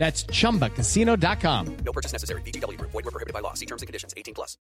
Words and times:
That's 0.00 0.24
chumbacasino.com. 0.24 1.76
No 1.84 1.92
purchase 1.92 2.12
necessary. 2.12 2.40
VGW 2.40 2.78
Group. 2.78 2.90
Void 2.90 3.04
were 3.04 3.10
prohibited 3.10 3.34
by 3.34 3.40
law. 3.40 3.52
See 3.52 3.66
terms 3.66 3.82
and 3.82 3.86
conditions. 3.86 4.14
18 4.16 4.32
plus. 4.32 4.56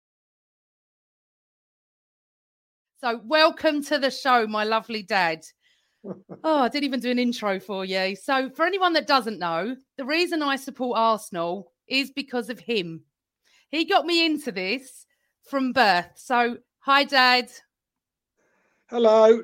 So, 3.00 3.22
welcome 3.24 3.82
to 3.86 3.98
the 3.98 4.12
show, 4.12 4.46
my 4.46 4.66
lovely 4.66 5.02
dad. 5.02 5.42
Oh, 6.46 6.62
I 6.62 6.70
didn't 6.70 6.86
even 6.86 7.02
do 7.02 7.12
an 7.12 7.20
intro 7.20 7.60
for 7.60 7.84
you. 7.84 8.16
So, 8.16 8.50
for 8.52 8.66
anyone 8.66 8.94
that 8.94 9.06
doesn't 9.06 9.38
know, 9.38 9.76
the 9.98 10.06
reason 10.06 10.42
I 10.42 10.56
support 10.56 10.98
Arsenal 10.98 11.74
is 11.90 12.10
because 12.12 12.50
of 12.50 12.58
him. 12.58 13.04
He 13.70 13.84
got 13.84 14.06
me 14.06 14.26
into 14.26 14.54
this 14.54 15.06
from 15.50 15.74
birth. 15.74 16.12
So, 16.16 16.58
hi, 16.80 17.04
Dad. 17.04 17.52
Hello. 18.90 19.44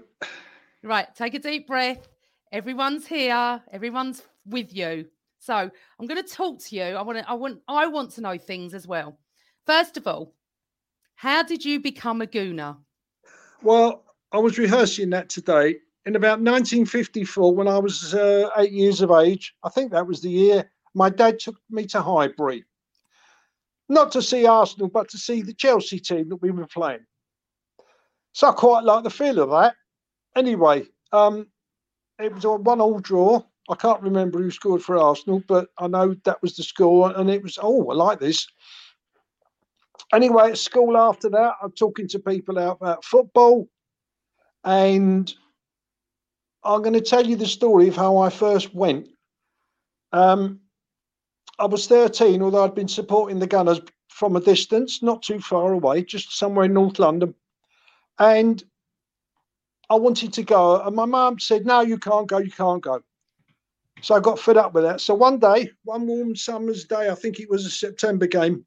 Right, 0.81 1.13
take 1.13 1.33
a 1.33 1.39
deep 1.39 1.67
breath. 1.67 2.07
Everyone's 2.53 3.05
here. 3.05 3.61
Everyone's 3.71 4.23
with 4.45 4.73
you. 4.73 5.07
So, 5.45 5.53
I'm 5.99 6.07
going 6.07 6.21
to 6.21 6.27
talk 6.27 6.59
to 6.59 6.75
you. 6.75 6.81
I 6.81 7.01
want 7.03 7.19
to. 7.19 7.29
I 7.29 7.33
want. 7.33 7.61
I 7.67 7.85
want 7.85 8.11
to 8.13 8.21
know 8.21 8.37
things 8.37 8.73
as 8.73 8.87
well. 8.87 9.19
First 9.67 9.95
of 9.95 10.07
all, 10.07 10.33
how 11.15 11.43
did 11.43 11.63
you 11.63 11.79
become 11.79 12.21
a 12.21 12.27
gooner? 12.27 12.77
Well, 13.61 14.05
I 14.31 14.39
was 14.39 14.57
rehearsing 14.57 15.11
that 15.11 15.29
today. 15.29 15.75
In 16.07 16.15
about 16.15 16.39
1954, 16.39 17.55
when 17.55 17.67
I 17.67 17.79
was 17.79 18.13
uh, 18.13 18.49
eight 18.57 18.71
years 18.71 19.01
of 19.01 19.11
age, 19.11 19.55
I 19.63 19.69
think 19.69 19.91
that 19.91 20.05
was 20.05 20.21
the 20.21 20.29
year 20.29 20.69
my 20.95 21.09
dad 21.09 21.39
took 21.39 21.57
me 21.69 21.85
to 21.87 22.01
Highbury. 22.01 22.63
Not 23.87 24.11
to 24.13 24.21
see 24.21 24.47
Arsenal, 24.47 24.87
but 24.87 25.09
to 25.09 25.17
see 25.17 25.43
the 25.43 25.53
Chelsea 25.53 25.99
team 25.99 26.29
that 26.29 26.41
we 26.41 26.49
were 26.49 26.65
playing. 26.65 27.05
So 28.31 28.49
I 28.49 28.53
quite 28.53 28.83
like 28.83 29.03
the 29.03 29.09
feel 29.11 29.39
of 29.39 29.51
that. 29.51 29.75
Anyway, 30.35 30.85
um, 31.11 31.47
it 32.17 32.33
was 32.33 32.45
a 32.45 32.51
one-all 32.51 32.99
draw. 32.99 33.43
I 33.69 33.75
can't 33.75 34.01
remember 34.01 34.39
who 34.39 34.51
scored 34.51 34.83
for 34.83 34.97
Arsenal, 34.97 35.41
but 35.47 35.69
I 35.77 35.87
know 35.87 36.15
that 36.23 36.41
was 36.41 36.55
the 36.55 36.63
score, 36.63 37.11
and 37.15 37.29
it 37.29 37.41
was 37.41 37.57
oh, 37.61 37.89
I 37.89 37.95
like 37.95 38.19
this. 38.19 38.47
Anyway, 40.13 40.51
at 40.51 40.57
school 40.57 40.97
after 40.97 41.29
that, 41.29 41.55
I'm 41.61 41.71
talking 41.71 42.07
to 42.09 42.19
people 42.19 42.59
out 42.59 42.77
about 42.79 43.03
football, 43.03 43.67
and 44.63 45.33
I'm 46.63 46.81
going 46.81 46.93
to 46.93 47.01
tell 47.01 47.25
you 47.25 47.35
the 47.35 47.47
story 47.47 47.87
of 47.87 47.95
how 47.95 48.17
I 48.17 48.29
first 48.29 48.73
went. 48.73 49.07
Um, 50.11 50.59
I 51.57 51.65
was 51.65 51.87
13, 51.87 52.41
although 52.41 52.63
I'd 52.63 52.75
been 52.75 52.87
supporting 52.87 53.39
the 53.39 53.47
Gunners 53.47 53.81
from 54.09 54.35
a 54.35 54.41
distance, 54.41 55.01
not 55.01 55.23
too 55.23 55.39
far 55.39 55.73
away, 55.73 56.03
just 56.03 56.37
somewhere 56.37 56.65
in 56.65 56.73
North 56.73 56.99
London. 56.99 57.33
And 58.19 58.63
I 59.89 59.95
wanted 59.95 60.33
to 60.33 60.43
go, 60.43 60.81
and 60.81 60.95
my 60.95 61.05
mum 61.05 61.39
said, 61.39 61.65
"No, 61.65 61.81
you 61.81 61.97
can't 61.97 62.27
go. 62.27 62.37
You 62.37 62.51
can't 62.51 62.81
go." 62.81 63.03
So 64.01 64.15
I 64.15 64.19
got 64.19 64.39
fed 64.39 64.57
up 64.57 64.73
with 64.73 64.83
that. 64.83 65.01
So 65.01 65.15
one 65.15 65.39
day, 65.39 65.69
one 65.83 66.05
warm 66.05 66.35
summer's 66.35 66.85
day, 66.85 67.09
I 67.09 67.15
think 67.15 67.39
it 67.39 67.49
was 67.49 67.65
a 67.65 67.69
September 67.69 68.27
game, 68.27 68.65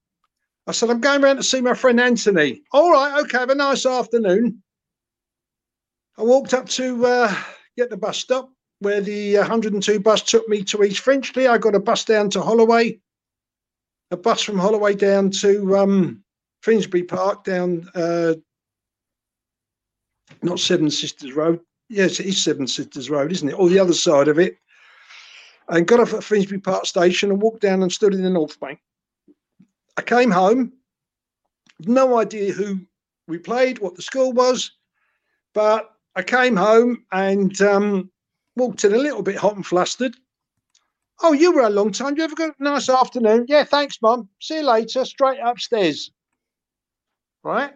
I 0.68 0.72
said, 0.72 0.90
"I'm 0.90 1.00
going 1.00 1.24
around 1.24 1.36
to 1.36 1.42
see 1.42 1.62
my 1.62 1.72
friend 1.72 1.98
Anthony." 1.98 2.62
All 2.72 2.92
right, 2.92 3.22
okay, 3.22 3.38
have 3.38 3.48
a 3.48 3.54
nice 3.54 3.86
afternoon. 3.86 4.62
I 6.18 6.22
walked 6.22 6.52
up 6.52 6.68
to 6.70 7.06
uh, 7.06 7.34
get 7.76 7.88
the 7.88 7.96
bus 7.96 8.18
stop 8.18 8.50
where 8.80 9.00
the 9.00 9.36
102 9.36 10.00
bus 10.00 10.22
took 10.22 10.46
me 10.48 10.62
to 10.64 10.84
East 10.84 11.00
Finchley. 11.00 11.46
I 11.46 11.56
got 11.56 11.74
a 11.74 11.80
bus 11.80 12.04
down 12.04 12.28
to 12.30 12.42
Holloway, 12.42 13.00
a 14.10 14.16
bus 14.16 14.42
from 14.42 14.58
Holloway 14.58 14.94
down 14.94 15.30
to 15.30 15.76
um, 15.78 16.22
Finsbury 16.62 17.02
Park, 17.02 17.44
down 17.44 17.88
uh, 17.94 18.34
not 20.42 20.60
Seven 20.60 20.90
Sisters 20.90 21.32
Road. 21.32 21.60
Yes, 21.88 22.20
it 22.20 22.26
is 22.26 22.44
Seven 22.44 22.66
Sisters 22.66 23.08
Road, 23.08 23.32
isn't 23.32 23.48
it? 23.48 23.58
Or 23.58 23.70
the 23.70 23.78
other 23.78 23.94
side 23.94 24.28
of 24.28 24.38
it. 24.38 24.58
And 25.68 25.86
got 25.86 26.00
off 26.00 26.14
at 26.14 26.24
Finsbury 26.24 26.60
Park 26.60 26.86
Station 26.86 27.30
and 27.30 27.42
walked 27.42 27.60
down 27.60 27.82
and 27.82 27.92
stood 27.92 28.14
in 28.14 28.22
the 28.22 28.30
North 28.30 28.58
Bank. 28.58 28.80
I 29.96 30.02
came 30.02 30.30
home, 30.30 30.72
no 31.80 32.18
idea 32.18 32.52
who 32.52 32.80
we 33.26 33.38
played, 33.38 33.78
what 33.78 33.94
the 33.94 34.02
score 34.02 34.32
was, 34.32 34.70
but 35.54 35.90
I 36.16 36.22
came 36.22 36.56
home 36.56 37.04
and 37.12 37.60
um, 37.60 38.10
walked 38.56 38.84
in 38.84 38.94
a 38.94 38.98
little 38.98 39.22
bit 39.22 39.36
hot 39.36 39.56
and 39.56 39.66
flustered. 39.66 40.16
Oh, 41.22 41.32
you 41.32 41.52
were 41.52 41.62
a 41.62 41.70
long 41.70 41.90
time. 41.90 42.16
You 42.16 42.24
ever 42.24 42.34
got 42.34 42.54
a 42.58 42.62
nice 42.62 42.88
afternoon? 42.88 43.46
Yeah, 43.48 43.64
thanks, 43.64 44.00
Mum. 44.00 44.28
See 44.40 44.58
you 44.58 44.62
later. 44.62 45.04
Straight 45.04 45.40
upstairs. 45.44 46.10
Right? 47.42 47.72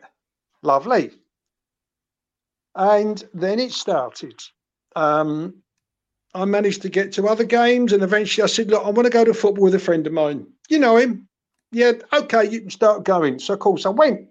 Lovely. 0.62 1.10
And 2.74 3.22
then 3.34 3.59
it 3.59 3.72
started. 3.72 4.41
Um, 4.94 5.62
I 6.34 6.44
managed 6.47 6.82
to 6.82 6.88
get 6.88 7.12
to 7.12 7.28
other 7.28 7.44
games, 7.44 7.93
and 7.93 8.03
eventually 8.03 8.43
I 8.43 8.47
said, 8.47 8.70
Look, 8.70 8.84
I 8.84 8.91
want 8.91 9.06
to 9.06 9.10
go 9.10 9.25
to 9.25 9.34
football 9.34 9.65
with 9.65 9.75
a 9.75 9.78
friend 9.78 10.06
of 10.06 10.12
mine. 10.12 10.47
You 10.69 10.78
know 10.78 10.97
him? 10.97 11.28
Yeah, 11.72 11.93
okay, 12.12 12.48
you 12.48 12.60
can 12.60 12.70
start 12.70 13.04
going. 13.04 13.38
So, 13.38 13.54
of 13.54 13.60
course, 13.60 13.84
I 13.87 13.91
went. 13.91 14.28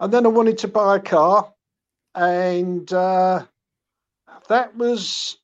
And 0.00 0.12
then 0.12 0.26
I 0.26 0.28
wanted 0.28 0.58
to 0.58 0.68
buy 0.68 0.96
a 0.96 1.00
car, 1.00 1.52
and 2.14 2.92
uh, 2.92 3.46
that 4.48 4.76
was 4.76 5.38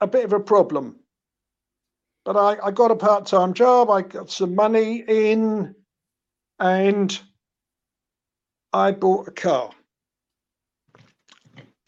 a 0.00 0.06
bit 0.06 0.24
of 0.24 0.32
a 0.32 0.40
problem. 0.40 0.96
But 2.24 2.36
I, 2.36 2.66
I 2.66 2.70
got 2.70 2.90
a 2.90 2.96
part 2.96 3.26
time 3.26 3.54
job, 3.54 3.90
I 3.90 4.02
got 4.02 4.30
some 4.30 4.54
money 4.54 5.04
in, 5.08 5.74
and 6.60 7.20
I 8.72 8.92
bought 8.92 9.28
a 9.28 9.32
car. 9.32 9.70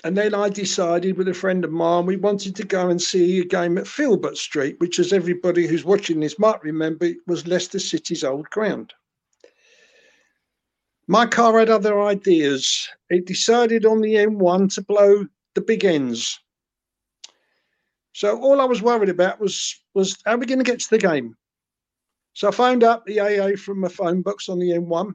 And 0.02 0.16
then 0.16 0.34
I 0.34 0.48
decided 0.48 1.18
with 1.18 1.28
a 1.28 1.34
friend 1.34 1.64
of 1.64 1.72
mine, 1.72 2.06
we 2.06 2.16
wanted 2.16 2.56
to 2.56 2.64
go 2.64 2.88
and 2.88 3.00
see 3.00 3.40
a 3.40 3.44
game 3.44 3.76
at 3.76 3.86
Filbert 3.86 4.38
Street, 4.38 4.80
which, 4.80 4.98
as 4.98 5.12
everybody 5.12 5.66
who's 5.66 5.84
watching 5.84 6.20
this 6.20 6.38
might 6.38 6.62
remember, 6.62 7.10
was 7.26 7.46
Leicester 7.46 7.78
City's 7.78 8.24
old 8.24 8.48
ground. 8.48 8.94
My 11.06 11.26
car 11.26 11.58
had 11.58 11.68
other 11.68 12.00
ideas. 12.00 12.88
It 13.10 13.26
decided 13.26 13.84
on 13.84 14.00
the 14.00 14.14
M1 14.14 14.74
to 14.74 14.82
blow 14.82 15.26
the 15.54 15.60
big 15.60 15.84
ends. 15.84 16.38
So 18.12 18.40
all 18.40 18.60
I 18.60 18.64
was 18.64 18.82
worried 18.82 19.08
about 19.08 19.40
was 19.40 19.76
was 19.94 20.16
how 20.24 20.34
are 20.34 20.38
we 20.38 20.46
going 20.46 20.58
to 20.58 20.64
get 20.64 20.80
to 20.80 20.90
the 20.90 20.98
game? 20.98 21.36
So 22.32 22.48
I 22.48 22.52
phoned 22.52 22.84
up 22.84 23.04
the 23.04 23.20
AA 23.20 23.56
from 23.56 23.80
my 23.80 23.88
phone 23.88 24.22
books 24.22 24.48
on 24.48 24.58
the 24.58 24.70
M1 24.70 25.14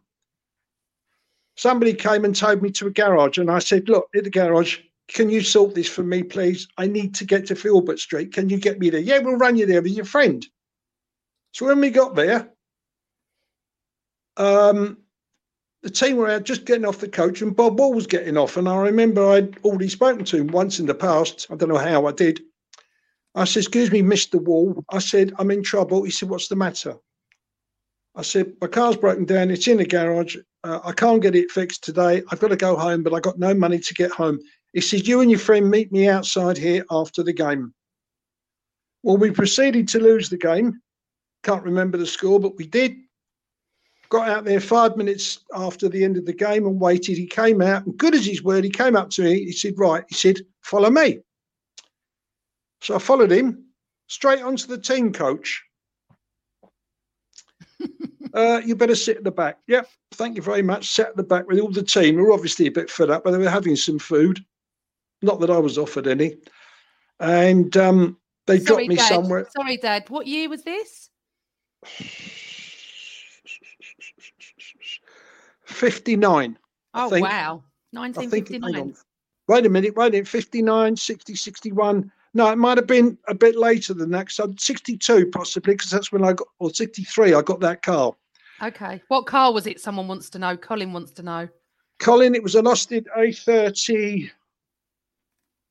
somebody 1.55 1.93
came 1.93 2.25
and 2.25 2.35
towed 2.35 2.61
me 2.61 2.71
to 2.71 2.87
a 2.87 2.91
garage 2.91 3.37
and 3.37 3.49
I 3.49 3.59
said, 3.59 3.89
Look, 3.89 4.09
at 4.15 4.23
the 4.23 4.29
garage, 4.29 4.79
can 5.07 5.29
you 5.29 5.41
sort 5.41 5.75
this 5.75 5.87
for 5.87 6.03
me, 6.03 6.23
please? 6.23 6.67
I 6.77 6.87
need 6.87 7.13
to 7.15 7.25
get 7.25 7.45
to 7.47 7.55
Filbert 7.55 7.99
Street. 7.99 8.33
Can 8.33 8.49
you 8.49 8.57
get 8.57 8.79
me 8.79 8.89
there? 8.89 9.01
Yeah, 9.01 9.19
we'll 9.19 9.37
run 9.37 9.55
you 9.55 9.65
there 9.65 9.81
with 9.81 9.91
your 9.91 10.05
friend. 10.05 10.45
So 11.51 11.65
when 11.65 11.79
we 11.79 11.89
got 11.89 12.15
there, 12.15 12.49
um, 14.37 14.97
the 15.83 15.89
team 15.89 16.17
were 16.17 16.29
out 16.29 16.43
just 16.43 16.65
getting 16.65 16.85
off 16.85 16.97
the 16.97 17.07
coach, 17.07 17.41
and 17.41 17.55
Bob 17.55 17.79
Wall 17.79 17.93
was 17.93 18.07
getting 18.07 18.37
off. 18.37 18.57
And 18.57 18.67
I 18.67 18.75
remember 18.77 19.25
I'd 19.25 19.57
already 19.59 19.87
spoken 19.87 20.25
to 20.25 20.37
him 20.37 20.47
once 20.47 20.79
in 20.79 20.87
the 20.87 20.95
past. 20.95 21.47
I 21.51 21.55
don't 21.55 21.69
know 21.69 21.77
how 21.77 22.07
I 22.07 22.11
did. 22.11 22.41
I 23.35 23.45
said, 23.45 23.59
Excuse 23.59 23.91
me, 23.91 24.01
Mr. 24.01 24.41
Wall. 24.41 24.83
I 24.89 24.99
said, 24.99 25.33
I'm 25.37 25.51
in 25.51 25.61
trouble. 25.61 26.03
He 26.03 26.11
said, 26.11 26.29
What's 26.29 26.47
the 26.47 26.55
matter? 26.55 26.95
I 28.15 28.23
said, 28.23 28.53
My 28.59 28.67
car's 28.67 28.97
broken 28.97 29.25
down. 29.25 29.51
It's 29.51 29.67
in 29.67 29.77
the 29.77 29.85
garage. 29.85 30.37
Uh, 30.65 30.79
I 30.83 30.93
can't 30.93 31.21
get 31.21 31.35
it 31.35 31.51
fixed 31.51 31.83
today. 31.83 32.23
I've 32.31 32.39
got 32.39 32.47
to 32.47 32.55
go 32.55 32.75
home, 32.75 33.03
but 33.03 33.13
I 33.13 33.19
got 33.19 33.37
no 33.37 33.53
money 33.53 33.77
to 33.77 33.93
get 33.93 34.09
home. 34.09 34.39
He 34.73 34.81
said, 34.81 35.07
You 35.07 35.21
and 35.21 35.29
your 35.29 35.39
friend 35.39 35.69
meet 35.69 35.91
me 35.91 36.09
outside 36.09 36.57
here 36.57 36.83
after 36.89 37.21
the 37.21 37.33
game. 37.33 37.71
Well, 39.03 39.17
we 39.17 39.29
proceeded 39.29 39.87
to 39.89 39.99
lose 39.99 40.27
the 40.27 40.37
game. 40.37 40.81
Can't 41.43 41.63
remember 41.63 41.99
the 41.99 42.07
score, 42.07 42.39
but 42.39 42.57
we 42.57 42.65
did. 42.65 42.95
Got 44.09 44.27
out 44.27 44.45
there 44.45 44.59
five 44.59 44.97
minutes 44.97 45.41
after 45.53 45.87
the 45.87 46.03
end 46.03 46.17
of 46.17 46.25
the 46.25 46.33
game 46.33 46.65
and 46.65 46.79
waited. 46.79 47.15
He 47.15 47.27
came 47.27 47.61
out, 47.61 47.85
and 47.85 47.95
good 47.95 48.15
as 48.15 48.25
his 48.25 48.41
word, 48.41 48.63
he 48.63 48.71
came 48.71 48.95
up 48.95 49.11
to 49.11 49.21
me. 49.21 49.45
He 49.45 49.51
said, 49.51 49.75
Right, 49.77 50.03
he 50.09 50.15
said, 50.15 50.39
Follow 50.61 50.89
me. 50.89 51.19
So 52.81 52.95
I 52.95 52.99
followed 52.99 53.31
him 53.31 53.65
straight 54.07 54.41
onto 54.41 54.65
the 54.65 54.79
team 54.79 55.13
coach. 55.13 55.63
uh, 58.33 58.61
you 58.65 58.75
better 58.75 58.95
sit 58.95 59.17
at 59.17 59.23
the 59.23 59.31
back. 59.31 59.59
Yep, 59.67 59.87
thank 60.13 60.35
you 60.35 60.41
very 60.41 60.61
much. 60.61 60.89
Sat 60.89 61.09
at 61.09 61.17
the 61.17 61.23
back 61.23 61.47
with 61.47 61.59
all 61.59 61.71
the 61.71 61.83
team, 61.83 62.15
We 62.15 62.23
were 62.23 62.33
obviously 62.33 62.67
a 62.67 62.71
bit 62.71 62.89
fed 62.89 63.09
up, 63.09 63.23
but 63.23 63.31
they 63.31 63.37
were 63.37 63.49
having 63.49 63.75
some 63.75 63.99
food. 63.99 64.43
Not 65.21 65.39
that 65.39 65.49
I 65.49 65.57
was 65.57 65.77
offered 65.77 66.07
any. 66.07 66.35
And 67.19 67.75
um, 67.77 68.17
they 68.47 68.59
Sorry, 68.59 68.65
dropped 68.65 68.89
me 68.89 68.95
Dad. 68.95 69.07
somewhere. 69.07 69.47
Sorry, 69.55 69.77
Dad. 69.77 70.09
What 70.09 70.27
year 70.27 70.49
was 70.49 70.63
this? 70.63 71.09
59. 75.65 76.57
Oh, 76.93 77.19
wow. 77.19 77.63
I 77.97 78.11
think, 78.11 78.49
hang 78.49 78.61
1959. 78.61 78.81
on. 78.81 78.95
Wait 79.47 79.65
a 79.65 79.69
minute, 79.69 79.95
wait 79.95 80.07
a 80.07 80.11
minute. 80.11 80.27
59, 80.27 80.95
60, 80.95 81.35
61. 81.35 82.11
No, 82.35 82.51
it 82.51 82.57
might 82.57 82.77
have 82.77 82.85
been 82.85 83.17
a 83.29 83.33
bit 83.33 83.55
later 83.55 83.93
than 83.93 84.11
that. 84.11 84.29
So 84.29 84.53
62 84.59 85.27
possibly, 85.27 85.73
because 85.73 85.89
that's 85.89 86.11
when 86.11 86.25
I 86.25 86.33
got, 86.33 86.49
or 86.59 86.69
63, 86.69 87.33
I 87.33 87.41
got 87.41 87.61
that 87.61 87.81
car. 87.81 88.13
Okay. 88.61 89.01
What 89.07 89.25
car 89.25 89.53
was 89.53 89.67
it? 89.67 89.79
Someone 89.79 90.09
wants 90.09 90.29
to 90.31 90.39
know. 90.39 90.57
Colin 90.57 90.91
wants 90.91 91.11
to 91.13 91.23
know. 91.23 91.47
Colin, 91.99 92.35
it 92.35 92.43
was 92.43 92.55
an 92.55 92.67
Austin 92.67 93.05
A30, 93.17 94.29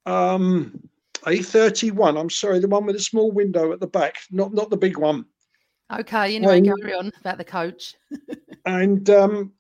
um, 0.07 0.89
A31. 1.25 2.19
I'm 2.19 2.31
sorry, 2.31 2.61
the 2.61 2.69
one 2.69 2.87
with 2.87 2.97
a 2.97 3.01
small 3.01 3.31
window 3.31 3.71
at 3.73 3.81
the 3.81 3.87
back, 3.87 4.17
not 4.31 4.55
not 4.55 4.71
the 4.71 4.77
big 4.79 4.97
one. 4.97 5.27
Okay. 5.93 6.35
Anyway, 6.35 6.63
Well- 6.63 6.77
carry 6.79 6.95
on 6.95 7.13
about 7.21 7.39
the 7.39 7.45
coach. 7.45 7.95
And 8.67 9.11
um, 9.11 9.53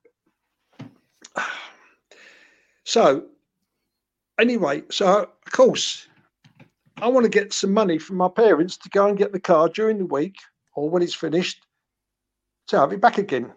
so, 2.85 3.27
anyway, 4.39 4.83
so 4.91 5.25
of 5.25 5.53
course, 5.53 6.09
I 6.99 7.09
want 7.09 7.25
to 7.25 7.31
get 7.31 7.53
some 7.53 7.73
money 7.73 7.99
from 7.99 8.17
my 8.17 8.29
parents 8.29 8.77
to 8.79 8.89
go 8.89 9.07
and 9.09 9.19
get 9.19 9.33
the 9.33 9.41
car 9.41 9.69
during 9.69 9.99
the 9.99 10.07
week 10.07 10.37
or 10.75 10.89
when 10.89 11.03
it's 11.03 11.15
finished 11.15 11.67
to 12.69 12.79
have 12.79 12.93
it 12.93 13.01
back 13.01 13.19
again. 13.19 13.53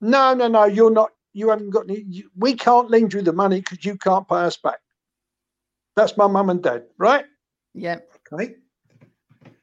No, 0.00 0.34
no, 0.34 0.48
no, 0.48 0.64
you're 0.64 0.90
not. 0.90 1.10
You 1.32 1.50
haven't 1.50 1.70
got 1.70 1.88
any. 1.88 2.04
You, 2.08 2.30
we 2.36 2.54
can't 2.54 2.90
lend 2.90 3.12
you 3.12 3.22
the 3.22 3.32
money 3.32 3.60
because 3.60 3.84
you 3.84 3.96
can't 3.96 4.28
pay 4.28 4.36
us 4.36 4.56
back. 4.56 4.80
That's 5.96 6.16
my 6.16 6.26
mum 6.26 6.50
and 6.50 6.62
dad, 6.62 6.84
right? 6.98 7.24
Yeah. 7.74 7.98
Okay. 8.32 8.54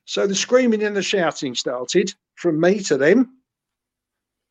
So 0.06 0.28
the 0.28 0.36
screaming 0.36 0.84
and 0.84 0.96
the 0.96 1.02
shouting 1.02 1.56
started 1.56 2.14
from 2.36 2.60
me 2.60 2.80
to 2.82 2.98
them, 2.98 3.38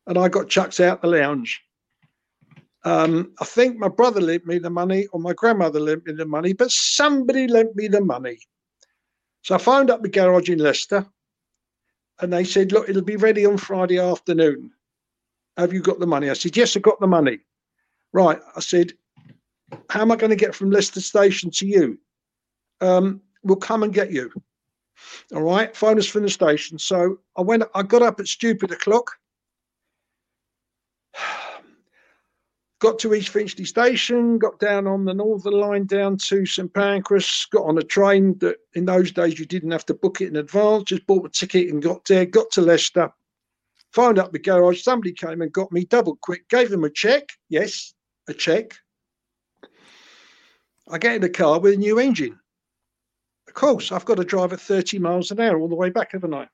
and 0.07 0.17
I 0.17 0.29
got 0.29 0.49
chucked 0.49 0.79
out 0.79 1.01
the 1.01 1.07
lounge. 1.07 1.61
Um, 2.85 3.33
I 3.39 3.45
think 3.45 3.77
my 3.77 3.87
brother 3.87 4.19
lent 4.19 4.45
me 4.45 4.57
the 4.57 4.69
money, 4.69 5.07
or 5.13 5.19
my 5.19 5.33
grandmother 5.33 5.79
lent 5.79 6.05
me 6.05 6.13
the 6.13 6.25
money, 6.25 6.53
but 6.53 6.71
somebody 6.71 7.47
lent 7.47 7.75
me 7.75 7.87
the 7.87 8.01
money. 8.01 8.39
So 9.43 9.55
I 9.55 9.57
phoned 9.57 9.89
up 9.89 10.01
the 10.01 10.09
garage 10.09 10.49
in 10.49 10.59
Leicester, 10.59 11.05
and 12.19 12.31
they 12.31 12.43
said, 12.43 12.71
"Look, 12.71 12.89
it'll 12.89 13.01
be 13.01 13.17
ready 13.17 13.45
on 13.45 13.57
Friday 13.57 13.99
afternoon. 13.99 14.71
Have 15.57 15.73
you 15.73 15.81
got 15.81 15.99
the 15.99 16.07
money?" 16.07 16.29
I 16.29 16.33
said, 16.33 16.57
"Yes, 16.57 16.75
I've 16.75 16.83
got 16.83 16.99
the 16.99 17.07
money." 17.07 17.39
Right. 18.13 18.39
I 18.55 18.59
said, 18.59 18.93
"How 19.89 20.01
am 20.01 20.11
I 20.11 20.15
going 20.15 20.29
to 20.29 20.35
get 20.35 20.55
from 20.55 20.71
Leicester 20.71 21.01
Station 21.01 21.51
to 21.51 21.67
you?" 21.67 21.99
Um, 22.81 23.21
we'll 23.43 23.57
come 23.57 23.83
and 23.83 23.93
get 23.93 24.11
you. 24.11 24.31
All 25.33 25.41
right, 25.41 25.75
phone 25.75 25.97
us 25.97 26.07
from 26.07 26.23
the 26.23 26.29
station. 26.29 26.77
So 26.79 27.19
I 27.37 27.41
went, 27.41 27.63
I 27.75 27.83
got 27.83 28.01
up 28.01 28.19
at 28.19 28.27
stupid 28.27 28.71
o'clock, 28.71 29.11
got 32.83 32.99
to 32.99 33.13
East 33.13 33.29
Finchley 33.29 33.63
Station, 33.63 34.37
got 34.37 34.59
down 34.59 34.87
on 34.87 35.05
the 35.05 35.13
Northern 35.13 35.53
Line 35.53 35.85
down 35.85 36.17
to 36.17 36.45
St 36.45 36.71
Pancras, 36.73 37.47
got 37.49 37.63
on 37.63 37.77
a 37.77 37.81
train 37.81 38.37
that 38.39 38.57
in 38.73 38.83
those 38.83 39.09
days 39.09 39.39
you 39.39 39.45
didn't 39.45 39.71
have 39.71 39.85
to 39.85 39.93
book 39.93 40.19
it 40.19 40.27
in 40.27 40.35
advance, 40.35 40.83
just 40.83 41.07
bought 41.07 41.25
a 41.25 41.29
ticket 41.29 41.69
and 41.69 41.81
got 41.81 42.03
there, 42.03 42.25
got 42.25 42.51
to 42.51 42.61
Leicester, 42.61 43.09
phoned 43.93 44.19
up 44.19 44.33
the 44.33 44.39
garage. 44.39 44.81
Somebody 44.81 45.13
came 45.13 45.41
and 45.41 45.53
got 45.53 45.71
me 45.71 45.85
double 45.85 46.17
quick, 46.17 46.49
gave 46.49 46.69
them 46.69 46.83
a 46.83 46.89
check. 46.89 47.29
Yes, 47.47 47.93
a 48.27 48.33
check. 48.33 48.73
I 50.89 50.97
get 50.97 51.15
in 51.15 51.21
the 51.21 51.29
car 51.29 51.61
with 51.61 51.75
a 51.75 51.77
new 51.77 51.99
engine. 51.99 52.37
Of 53.47 53.53
course, 53.53 53.93
I've 53.93 54.03
got 54.03 54.17
to 54.17 54.25
drive 54.25 54.51
at 54.51 54.59
30 54.59 54.99
miles 54.99 55.31
an 55.31 55.39
hour 55.39 55.57
all 55.57 55.69
the 55.69 55.75
way 55.75 55.89
back, 55.89 56.11
haven't 56.11 56.33
I? 56.33 56.49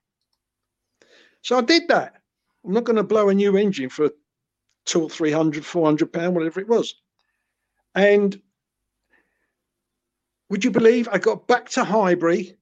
So 1.42 1.58
I 1.58 1.62
did 1.62 1.88
that. 1.88 2.22
I'm 2.64 2.72
not 2.72 2.84
going 2.84 2.98
to 2.98 3.02
blow 3.02 3.30
a 3.30 3.34
new 3.34 3.56
engine 3.56 3.88
for 3.88 4.10
two 4.86 5.02
or 5.02 5.10
three 5.10 5.32
hundred, 5.32 5.64
four 5.64 5.84
hundred 5.84 6.12
pound, 6.12 6.34
whatever 6.34 6.60
it 6.60 6.68
was. 6.68 6.94
And 7.94 8.40
would 10.48 10.64
you 10.64 10.70
believe 10.70 11.08
I 11.10 11.18
got 11.18 11.46
back 11.46 11.68
to 11.70 11.84
Highbury 11.84 12.56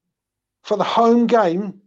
for 0.63 0.77
the 0.77 0.85
home 0.85 1.27
game? 1.27 1.81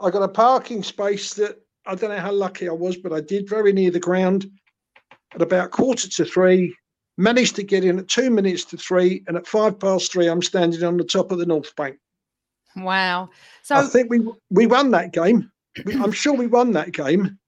I 0.00 0.10
got 0.10 0.22
a 0.22 0.28
parking 0.28 0.82
space 0.82 1.34
that 1.34 1.60
I 1.86 1.94
don't 1.94 2.10
know 2.10 2.18
how 2.18 2.32
lucky 2.32 2.68
I 2.68 2.72
was, 2.72 2.96
but 2.96 3.12
I 3.12 3.20
did 3.20 3.48
very 3.48 3.72
near 3.72 3.90
the 3.90 3.98
ground 3.98 4.50
at 5.34 5.42
about 5.42 5.70
quarter 5.70 6.08
to 6.08 6.24
three 6.24 6.74
managed 7.18 7.56
to 7.56 7.62
get 7.62 7.84
in 7.84 7.98
at 7.98 8.08
two 8.08 8.30
minutes 8.30 8.64
to 8.66 8.78
three, 8.78 9.22
and 9.26 9.36
at 9.36 9.46
five 9.46 9.78
past 9.78 10.10
three, 10.10 10.28
I'm 10.28 10.40
standing 10.40 10.82
on 10.84 10.96
the 10.96 11.04
top 11.04 11.30
of 11.30 11.38
the 11.38 11.46
North 11.46 11.74
Bank. 11.76 11.98
Wow. 12.76 13.28
So 13.62 13.74
I 13.74 13.82
think 13.82 14.08
we 14.08 14.26
we 14.50 14.66
won 14.66 14.92
that 14.92 15.12
game. 15.12 15.50
I'm 15.86 16.12
sure 16.12 16.32
we 16.32 16.46
won 16.46 16.72
that 16.72 16.92
game. 16.92 17.38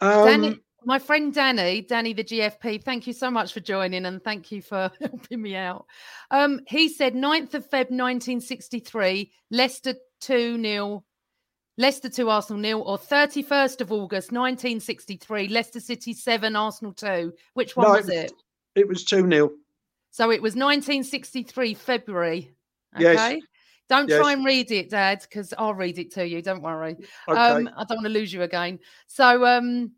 Um, 0.00 0.26
Danny, 0.26 0.60
my 0.86 1.00
friend 1.00 1.34
Danny, 1.34 1.82
Danny 1.82 2.12
the 2.12 2.22
GFP, 2.22 2.82
thank 2.84 3.08
you 3.08 3.12
so 3.12 3.28
much 3.28 3.52
for 3.52 3.58
joining 3.58 4.06
and 4.06 4.22
thank 4.22 4.52
you 4.52 4.62
for 4.62 4.88
helping 5.00 5.42
me 5.42 5.56
out. 5.56 5.84
Um, 6.30 6.60
he 6.68 6.88
said 6.88 7.14
9th 7.14 7.54
of 7.54 7.64
Feb 7.68 7.90
1963, 7.90 9.32
Leicester 9.50 9.94
2 10.20 10.62
0, 10.62 11.04
Leicester 11.76 12.08
2, 12.08 12.30
Arsenal 12.30 12.62
nil, 12.62 12.82
or 12.82 12.96
31st 12.98 13.80
of 13.80 13.90
August 13.90 14.30
1963, 14.30 15.48
Leicester 15.48 15.80
City 15.80 16.12
7, 16.12 16.54
Arsenal 16.54 16.92
2. 16.92 17.32
Which 17.54 17.76
one 17.76 17.88
No, 17.88 17.94
was 17.94 18.08
it? 18.08 18.32
it 18.76 18.86
was 18.86 19.04
two 19.04 19.28
0 19.28 19.50
So 20.12 20.30
it 20.30 20.40
was 20.40 20.54
1963 20.54 21.74
February. 21.74 22.52
Yes. 22.96 23.18
Okay. 23.18 23.42
Don't 23.88 24.08
Yes. 24.08 24.20
try 24.20 24.32
and 24.32 24.44
read 24.44 24.70
it, 24.70 24.90
Dad, 24.90 25.20
because 25.22 25.52
I'll 25.58 25.74
read 25.74 25.98
it 25.98 26.12
to 26.12 26.26
you. 26.26 26.42
Don't 26.42 26.62
worry. 26.62 26.96
Okay. 27.28 27.40
Um, 27.40 27.68
I 27.76 27.84
don't 27.84 27.98
want 27.98 28.06
to 28.06 28.08
lose 28.08 28.32
you 28.32 28.42
again. 28.42 28.78
So, 29.08 29.44
um, 29.44 29.92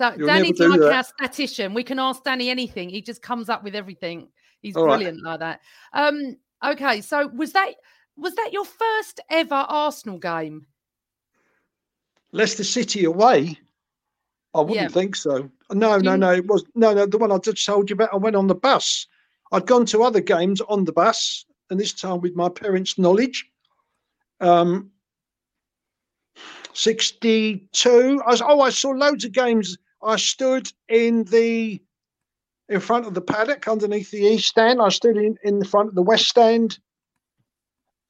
so 0.00 0.14
You'll 0.16 0.26
Danny's 0.26 0.58
like 0.58 0.80
our 0.80 1.04
statistician. 1.04 1.74
We 1.74 1.84
can 1.84 1.98
ask 1.98 2.24
Danny 2.24 2.48
anything. 2.48 2.88
He 2.88 3.02
just 3.02 3.20
comes 3.20 3.50
up 3.50 3.62
with 3.62 3.74
everything. 3.74 4.28
He's 4.62 4.74
All 4.74 4.86
right. 4.86 4.96
brilliant 4.96 5.22
like 5.22 5.40
that. 5.40 5.60
Um, 5.92 6.36
okay. 6.64 7.02
So 7.02 7.28
was 7.28 7.52
that 7.52 7.74
was 8.16 8.34
that 8.34 8.50
your 8.52 8.64
first 8.64 9.20
ever 9.28 9.54
Arsenal 9.54 10.18
game? 10.18 10.66
Leicester 12.32 12.64
City 12.64 13.04
away. 13.04 13.58
I 14.54 14.60
wouldn't 14.60 14.76
Yeah. 14.80 14.88
think 14.88 15.16
so. 15.16 15.50
No, 15.70 15.98
no, 15.98 16.16
no. 16.16 16.32
It 16.32 16.46
was 16.46 16.64
no, 16.74 16.94
no. 16.94 17.04
The 17.04 17.18
one 17.18 17.30
I 17.30 17.38
just 17.38 17.64
told 17.66 17.90
you 17.90 17.94
about. 17.94 18.14
I 18.14 18.16
went 18.16 18.36
on 18.36 18.46
the 18.46 18.54
bus. 18.54 19.06
I'd 19.52 19.66
gone 19.66 19.84
to 19.86 20.02
other 20.02 20.20
games 20.20 20.62
on 20.62 20.84
the 20.86 20.92
bus, 20.92 21.44
and 21.68 21.78
this 21.78 21.92
time 21.92 22.20
with 22.22 22.34
my 22.34 22.48
parents' 22.48 22.98
knowledge. 22.98 23.50
Um, 24.40 24.90
sixty-two. 26.72 28.22
I 28.24 28.30
was, 28.30 28.40
oh, 28.40 28.60
I 28.62 28.70
saw 28.70 28.90
loads 28.90 29.24
of 29.24 29.32
games. 29.32 29.76
I 30.02 30.16
stood 30.16 30.72
in 30.88 31.24
the 31.24 31.82
in 32.68 32.80
front 32.80 33.06
of 33.06 33.14
the 33.14 33.20
paddock 33.20 33.66
underneath 33.66 34.10
the 34.10 34.22
east 34.22 34.48
stand. 34.48 34.80
I 34.80 34.88
stood 34.88 35.16
in 35.16 35.36
in 35.44 35.58
the 35.58 35.64
front 35.64 35.88
of 35.88 35.94
the 35.94 36.02
west 36.02 36.28
stand, 36.28 36.78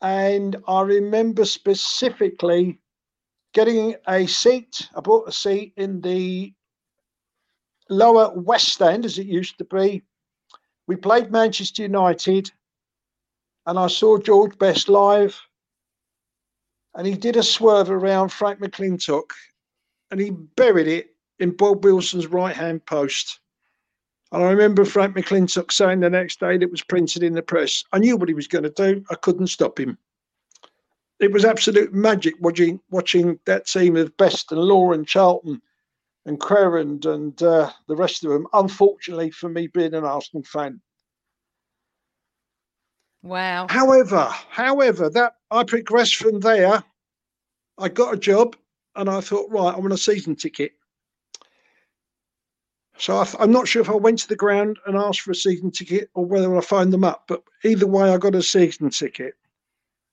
and 0.01 0.57
I 0.69 0.83
remember 0.83 1.45
specifically 1.45 2.79
getting 3.53 3.97
a 4.07 4.27
seat. 4.27 4.89
I 4.95 5.01
bought 5.01 5.29
a 5.29 5.33
seat 5.33 5.73
in 5.77 6.01
the 6.01 6.53
lower 7.89 8.33
west 8.39 8.81
end, 8.81 9.05
as 9.05 9.19
it 9.19 9.27
used 9.27 9.59
to 9.59 9.65
be. 9.65 10.03
We 10.87 10.97
played 10.97 11.33
Manchester 11.33 11.83
United, 11.83 12.51
and 13.67 13.79
I 13.79 13.89
saw 13.89 14.19
George 14.19 14.57
Best 14.59 14.89
live. 14.89 15.41
And 16.95 17.07
he 17.07 17.15
did 17.15 17.37
a 17.37 17.43
swerve 17.43 17.91
around 17.91 18.31
Frank 18.31 18.61
McLintock, 18.61 19.31
and 20.11 20.21
he 20.21 20.31
buried 20.31 20.89
it 20.89 21.15
in 21.41 21.51
Bob 21.51 21.85
Wilson's 21.85 22.27
right 22.27 22.55
hand 22.55 22.85
post. 22.87 23.41
And 24.33 24.45
I 24.45 24.51
remember 24.51 24.85
Frank 24.85 25.17
McLintock 25.17 25.73
saying 25.73 26.01
the 26.01 26.11
next 26.11 26.39
day 26.39 26.57
that 26.57 26.63
it 26.63 26.71
was 26.71 26.83
printed 26.83 27.25
in 27.25 27.33
the 27.33 27.43
press. 27.43 27.83
I 27.93 27.99
knew 27.99 28.17
what 28.17 28.29
he 28.29 28.35
was 28.35 28.47
going 28.47 28.63
to 28.63 28.71
do. 28.71 29.05
I 29.11 29.17
couldn't 29.17 29.49
stop 29.49 29.81
him. 29.81 29.99
It 31.19 31.33
was 31.33 31.45
absolute 31.45 31.93
magic 31.93 32.35
watching 32.41 32.81
watching 32.91 33.41
that 33.45 33.67
team 33.67 33.97
of 33.97 34.17
Best 34.17 34.53
and 34.53 34.61
Law 34.61 34.93
and 34.93 35.07
Charlton 35.07 35.61
and 36.25 36.39
Crerand 36.39 37.05
and 37.07 37.43
uh, 37.43 37.71
the 37.89 37.97
rest 37.97 38.25
of 38.25 38.31
them. 38.31 38.47
Unfortunately 38.53 39.31
for 39.31 39.49
me, 39.49 39.67
being 39.67 39.95
an 39.95 40.05
Arsenal 40.05 40.45
fan. 40.45 40.81
Wow. 43.23 43.67
However, 43.69 44.29
however, 44.49 45.11
that 45.11 45.35
I 45.51 45.65
progressed 45.65 46.17
from 46.17 46.41
there. 46.41 46.83
I 47.77 47.89
got 47.89 48.15
a 48.15 48.19
job, 48.19 48.57
and 48.95 49.09
I 49.09 49.21
thought, 49.21 49.51
right, 49.51 49.75
I 49.75 49.79
want 49.79 49.93
a 49.93 49.99
season 49.99 50.37
ticket. 50.37 50.73
So 53.01 53.17
I, 53.17 53.43
am 53.43 53.51
not 53.51 53.67
sure 53.67 53.81
if 53.81 53.89
I 53.89 53.95
went 53.95 54.19
to 54.19 54.29
the 54.29 54.37
ground 54.37 54.79
and 54.85 54.95
asked 54.95 55.23
for 55.23 55.31
a 55.31 55.35
season 55.35 55.71
ticket 55.71 56.11
or 56.13 56.27
whether 56.27 56.55
I 56.55 56.61
phoned 56.61 56.93
them 56.93 57.03
up. 57.03 57.25
But 57.29 57.43
either 57.65 57.87
way, 57.87 58.13
I 58.13 58.19
got 58.19 58.35
a 58.35 58.43
season 58.43 58.91
ticket, 58.91 59.35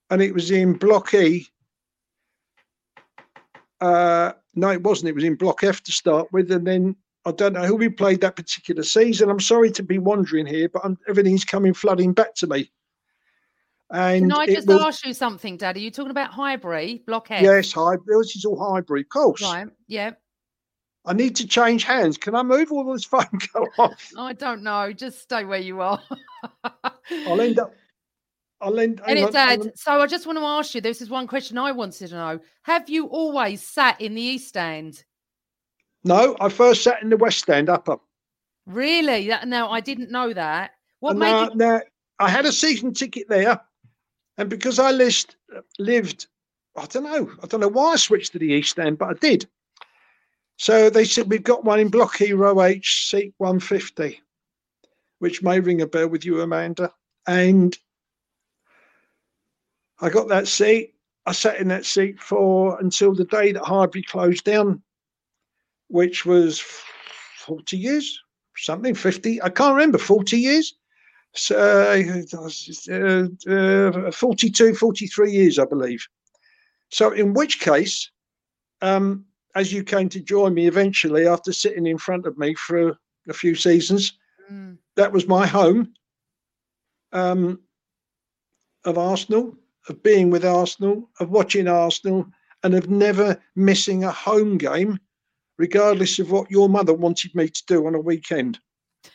and 0.10 0.22
it 0.22 0.34
was 0.34 0.52
in 0.52 0.74
Block 0.74 1.14
E. 1.14 1.48
Uh, 3.82 4.32
no, 4.56 4.70
it 4.70 4.82
wasn't. 4.82 5.10
It 5.10 5.16
was 5.16 5.26
in 5.26 5.36
Block 5.36 5.66
F 5.66 5.84
to 5.84 5.92
start 5.92 6.32
with, 6.32 6.50
and 6.50 6.66
then 6.66 6.96
I 7.26 7.32
don't 7.32 7.54
know 7.54 7.66
who 7.66 7.76
we 7.76 7.90
played 7.90 8.22
that 8.22 8.38
particular 8.38 8.84
season. 8.84 9.30
I'm 9.30 9.42
sorry 9.42 9.70
to 9.72 9.84
be 9.84 10.00
wandering 10.00 10.46
here, 10.46 10.70
but 10.70 10.86
I'm, 10.86 10.98
everything's 11.10 11.44
coming 11.44 11.74
flooding 11.74 12.14
back 12.14 12.36
to 12.36 12.48
me. 12.48 12.72
And 13.92 14.32
Can 14.32 14.32
I 14.32 14.46
just 14.46 14.66
was, 14.66 14.82
ask 14.82 15.06
you 15.06 15.14
something, 15.14 15.58
Dad? 15.58 15.76
Are 15.76 15.80
you 15.80 15.92
talking 15.92 16.12
about 16.12 16.32
Highbury, 16.32 17.04
Block 17.06 17.32
F? 17.32 17.42
Yes, 17.42 17.74
Highbury. 17.74 18.18
This 18.22 18.38
is 18.38 18.46
all 18.46 18.58
Highbury, 18.58 19.02
of 19.02 19.10
course. 19.10 19.42
Right. 19.42 19.68
Yeah. 19.88 20.12
I 21.08 21.14
need 21.14 21.38
to 21.38 21.48
change 21.48 21.86
hands. 21.86 22.18
Can 22.18 22.36
I 22.36 22.44
move 22.44 22.72
all 22.72 22.92
this 22.92 23.06
phone 23.06 23.26
go 23.54 23.68
off? 23.80 24.12
I 24.18 24.34
don't 24.34 24.62
know. 24.62 24.92
Just 24.92 25.22
stay 25.22 25.46
where 25.46 25.60
you 25.60 25.80
are. 25.82 26.02
I'll 27.26 27.40
end 27.42 27.60
up. 27.60 27.74
I'll 28.60 28.78
end. 28.78 29.02
And 29.08 29.18
hang 29.18 29.28
it, 29.30 29.32
Dad. 29.32 29.72
So 29.78 29.94
I 30.02 30.08
just 30.08 30.26
want 30.28 30.38
to 30.38 30.44
ask 30.44 30.76
you. 30.76 30.82
This 30.82 31.02
is 31.02 31.10
one 31.10 31.26
question 31.26 31.58
I 31.58 31.72
wanted 31.72 32.10
to 32.10 32.16
know. 32.16 32.40
Have 32.64 32.90
you 32.90 33.06
always 33.06 33.66
sat 33.66 34.02
in 34.02 34.16
the 34.16 34.22
East 34.22 34.50
Stand? 34.50 35.04
No, 36.04 36.36
I 36.42 36.50
first 36.50 36.84
sat 36.84 37.02
in 37.02 37.10
the 37.10 37.18
West 37.18 37.40
Stand 37.40 37.70
upper. 37.70 37.98
Really? 38.66 39.32
No, 39.46 39.70
I 39.70 39.80
didn't 39.80 40.12
know 40.12 40.34
that. 40.34 40.72
What 41.00 41.12
And 41.12 41.20
made 41.20 41.32
now, 41.32 41.44
you? 41.44 41.56
now, 41.56 41.82
I 42.20 42.30
had 42.30 42.46
a 42.46 42.52
season 42.52 42.94
ticket 42.94 43.30
there, 43.30 43.62
and 44.38 44.50
because 44.50 44.78
I 44.80 44.92
list, 44.92 45.38
lived, 45.80 46.28
I 46.76 46.86
don't 46.88 47.04
know, 47.04 47.32
I 47.42 47.48
don't 47.48 47.62
know 47.62 47.68
why 47.68 47.94
I 47.94 47.96
switched 47.96 48.34
to 48.34 48.40
the 48.40 48.48
East 48.48 48.72
Stand, 48.72 48.98
but 48.98 49.10
I 49.10 49.14
did. 49.14 49.48
So 50.58 50.90
they 50.90 51.06
said 51.06 51.30
we've 51.30 51.44
got 51.44 51.64
one 51.64 51.80
in 51.80 51.90
Block 51.90 52.20
E, 52.20 52.34
Row 52.34 52.62
H, 52.62 53.08
seat 53.08 53.34
150, 53.38 54.20
which 55.20 55.44
may 55.44 55.60
ring 55.60 55.82
a 55.82 55.88
bell 55.88 56.08
with 56.08 56.26
you, 56.26 56.42
Amanda. 56.42 56.92
And 57.28 57.78
I 60.02 60.10
got 60.10 60.28
that 60.30 60.48
seat. 60.48 60.96
I 61.28 61.32
sat 61.32 61.60
in 61.60 61.68
that 61.68 61.86
seat 61.86 62.20
for 62.20 62.80
until 62.80 63.14
the 63.14 63.26
day 63.26 63.52
that 63.52 63.64
Highbury 63.64 64.02
closed 64.04 64.46
down, 64.46 64.82
which 65.90 66.26
was 66.26 66.60
40 66.60 67.78
years, 67.78 68.20
something, 68.56 68.96
50, 68.96 69.42
I 69.44 69.50
can't 69.50 69.76
remember, 69.76 70.00
40 70.00 70.38
years. 70.38 70.74
So, 71.36 71.56
uh, 72.90 73.52
uh, 73.52 74.12
42, 74.12 74.74
43 74.74 75.32
years, 75.32 75.60
I 75.60 75.66
believe. 75.66 76.08
So, 76.90 77.12
in 77.12 77.34
which 77.34 77.60
case, 77.60 78.10
um, 78.82 79.26
as 79.58 79.74
you 79.74 79.84
came 79.84 80.08
to 80.08 80.20
join 80.20 80.54
me 80.54 80.68
eventually 80.68 81.28
after 81.28 81.52
sitting 81.52 81.88
in 81.88 81.98
front 81.98 82.28
of 82.28 82.38
me 82.38 82.54
for 82.54 82.90
a, 82.90 83.00
a 83.28 83.34
few 83.34 83.56
seasons, 83.56 84.14
Mm. 84.52 84.78
that 84.96 85.12
was 85.12 85.28
my 85.28 85.46
home 85.46 85.94
um, 87.12 87.60
of 88.86 88.98
Arsenal, 88.98 89.58
of 89.90 90.02
being 90.02 90.30
with 90.30 90.46
Arsenal, 90.46 91.10
of 91.20 91.30
watching 91.30 91.68
Arsenal, 91.68 92.26
and 92.64 92.74
of 92.74 92.90
never 92.90 93.42
missing 93.56 94.06
a 94.06 94.12
home 94.12 94.58
game, 94.58 95.00
regardless 95.58 96.20
of 96.20 96.32
what 96.32 96.50
your 96.50 96.70
mother 96.70 96.94
wanted 96.94 97.36
me 97.36 97.50
to 97.50 97.64
do 97.68 97.88
on 97.88 97.96
a 97.96 98.00
weekend. 98.00 98.60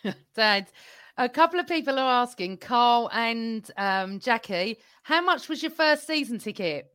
Dad, 0.34 0.70
a 1.16 1.30
couple 1.30 1.58
of 1.58 1.66
people 1.66 1.99
are 1.99 2.22
asking, 2.22 2.58
Carl 2.58 3.08
and 3.12 3.70
um, 3.78 4.18
Jackie, 4.18 4.78
how 5.02 5.22
much 5.22 5.49
was 5.49 5.62
your 5.62 5.72
first 5.72 6.06
season 6.06 6.38
ticket? 6.38 6.88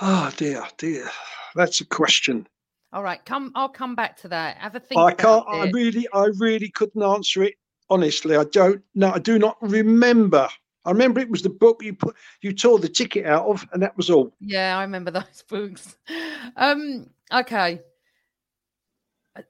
Oh 0.00 0.30
dear, 0.36 0.64
dear, 0.76 1.08
that's 1.54 1.80
a 1.80 1.84
question. 1.84 2.46
All 2.92 3.02
right, 3.02 3.22
come. 3.24 3.52
I'll 3.54 3.68
come 3.68 3.94
back 3.94 4.16
to 4.18 4.28
that. 4.28 4.56
Have 4.58 4.74
a 4.74 4.80
think. 4.80 4.98
I 4.98 5.10
can't. 5.10 5.42
about 5.42 5.48
I 5.48 5.70
really, 5.70 6.06
I 6.12 6.30
really 6.38 6.70
couldn't 6.70 7.02
answer 7.02 7.42
it 7.42 7.54
honestly. 7.90 8.36
I 8.36 8.44
don't. 8.44 8.82
No, 8.94 9.10
I 9.10 9.18
do 9.18 9.38
not 9.38 9.56
remember. 9.60 10.48
I 10.84 10.90
remember 10.90 11.20
it 11.20 11.30
was 11.30 11.42
the 11.42 11.50
book 11.50 11.82
you 11.82 11.94
put, 11.94 12.16
you 12.40 12.52
tore 12.52 12.78
the 12.78 12.88
ticket 12.88 13.26
out 13.26 13.46
of, 13.46 13.66
and 13.72 13.82
that 13.82 13.96
was 13.96 14.10
all. 14.10 14.32
Yeah, 14.40 14.78
I 14.78 14.82
remember 14.82 15.10
those 15.10 15.44
books. 15.48 15.96
Um, 16.56 17.10
okay. 17.32 17.80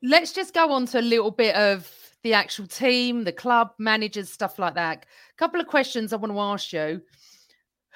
Let's 0.02 0.32
just 0.32 0.52
go 0.52 0.72
on 0.72 0.86
to 0.86 1.00
a 1.00 1.00
little 1.00 1.30
bit 1.30 1.54
of 1.54 1.90
the 2.22 2.34
actual 2.34 2.66
team, 2.66 3.24
the 3.24 3.32
club, 3.32 3.70
managers, 3.78 4.30
stuff 4.30 4.58
like 4.58 4.74
that. 4.74 5.06
A 5.32 5.36
couple 5.36 5.60
of 5.60 5.66
questions 5.66 6.12
I 6.12 6.16
want 6.16 6.32
to 6.32 6.40
ask 6.40 6.72
you. 6.72 7.02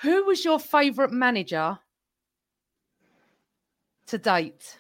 Who 0.03 0.25
was 0.25 0.45
your 0.45 0.59
favourite 0.59 1.11
manager 1.11 1.79
to 4.07 4.19
date? 4.19 4.79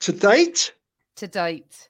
To 0.00 0.12
date, 0.12 0.72
To 1.16 1.28
date. 1.28 1.88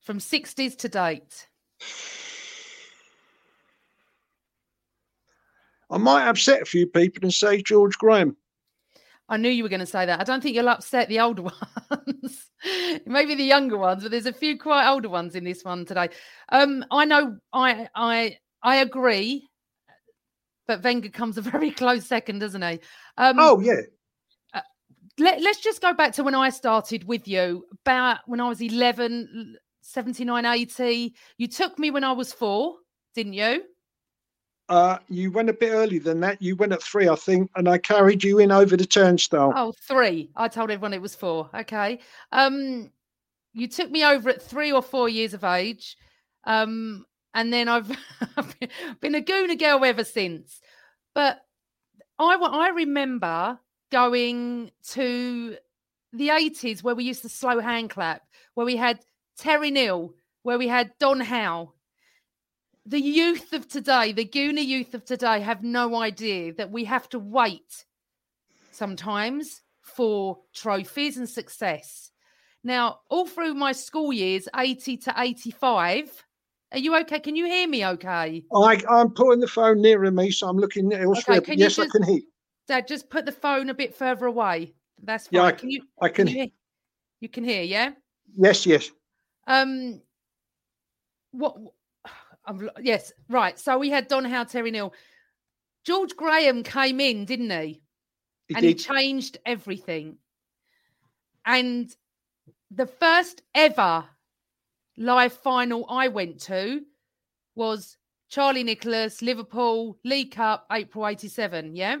From 0.00 0.18
60s 0.18 0.76
to 0.78 0.88
date. 0.88 1.48
I 5.90 5.98
might 5.98 6.28
upset 6.28 6.62
a 6.62 6.66
few 6.66 6.86
people 6.86 7.20
and 7.22 7.32
say 7.32 7.62
George 7.62 7.96
Graham. 7.98 8.36
I 9.28 9.36
knew 9.36 9.50
you 9.50 9.62
were 9.62 9.68
going 9.68 9.80
to 9.80 9.86
say 9.86 10.06
that. 10.06 10.20
I 10.20 10.24
don't 10.24 10.42
think 10.42 10.54
you'll 10.54 10.68
upset 10.68 11.08
the 11.08 11.20
older 11.20 11.42
ones, 11.90 12.50
maybe 13.04 13.34
the 13.34 13.44
younger 13.44 13.76
ones, 13.76 14.02
but 14.02 14.10
there's 14.10 14.26
a 14.26 14.32
few 14.32 14.58
quite 14.58 14.88
older 14.88 15.08
ones 15.08 15.34
in 15.34 15.44
this 15.44 15.64
one 15.64 15.84
today. 15.84 16.08
Um, 16.50 16.84
I 16.90 17.04
know, 17.04 17.36
I, 17.52 17.88
I, 17.94 18.38
I 18.62 18.76
agree, 18.76 19.47
but 20.68 20.84
Wenger 20.84 21.08
comes 21.08 21.36
a 21.36 21.42
very 21.42 21.72
close 21.72 22.06
second, 22.06 22.38
doesn't 22.38 22.62
he? 22.62 22.78
Um, 23.16 23.36
Oh 23.38 23.58
yeah, 23.58 23.80
let, 25.18 25.44
us 25.44 25.58
just 25.58 25.82
go 25.82 25.92
back 25.92 26.12
to 26.12 26.22
when 26.22 26.36
I 26.36 26.50
started 26.50 27.04
with 27.04 27.26
you, 27.26 27.64
about 27.84 28.18
when 28.26 28.40
I 28.40 28.48
was 28.48 28.62
11, 28.62 29.56
79, 29.80 30.44
80. 30.44 31.14
You 31.38 31.48
took 31.48 31.76
me 31.78 31.90
when 31.90 32.04
I 32.04 32.12
was 32.12 32.32
four, 32.32 32.76
didn't 33.14 33.32
you? 33.32 33.64
uh, 34.68 34.98
you 35.08 35.30
went 35.30 35.48
a 35.48 35.54
bit 35.54 35.70
earlier 35.70 36.00
than 36.00 36.20
that. 36.20 36.42
You 36.42 36.54
went 36.54 36.72
at 36.72 36.82
three, 36.82 37.08
I 37.08 37.14
think, 37.14 37.50
and 37.56 37.68
I 37.68 37.78
carried 37.78 38.22
you 38.22 38.38
in 38.38 38.52
over 38.52 38.76
the 38.76 38.84
turnstile. 38.84 39.52
Oh, 39.56 39.72
three. 39.72 40.30
I 40.36 40.48
told 40.48 40.70
everyone 40.70 40.92
it 40.92 41.00
was 41.00 41.14
four. 41.14 41.48
Okay. 41.54 42.00
Um, 42.32 42.90
you 43.54 43.66
took 43.66 43.90
me 43.90 44.04
over 44.04 44.28
at 44.28 44.42
three 44.42 44.70
or 44.70 44.82
four 44.82 45.08
years 45.08 45.32
of 45.32 45.42
age. 45.42 45.96
Um, 46.44 47.06
and 47.38 47.52
then 47.52 47.68
I've 47.68 47.88
been 49.00 49.14
a 49.14 49.22
Gooner 49.22 49.58
girl 49.58 49.84
ever 49.84 50.02
since. 50.02 50.60
But 51.14 51.40
I 52.18 52.34
I 52.34 52.68
remember 52.70 53.60
going 53.92 54.72
to 54.88 55.56
the 56.12 56.28
80s 56.28 56.82
where 56.82 56.96
we 56.96 57.04
used 57.04 57.22
to 57.22 57.28
slow 57.28 57.60
hand 57.60 57.90
clap, 57.90 58.22
where 58.54 58.66
we 58.66 58.76
had 58.76 58.98
Terry 59.38 59.70
Neill, 59.70 60.14
where 60.42 60.58
we 60.58 60.66
had 60.66 60.90
Don 60.98 61.20
Howe. 61.20 61.72
The 62.84 63.00
youth 63.00 63.52
of 63.52 63.68
today, 63.68 64.12
the 64.12 64.24
Gooner 64.24 64.64
youth 64.64 64.94
of 64.94 65.04
today, 65.04 65.40
have 65.40 65.62
no 65.62 65.94
idea 65.94 66.54
that 66.54 66.72
we 66.72 66.84
have 66.86 67.08
to 67.10 67.20
wait 67.20 67.84
sometimes 68.72 69.62
for 69.82 70.38
trophies 70.54 71.16
and 71.16 71.28
success. 71.28 72.10
Now, 72.64 73.00
all 73.08 73.26
through 73.26 73.54
my 73.54 73.72
school 73.72 74.12
years, 74.12 74.48
80 74.56 74.96
to 74.96 75.14
85, 75.16 76.24
are 76.72 76.78
you 76.78 76.96
okay? 77.00 77.20
Can 77.20 77.36
you 77.36 77.46
hear 77.46 77.66
me 77.66 77.86
okay? 77.86 78.44
I, 78.54 78.82
I'm 78.90 79.10
putting 79.10 79.40
the 79.40 79.48
phone 79.48 79.80
nearer 79.80 80.10
me, 80.10 80.30
so 80.30 80.48
I'm 80.48 80.58
looking 80.58 80.92
elsewhere. 80.92 81.40
can 81.40 81.58
you 81.58 81.64
yes, 81.64 81.78
I 81.78 81.86
can 81.86 82.02
hear. 82.02 82.20
Dad, 82.66 82.86
just 82.86 83.08
put 83.08 83.24
the 83.24 83.32
phone 83.32 83.70
a 83.70 83.74
bit 83.74 83.94
further 83.94 84.26
away. 84.26 84.74
That's 85.02 85.28
fine. 85.28 85.40
Yeah, 85.40 85.46
I 85.46 85.52
can 85.52 85.70
you 85.70 85.82
I 86.00 86.08
can. 86.08 86.26
you 86.26 86.34
hear? 86.34 86.48
You 87.20 87.28
can 87.28 87.44
hear, 87.44 87.62
yeah? 87.62 87.92
Yes, 88.36 88.66
yes. 88.66 88.90
Um 89.46 90.02
what 91.30 91.56
I'm, 92.44 92.70
yes, 92.80 93.12
right. 93.28 93.58
So 93.58 93.78
we 93.78 93.90
had 93.90 94.08
Don 94.08 94.24
Howe, 94.24 94.44
Terry 94.44 94.70
Neill. 94.70 94.92
George 95.84 96.16
Graham 96.16 96.62
came 96.62 97.00
in, 97.00 97.24
didn't 97.24 97.50
he? 97.50 97.80
He 98.48 98.54
and 98.54 98.64
he 98.64 98.74
changed 98.74 99.38
everything. 99.46 100.16
And 101.44 101.94
the 102.70 102.86
first 102.86 103.42
ever 103.54 104.04
live 104.98 105.32
final 105.32 105.86
I 105.88 106.08
went 106.08 106.40
to 106.42 106.82
was 107.54 107.96
Charlie 108.28 108.64
Nicholas, 108.64 109.22
Liverpool, 109.22 109.98
League 110.04 110.32
Cup, 110.32 110.66
April 110.70 111.06
87. 111.06 111.74
Yeah. 111.74 111.96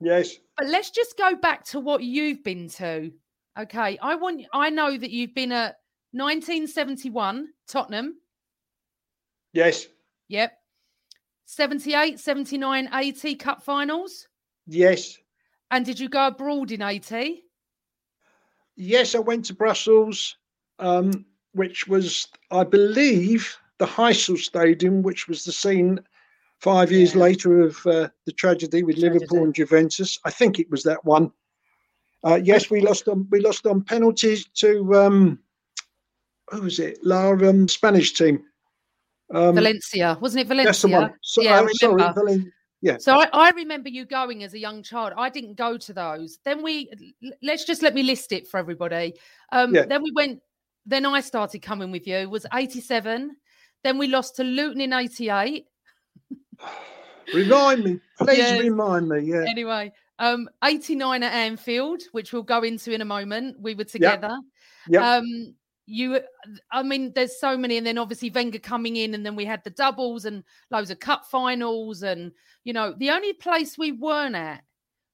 Yes. 0.00 0.36
But 0.56 0.68
let's 0.68 0.90
just 0.90 1.16
go 1.16 1.36
back 1.36 1.64
to 1.66 1.80
what 1.80 2.02
you've 2.02 2.42
been 2.42 2.68
to. 2.70 3.12
Okay. 3.58 3.98
I 4.00 4.14
want, 4.16 4.44
I 4.52 4.70
know 4.70 4.96
that 4.96 5.10
you've 5.10 5.34
been 5.34 5.52
at 5.52 5.76
1971, 6.12 7.48
Tottenham. 7.68 8.16
Yes. 9.52 9.86
Yep. 10.28 10.52
78, 11.46 12.18
79, 12.18 12.88
80 12.92 13.34
cup 13.36 13.62
finals. 13.62 14.26
Yes. 14.66 15.18
And 15.70 15.84
did 15.84 16.00
you 16.00 16.08
go 16.08 16.28
abroad 16.28 16.72
in 16.72 16.82
80? 16.82 17.42
Yes, 18.76 19.14
I 19.14 19.18
went 19.18 19.44
to 19.46 19.54
Brussels, 19.54 20.36
um, 20.78 21.26
which 21.52 21.86
was, 21.88 22.28
I 22.50 22.64
believe, 22.64 23.56
the 23.78 23.86
Heysel 23.86 24.38
Stadium, 24.38 25.02
which 25.02 25.28
was 25.28 25.44
the 25.44 25.52
scene 25.52 26.00
five 26.58 26.92
years 26.92 27.14
Yeah. 27.14 27.22
later 27.22 27.60
of 27.62 27.86
uh, 27.86 28.08
the 28.26 28.32
tragedy 28.32 28.82
with 28.82 28.98
Liverpool 28.98 29.44
and 29.44 29.54
Juventus. 29.54 30.18
I 30.24 30.30
think 30.30 30.58
it 30.58 30.70
was 30.70 30.82
that 30.84 31.04
one. 31.04 31.32
Uh, 32.22 32.38
yes, 32.42 32.70
we 32.70 32.80
lost 32.82 33.08
on 33.08 33.26
we 33.30 33.40
lost 33.40 33.66
on 33.66 33.82
penalties 33.82 34.46
to 34.56 34.94
um, 34.94 35.38
who 36.50 36.62
was 36.62 36.78
it? 36.78 36.98
La 37.02 37.30
um, 37.30 37.66
Spanish 37.66 38.12
team. 38.12 38.42
Um, 39.32 39.54
Valencia. 39.54 40.18
Wasn't 40.20 40.40
it 40.42 40.48
Valencia? 40.48 40.68
that's 40.68 40.82
the 40.82 40.88
one. 40.88 41.14
So, 41.22 41.40
yeah, 41.42 41.60
I 41.60 41.64
uh, 41.64 41.68
sorry. 41.74 42.02
Valen- 42.02 42.52
yeah. 42.82 42.96
So 42.98 43.20
I, 43.20 43.28
I 43.32 43.50
remember 43.50 43.88
you 43.88 44.04
going 44.04 44.42
as 44.42 44.54
a 44.54 44.58
young 44.58 44.82
child. 44.82 45.12
I 45.16 45.28
didn't 45.28 45.54
go 45.54 45.76
to 45.76 45.92
those. 45.92 46.38
Then 46.44 46.62
we 46.62 46.90
let's 47.42 47.64
just 47.64 47.82
let 47.82 47.94
me 47.94 48.02
list 48.02 48.32
it 48.32 48.48
for 48.48 48.58
everybody. 48.58 49.14
Um, 49.52 49.74
Yeah. 49.74 49.86
Then 49.86 50.02
we 50.02 50.12
went. 50.12 50.40
Then 50.90 51.06
I 51.06 51.20
started 51.20 51.60
coming 51.60 51.92
with 51.92 52.06
you. 52.06 52.28
Was 52.28 52.46
eighty 52.52 52.80
seven. 52.80 53.36
Then 53.84 53.96
we 53.96 54.08
lost 54.08 54.36
to 54.36 54.44
Luton 54.44 54.80
in 54.80 54.92
eighty 54.92 55.30
eight. 55.30 55.66
Remind 57.34 57.84
me, 57.84 58.00
please 58.18 58.38
Yes. 58.38 58.60
remind 58.60 59.08
me. 59.08 59.20
Yeah. 59.20 59.44
Anyway, 59.48 59.92
um, 60.18 60.48
eighty 60.64 60.96
nine 60.96 61.22
at 61.22 61.32
Anfield, 61.32 62.02
which 62.10 62.32
we'll 62.32 62.42
go 62.42 62.62
into 62.62 62.92
in 62.92 63.00
a 63.02 63.04
moment. 63.04 63.56
We 63.60 63.74
were 63.74 63.84
together. 63.84 64.36
Yep. 64.88 65.02
Um, 65.02 65.54
you, 65.86 66.20
I 66.72 66.82
mean, 66.82 67.12
there's 67.14 67.38
so 67.38 67.56
many, 67.56 67.76
and 67.76 67.86
then 67.86 67.98
obviously 67.98 68.30
Wenger 68.30 68.58
coming 68.58 68.96
in, 68.96 69.14
and 69.14 69.24
then 69.24 69.36
we 69.36 69.44
had 69.44 69.62
the 69.62 69.70
doubles 69.70 70.24
and 70.24 70.42
loads 70.72 70.90
of 70.90 70.98
cup 70.98 71.24
finals, 71.26 72.02
and 72.02 72.32
you 72.64 72.72
know, 72.72 72.94
the 72.98 73.10
only 73.10 73.32
place 73.32 73.78
we 73.78 73.92
weren't 73.92 74.34
at 74.34 74.64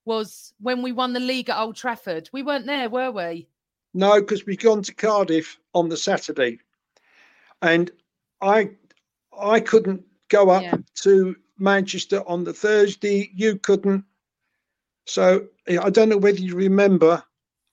was 0.06 0.54
when 0.58 0.80
we 0.80 0.92
won 0.92 1.12
the 1.12 1.20
league 1.20 1.50
at 1.50 1.58
Old 1.58 1.76
Trafford. 1.76 2.30
We 2.32 2.42
weren't 2.42 2.66
there, 2.66 2.88
were 2.88 3.10
we? 3.10 3.48
No, 3.96 4.20
because 4.20 4.44
we've 4.44 4.58
gone 4.58 4.82
to 4.82 4.94
Cardiff 4.94 5.58
on 5.72 5.88
the 5.88 5.96
Saturday, 5.96 6.58
and 7.62 7.90
I 8.42 8.72
I 9.40 9.58
couldn't 9.58 10.04
go 10.28 10.50
up 10.50 10.62
Yeah. 10.64 10.76
to 11.02 11.34
Manchester 11.58 12.22
on 12.26 12.44
the 12.44 12.52
Thursday. 12.52 13.30
You 13.34 13.56
couldn't. 13.56 14.04
So 15.06 15.46
I 15.66 15.88
don't 15.88 16.10
know 16.10 16.18
whether 16.18 16.40
you 16.40 16.54
remember. 16.54 17.24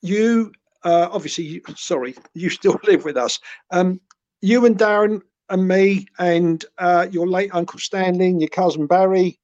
You 0.02 0.54
uh, 0.86 1.10
obviously, 1.12 1.44
you, 1.44 1.62
sorry, 1.76 2.16
you 2.34 2.50
still 2.50 2.80
live 2.86 3.04
with 3.04 3.18
us. 3.18 3.38
Um, 3.72 4.00
you 4.42 4.66
and 4.66 4.78
Darren 4.78 5.22
and 5.50 5.68
me 5.68 6.08
and 6.20 6.64
uh, 6.78 7.08
your 7.12 7.28
late 7.28 7.54
uncle 7.54 7.80
Stanley 7.80 8.28
and 8.28 8.40
your 8.40 8.50
cousin 8.50 8.88
Barry 8.88 9.38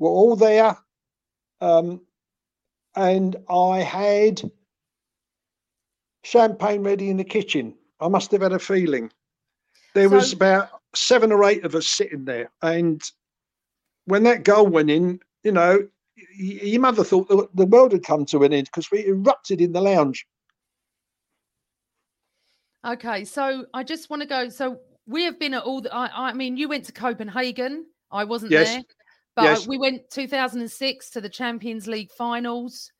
were 0.00 0.10
all 0.10 0.34
there, 0.34 0.76
um, 1.60 2.00
and 2.96 3.36
I 3.48 3.78
had 3.78 4.42
champagne 6.24 6.82
ready 6.82 7.10
in 7.10 7.16
the 7.16 7.24
kitchen. 7.24 7.74
I 8.00 8.08
must 8.08 8.32
have 8.32 8.42
had 8.42 8.52
a 8.52 8.58
feeling. 8.58 9.12
There 9.94 10.08
was 10.08 10.32
about 10.32 10.70
seven 10.94 11.30
or 11.30 11.44
eight 11.44 11.64
of 11.64 11.74
us 11.76 11.86
sitting 11.86 12.24
there, 12.24 12.50
and 12.62 13.00
when 14.06 14.24
that 14.24 14.42
goal 14.42 14.66
went 14.66 14.90
in, 14.90 15.20
you 15.44 15.52
know, 15.52 15.86
your 16.36 16.80
mother 16.80 17.04
thought 17.04 17.28
the, 17.28 17.48
the 17.54 17.66
world 17.66 17.92
had 17.92 18.04
come 18.04 18.24
to 18.26 18.42
an 18.42 18.52
end 18.52 18.66
because 18.66 18.90
we 18.90 19.06
erupted 19.06 19.60
in 19.60 19.72
the 19.72 19.80
lounge. 19.80 20.26
Okay, 22.84 23.24
so 23.24 23.66
I 23.72 23.82
just 23.82 24.10
want 24.10 24.22
to 24.22 24.28
go. 24.28 24.48
So 24.48 24.78
we 25.06 25.24
have 25.24 25.38
been 25.38 25.54
at 25.54 25.62
all 25.62 25.80
the. 25.80 25.94
I, 25.94 26.30
I 26.30 26.32
mean, 26.32 26.56
you 26.56 26.68
went 26.68 26.84
to 26.86 26.92
Copenhagen. 26.92 27.86
I 28.10 28.24
wasn't 28.24 28.52
Yes. 28.52 28.74
there, 28.74 28.82
but 29.36 29.44
Yes. 29.44 29.66
we 29.68 29.78
went 29.78 30.10
2006 30.10 31.10
to 31.10 31.20
the 31.20 31.28
Champions 31.28 31.86
League 31.86 32.10
finals. 32.10 32.90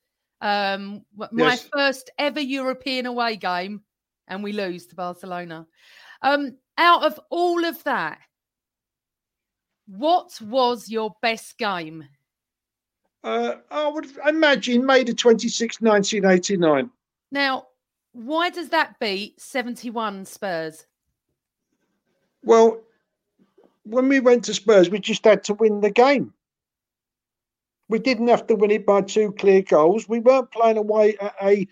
Um, 0.40 1.05
my 1.33 1.53
Yes. 1.53 1.68
first 1.73 2.11
ever 2.18 2.40
European 2.40 3.07
away 3.07 3.37
game, 3.37 3.83
and 4.29 4.42
we 4.42 4.53
lose 4.53 4.87
to 4.88 4.94
Barcelona. 4.97 5.66
Um, 6.23 6.57
out 6.77 7.05
of 7.05 7.20
all 7.31 7.64
of 7.64 7.83
that, 7.85 8.18
what 9.87 10.38
was 10.40 10.88
your 10.88 11.14
best 11.23 11.59
game? 11.59 12.05
Uh, 13.23 13.57
I 13.70 13.88
would 13.88 14.07
imagine 14.27 14.85
May 14.85 15.03
the 15.05 15.14
26th, 15.14 15.81
1989. 15.81 16.90
Now, 17.31 17.66
why 18.12 18.51
does 18.51 18.68
that 18.68 18.99
beat 19.01 19.40
71 19.40 20.25
Spurs? 20.27 20.87
Well, 22.42 22.81
when 23.85 24.09
we 24.09 24.20
went 24.20 24.44
to 24.44 24.55
Spurs, 24.55 24.90
we 24.90 24.99
just 24.99 25.25
had 25.25 25.42
to 25.44 25.55
win 25.55 25.81
the 25.81 25.90
game. 25.90 26.35
We 27.88 27.99
didn't 27.99 28.29
have 28.29 28.47
to 28.47 28.57
win 28.57 28.70
it 28.70 28.87
by 28.87 29.03
two 29.03 29.33
clear 29.33 29.62
goals. 29.62 30.09
We 30.09 30.20
weren't 30.20 30.51
playing 30.51 30.79
away 30.79 31.16
at 31.18 31.35
a 31.42 31.68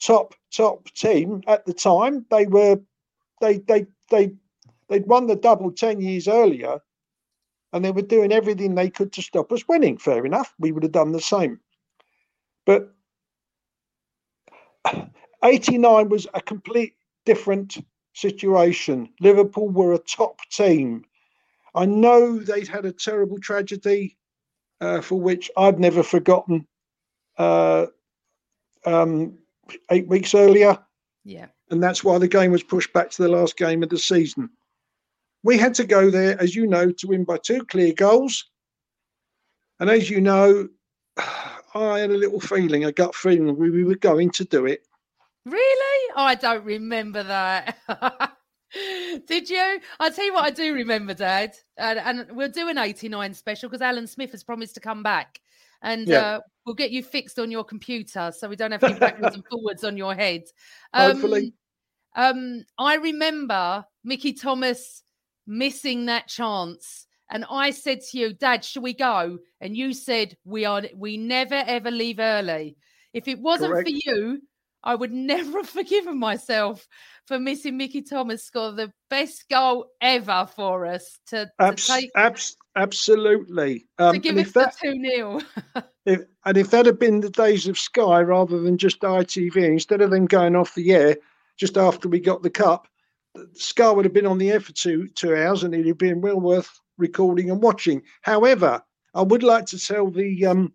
top 0.00 0.34
top 0.54 0.90
team 0.92 1.42
at 1.46 1.64
the 1.64 1.72
time. 1.72 2.26
They 2.30 2.46
were 2.46 2.80
they 3.40 3.58
they 3.58 3.86
they 4.10 4.34
they'd 4.88 5.06
won 5.06 5.26
the 5.26 5.36
double 5.36 5.72
10 5.72 6.00
years 6.00 6.28
earlier 6.28 6.80
and 7.72 7.84
they 7.84 7.90
were 7.90 8.02
doing 8.02 8.30
everything 8.32 8.74
they 8.74 8.90
could 8.90 9.12
to 9.12 9.22
stop 9.22 9.50
us 9.50 9.66
winning. 9.66 9.98
Fair 9.98 10.24
enough. 10.24 10.54
We 10.58 10.72
would 10.72 10.82
have 10.82 10.92
done 10.92 11.12
the 11.12 11.20
same. 11.20 11.60
But 12.66 12.94
89 15.44 16.08
was 16.08 16.26
a 16.34 16.40
complete 16.40 16.94
different 17.24 17.78
situation. 18.12 19.08
Liverpool 19.20 19.68
were 19.68 19.92
a 19.92 19.98
top 19.98 20.38
team. 20.50 21.04
I 21.74 21.86
know 21.86 22.38
they'd 22.38 22.68
had 22.68 22.84
a 22.84 22.92
terrible 22.92 23.38
tragedy 23.40 24.16
uh, 24.84 25.00
for 25.00 25.20
which 25.20 25.50
I've 25.56 25.78
never 25.78 26.02
forgotten 26.02 26.66
uh, 27.38 27.86
um, 28.84 29.38
eight 29.90 30.06
weeks 30.08 30.34
earlier, 30.34 30.78
Yeah. 31.24 31.46
and 31.70 31.82
that's 31.82 32.04
why 32.04 32.18
the 32.18 32.28
game 32.28 32.52
was 32.52 32.62
pushed 32.62 32.92
back 32.92 33.10
to 33.10 33.22
the 33.22 33.28
last 33.28 33.56
game 33.56 33.82
of 33.82 33.88
the 33.88 33.98
season. 33.98 34.50
We 35.42 35.58
had 35.58 35.74
to 35.74 35.84
go 35.84 36.10
there, 36.10 36.40
as 36.40 36.54
you 36.54 36.66
know, 36.66 36.90
to 36.90 37.06
win 37.06 37.24
by 37.24 37.38
two 37.38 37.64
clear 37.64 37.92
goals. 37.92 38.44
And 39.80 39.90
as 39.90 40.08
you 40.10 40.20
know, 40.20 40.68
I 41.74 41.98
had 41.98 42.10
a 42.10 42.16
little 42.16 42.40
feeling, 42.40 42.84
a 42.84 42.92
gut 42.92 43.14
feeling, 43.14 43.56
we, 43.56 43.70
we 43.70 43.84
were 43.84 43.96
going 43.96 44.30
to 44.30 44.44
do 44.44 44.66
it. 44.66 44.86
Really? 45.44 46.12
Oh, 46.16 46.22
I 46.22 46.34
don't 46.36 46.64
remember 46.64 47.22
that. 47.24 47.78
Did 49.26 49.48
you? 49.50 49.80
I'll 50.00 50.12
tell 50.12 50.24
you 50.24 50.34
what 50.34 50.44
I 50.44 50.50
do 50.50 50.74
remember, 50.74 51.14
Dad. 51.14 51.54
And, 51.76 51.98
and 51.98 52.36
we'll 52.36 52.48
do 52.50 52.68
an 52.68 52.78
89 52.78 53.34
special 53.34 53.68
because 53.68 53.82
Alan 53.82 54.06
Smith 54.06 54.32
has 54.32 54.42
promised 54.44 54.74
to 54.74 54.80
come 54.80 55.02
back. 55.02 55.40
And 55.82 56.08
Yeah. 56.08 56.18
uh, 56.20 56.40
we'll 56.64 56.74
get 56.74 56.90
you 56.90 57.02
fixed 57.02 57.38
on 57.38 57.50
your 57.50 57.64
computer 57.64 58.32
so 58.36 58.48
we 58.48 58.56
don't 58.56 58.72
have 58.72 58.82
any 58.82 58.98
backwards 58.98 59.34
and 59.34 59.44
forwards 59.50 59.84
on 59.84 59.96
your 59.96 60.14
head. 60.14 60.44
Um, 60.92 61.12
Hopefully. 61.12 61.52
Um, 62.16 62.64
I 62.78 62.96
remember 62.96 63.84
Mickey 64.04 64.32
Thomas 64.32 65.02
missing 65.46 66.06
that 66.06 66.28
chance. 66.28 67.06
And 67.30 67.44
I 67.50 67.70
said 67.70 68.00
to 68.02 68.18
you, 68.18 68.34
Dad, 68.34 68.64
should 68.64 68.82
we 68.82 68.94
go? 68.94 69.38
And 69.60 69.76
you 69.76 69.92
said, 69.94 70.36
We 70.44 70.64
are 70.64 70.82
we 70.94 71.16
never 71.16 71.62
ever 71.66 71.90
leave 71.90 72.18
early. 72.18 72.76
If 73.12 73.28
it 73.28 73.38
wasn't 73.40 73.72
Correct. 73.72 73.88
for 73.88 73.94
you, 73.94 74.42
I 74.84 74.94
would 74.94 75.12
never 75.12 75.58
have 75.58 75.68
forgiven 75.68 76.18
myself 76.18 76.86
for 77.26 77.38
missing 77.38 77.76
Mickey 77.76 78.02
Thomas 78.02 78.44
score 78.44 78.72
the 78.72 78.92
best 79.10 79.46
goal 79.50 79.86
ever 80.00 80.46
for 80.54 80.86
us 80.86 81.18
to, 81.28 81.46
to 81.46 81.50
Abs- 81.58 81.86
take 81.88 82.10
abs- 82.14 82.56
absolutely. 82.76 83.86
Um, 83.98 84.12
to 84.12 84.18
give 84.18 84.36
us 84.36 84.48
if 84.48 84.52
the 84.52 84.60
that, 84.60 84.76
2 84.82 85.02
0. 85.10 85.40
if, 86.06 86.20
and 86.44 86.56
if 86.56 86.70
that 86.70 86.86
had 86.86 86.98
been 86.98 87.20
the 87.20 87.30
days 87.30 87.66
of 87.66 87.78
Sky 87.78 88.20
rather 88.20 88.60
than 88.60 88.78
just 88.78 89.00
ITV, 89.00 89.56
instead 89.56 90.02
of 90.02 90.10
them 90.10 90.26
going 90.26 90.54
off 90.54 90.74
the 90.74 90.92
air 90.92 91.16
just 91.56 91.76
after 91.76 92.08
we 92.08 92.20
got 92.20 92.42
the 92.42 92.50
cup, 92.50 92.86
Sky 93.54 93.90
would 93.90 94.04
have 94.04 94.14
been 94.14 94.26
on 94.26 94.38
the 94.38 94.52
air 94.52 94.60
for 94.60 94.72
two 94.72 95.08
two 95.08 95.34
hours, 95.34 95.64
and 95.64 95.74
it'd 95.74 95.86
have 95.86 95.98
been 95.98 96.20
well 96.20 96.40
worth 96.40 96.70
recording 96.98 97.50
and 97.50 97.62
watching. 97.62 98.02
However, 98.22 98.80
I 99.14 99.22
would 99.22 99.42
like 99.42 99.66
to 99.66 99.78
tell 99.78 100.10
the 100.10 100.46
um, 100.46 100.72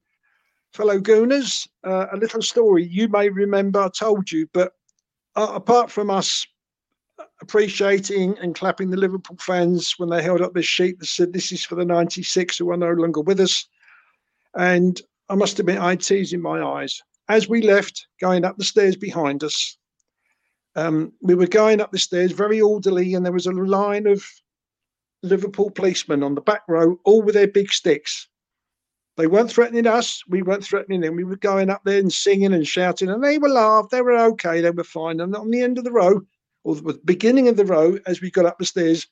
fellow 0.73 0.99
Gooners 0.99 1.67
uh, 1.83 2.07
a 2.11 2.17
little 2.17 2.41
story. 2.41 2.85
You 2.85 3.07
may 3.07 3.29
remember 3.29 3.81
I 3.81 3.89
told 3.89 4.31
you, 4.31 4.47
but 4.53 4.73
uh, 5.35 5.51
apart 5.53 5.91
from 5.91 6.09
us 6.09 6.45
appreciating 7.41 8.37
and 8.39 8.55
clapping 8.55 8.89
the 8.89 8.97
Liverpool 8.97 9.37
fans 9.39 9.93
when 9.97 10.09
they 10.09 10.21
held 10.21 10.41
up 10.41 10.53
this 10.53 10.65
sheet 10.65 10.99
that 10.99 11.05
said 11.05 11.33
this 11.33 11.51
is 11.51 11.63
for 11.63 11.75
the 11.75 11.85
96 11.85 12.57
who 12.57 12.71
are 12.71 12.77
no 12.77 12.91
longer 12.91 13.21
with 13.21 13.39
us. 13.39 13.67
And 14.55 15.01
I 15.29 15.35
must 15.35 15.59
admit, 15.59 15.79
I 15.79 15.91
had 15.91 16.01
tears 16.01 16.33
in 16.33 16.41
my 16.41 16.61
eyes. 16.61 17.01
As 17.29 17.47
we 17.47 17.61
left, 17.61 18.07
going 18.19 18.43
up 18.43 18.57
the 18.57 18.63
stairs 18.63 18.95
behind 18.95 19.43
us, 19.43 19.77
um, 20.75 21.13
we 21.21 21.35
were 21.35 21.47
going 21.47 21.81
up 21.81 21.91
the 21.91 21.99
stairs 21.99 22.31
very 22.31 22.61
orderly, 22.61 23.13
and 23.13 23.25
there 23.25 23.33
was 23.33 23.45
a 23.45 23.51
line 23.51 24.07
of 24.07 24.23
Liverpool 25.21 25.69
policemen 25.69 26.23
on 26.23 26.35
the 26.35 26.41
back 26.41 26.61
row, 26.67 26.97
all 27.03 27.21
with 27.21 27.35
their 27.35 27.47
big 27.47 27.71
sticks. 27.71 28.28
They 29.19 29.27
weren't 29.27 29.51
threatening 29.51 29.85
us. 29.85 30.23
We 30.29 30.43
weren't 30.43 30.63
threatening 30.63 31.01
them. 31.01 31.17
We 31.17 31.25
were 31.25 31.35
going 31.35 31.69
up 31.69 31.81
there 31.83 31.99
and 31.99 32.11
singing 32.11 32.53
and 32.53 32.65
shouting, 32.65 33.09
and 33.09 33.21
they 33.21 33.37
were 33.37 33.49
laughed. 33.49 33.91
They 33.91 34.01
were 34.01 34.17
okay. 34.17 34.61
They 34.61 34.71
were 34.71 34.85
fine. 34.85 35.19
And 35.19 35.35
on 35.35 35.51
the 35.51 35.61
end 35.61 35.77
of 35.77 35.83
the 35.83 35.91
row, 35.91 36.21
or 36.63 36.75
the 36.75 36.97
beginning 37.03 37.49
of 37.49 37.57
the 37.57 37.65
row, 37.65 37.99
as 38.05 38.21
we 38.21 38.31
got 38.31 38.45
up 38.45 38.57
the 38.57 38.65
stairs, 38.65 39.07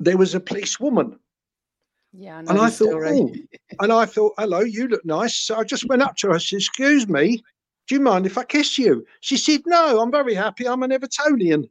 there 0.00 0.16
was 0.16 0.34
a 0.34 0.40
policewoman. 0.40 1.16
Yeah, 2.12 2.38
I 2.38 2.40
And 2.40 2.58
I 2.58 2.70
thought, 2.70 3.04
oh, 3.06 3.32
and 3.78 3.92
I 3.92 4.04
thought, 4.04 4.34
hello, 4.36 4.60
you 4.60 4.88
look 4.88 5.04
nice. 5.04 5.36
So 5.36 5.54
I 5.54 5.62
just 5.62 5.88
went 5.88 6.02
up 6.02 6.16
to 6.16 6.28
her. 6.28 6.34
I 6.34 6.38
said, 6.38 6.56
excuse 6.56 7.06
me, 7.06 7.40
do 7.86 7.94
you 7.94 8.00
mind 8.00 8.26
if 8.26 8.36
I 8.36 8.42
kiss 8.42 8.76
you? 8.76 9.06
She 9.20 9.36
said, 9.36 9.60
no, 9.64 10.00
I'm 10.00 10.10
very 10.10 10.34
happy. 10.34 10.66
I'm 10.66 10.82
an 10.82 10.90
Evertonian. 10.90 11.68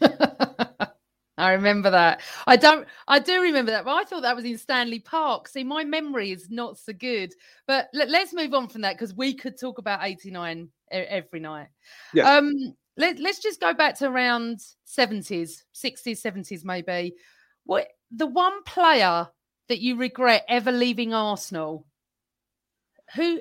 I 1.38 1.52
remember 1.52 1.90
that. 1.90 2.20
I 2.46 2.56
don't. 2.56 2.86
I 3.08 3.18
do 3.18 3.40
remember 3.40 3.70
that, 3.70 3.84
but 3.84 3.94
I 3.94 4.04
thought 4.04 4.22
that 4.22 4.36
was 4.36 4.44
in 4.44 4.58
Stanley 4.58 5.00
Park. 5.00 5.48
See, 5.48 5.64
my 5.64 5.82
memory 5.82 6.30
is 6.30 6.50
not 6.50 6.78
so 6.78 6.92
good. 6.92 7.32
But 7.66 7.88
let, 7.94 8.10
us 8.10 8.34
move 8.34 8.52
on 8.52 8.68
from 8.68 8.82
that 8.82 8.94
because 8.94 9.14
we 9.14 9.32
could 9.34 9.58
talk 9.58 9.78
about 9.78 10.00
'89 10.02 10.68
every 10.90 11.40
night. 11.40 11.68
Yeah. 12.12 12.36
Um. 12.36 12.52
Let, 12.98 13.18
let's 13.18 13.38
just 13.38 13.58
go 13.58 13.72
back 13.72 13.96
to 13.98 14.06
around 14.06 14.58
70s, 14.86 15.62
60s, 15.74 16.20
70s, 16.20 16.62
maybe. 16.62 17.14
What 17.64 17.88
the 18.10 18.26
one 18.26 18.62
player 18.64 19.28
that 19.68 19.80
you 19.80 19.96
regret 19.96 20.44
ever 20.46 20.70
leaving 20.70 21.14
Arsenal? 21.14 21.86
Who? 23.14 23.40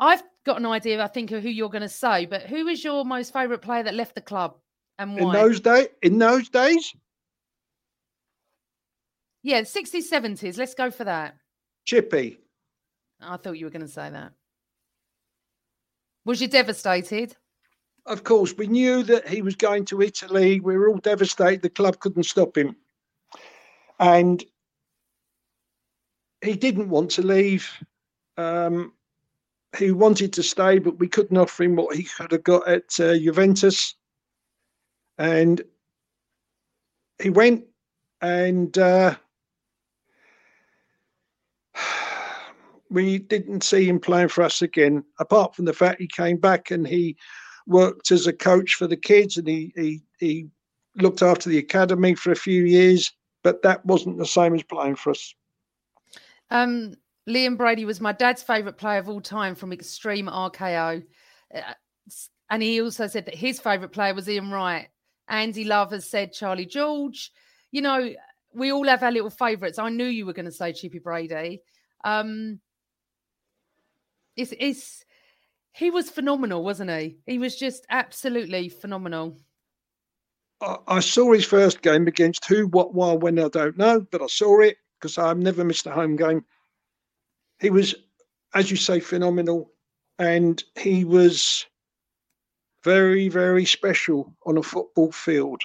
I've 0.00 0.24
got 0.44 0.56
an 0.56 0.66
idea. 0.66 1.00
I 1.00 1.06
think 1.06 1.30
of 1.30 1.44
who 1.44 1.48
you're 1.48 1.68
going 1.68 1.82
to 1.82 1.88
say, 1.88 2.26
but 2.26 2.42
who 2.42 2.66
is 2.66 2.82
your 2.82 3.04
most 3.04 3.32
favourite 3.32 3.62
player 3.62 3.84
that 3.84 3.94
left 3.94 4.16
the 4.16 4.20
club 4.20 4.56
and 4.98 5.16
why? 5.16 5.22
In 5.22 5.32
those 5.32 5.60
day, 5.60 5.88
in 6.02 6.18
those 6.18 6.48
days, 6.48 6.94
Yeah, 9.42 9.62
60s, 9.62 10.08
70s. 10.10 10.56
Let's 10.56 10.74
go 10.74 10.90
for 10.90 11.04
that. 11.04 11.34
Chippy. 11.84 12.38
I 13.20 13.36
thought 13.36 13.58
you 13.58 13.66
were 13.66 13.70
going 13.70 13.86
to 13.86 13.88
say 13.88 14.08
that. 14.10 14.32
Was 16.24 16.40
you 16.40 16.48
devastated? 16.48 17.36
Of 18.06 18.24
course, 18.24 18.54
we 18.56 18.66
knew 18.66 19.02
that 19.04 19.28
he 19.28 19.42
was 19.42 19.56
going 19.56 19.84
to 19.86 20.02
Italy. 20.02 20.60
We 20.60 20.76
were 20.76 20.88
all 20.88 20.98
devastated. 20.98 21.62
The 21.62 21.70
club 21.70 21.98
couldn't 21.98 22.24
stop 22.24 22.56
him. 22.56 22.76
And 23.98 24.44
he 26.40 26.54
didn't 26.54 26.88
want 26.88 27.10
to 27.12 27.22
leave. 27.22 27.68
Um, 28.36 28.92
he 29.76 29.92
wanted 29.92 30.32
to 30.34 30.42
stay, 30.42 30.78
but 30.78 30.98
we 30.98 31.08
couldn't 31.08 31.36
offer 31.36 31.62
him 31.62 31.76
what 31.76 31.96
he 31.96 32.04
could 32.04 32.32
have 32.32 32.42
got 32.42 32.68
at 32.68 33.00
uh, 33.00 33.16
Juventus. 33.16 33.94
And 35.18 35.62
he 37.20 37.30
went 37.30 37.64
and 38.20 38.76
uh, 38.78 39.14
we 42.90 43.18
didn't 43.18 43.62
see 43.62 43.88
him 43.88 44.00
playing 44.00 44.28
for 44.28 44.42
us 44.42 44.62
again, 44.62 45.04
apart 45.18 45.54
from 45.54 45.64
the 45.64 45.72
fact 45.72 46.00
he 46.00 46.08
came 46.08 46.36
back 46.36 46.70
and 46.70 46.86
he 46.86 47.16
worked 47.66 48.10
as 48.10 48.26
a 48.26 48.32
coach 48.32 48.74
for 48.74 48.86
the 48.86 48.96
kids 48.96 49.36
and 49.36 49.46
he, 49.46 49.72
he, 49.76 50.02
he 50.18 50.48
looked 50.96 51.22
after 51.22 51.48
the 51.48 51.58
academy 51.58 52.14
for 52.14 52.32
a 52.32 52.36
few 52.36 52.64
years, 52.64 53.12
but 53.42 53.62
that 53.62 53.84
wasn't 53.86 54.18
the 54.18 54.26
same 54.26 54.54
as 54.54 54.62
playing 54.62 54.96
for 54.96 55.10
us. 55.10 55.34
Um, 56.50 56.94
Liam 57.28 57.56
Brady 57.56 57.84
was 57.84 58.00
my 58.00 58.12
dad's 58.12 58.42
favourite 58.42 58.76
player 58.76 58.98
of 58.98 59.08
all 59.08 59.20
time 59.20 59.54
from 59.54 59.72
Extreme 59.72 60.26
RKO. 60.26 61.04
Uh, 61.54 61.60
and 62.50 62.62
he 62.62 62.82
also 62.82 63.06
said 63.06 63.26
that 63.26 63.34
his 63.34 63.60
favourite 63.60 63.92
player 63.92 64.12
was 64.12 64.28
Ian 64.28 64.50
Wright. 64.50 64.88
Andy 65.32 65.64
Love 65.64 65.90
has 65.92 66.08
said 66.08 66.32
Charlie 66.32 66.66
George. 66.66 67.32
You 67.72 67.80
know, 67.80 68.12
we 68.54 68.70
all 68.70 68.86
have 68.86 69.02
our 69.02 69.10
little 69.10 69.30
favourites. 69.30 69.78
I 69.78 69.88
knew 69.88 70.04
you 70.04 70.26
were 70.26 70.34
going 70.34 70.44
to 70.44 70.52
say 70.52 70.74
Chippy 70.74 70.98
Brady. 70.98 71.62
Um, 72.04 72.60
it's, 74.36 74.52
it's, 74.58 75.04
he 75.72 75.90
was 75.90 76.10
phenomenal, 76.10 76.62
wasn't 76.62 76.90
he? 76.90 77.16
He 77.24 77.38
was 77.38 77.56
just 77.56 77.86
absolutely 77.88 78.68
phenomenal. 78.68 79.38
I, 80.60 80.76
I 80.86 81.00
saw 81.00 81.32
his 81.32 81.46
first 81.46 81.80
game 81.80 82.06
against 82.06 82.44
who, 82.44 82.66
what, 82.66 82.92
why, 82.92 83.14
when, 83.14 83.38
I 83.38 83.48
don't 83.48 83.78
know, 83.78 84.06
but 84.10 84.20
I 84.20 84.26
saw 84.26 84.60
it 84.60 84.76
because 85.00 85.16
I've 85.16 85.38
never 85.38 85.64
missed 85.64 85.86
a 85.86 85.92
home 85.92 86.16
game. 86.16 86.44
He 87.58 87.70
was, 87.70 87.94
as 88.54 88.70
you 88.70 88.76
say, 88.76 89.00
phenomenal. 89.00 89.72
And 90.18 90.62
he 90.78 91.04
was 91.06 91.64
very, 92.84 93.28
very 93.28 93.64
special 93.64 94.34
on 94.44 94.58
a 94.58 94.62
football 94.62 95.12
field. 95.12 95.62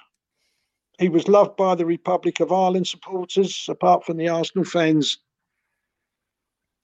He 1.00 1.10
was 1.10 1.28
loved 1.28 1.56
by 1.58 1.76
the 1.76 1.86
Republic 1.86 2.40
of 2.40 2.52
Ireland 2.52 2.88
supporters, 2.88 3.66
apart 3.70 4.06
from 4.06 4.18
the 4.18 4.30
Arsenal 4.30 4.66
fans. 4.66 5.18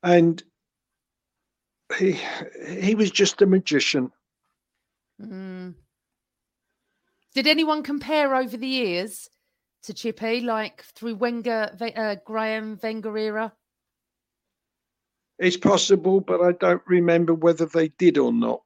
And 0.04 0.44
he 1.98 2.20
he 2.78 2.96
was 2.96 3.12
just 3.12 3.42
a 3.42 3.46
magician. 3.46 4.12
Mm. 5.22 5.76
Did 7.34 7.48
anyone 7.48 7.82
compare 7.82 8.36
over 8.36 8.58
the 8.58 8.68
years 8.68 9.30
to 9.84 9.94
Chippy, 9.94 10.42
like 10.42 10.84
through 10.84 11.16
Wenger, 11.16 11.76
uh, 11.96 12.16
Graham, 12.26 12.80
Wenger 12.82 13.18
era? 13.18 13.54
It's 15.40 15.58
possible, 15.58 16.22
but 16.22 16.42
I 16.42 16.52
don't 16.54 16.84
remember 16.86 17.34
whether 17.34 17.66
they 17.66 17.88
did 17.90 18.18
or 18.18 18.32
not. 18.32 18.62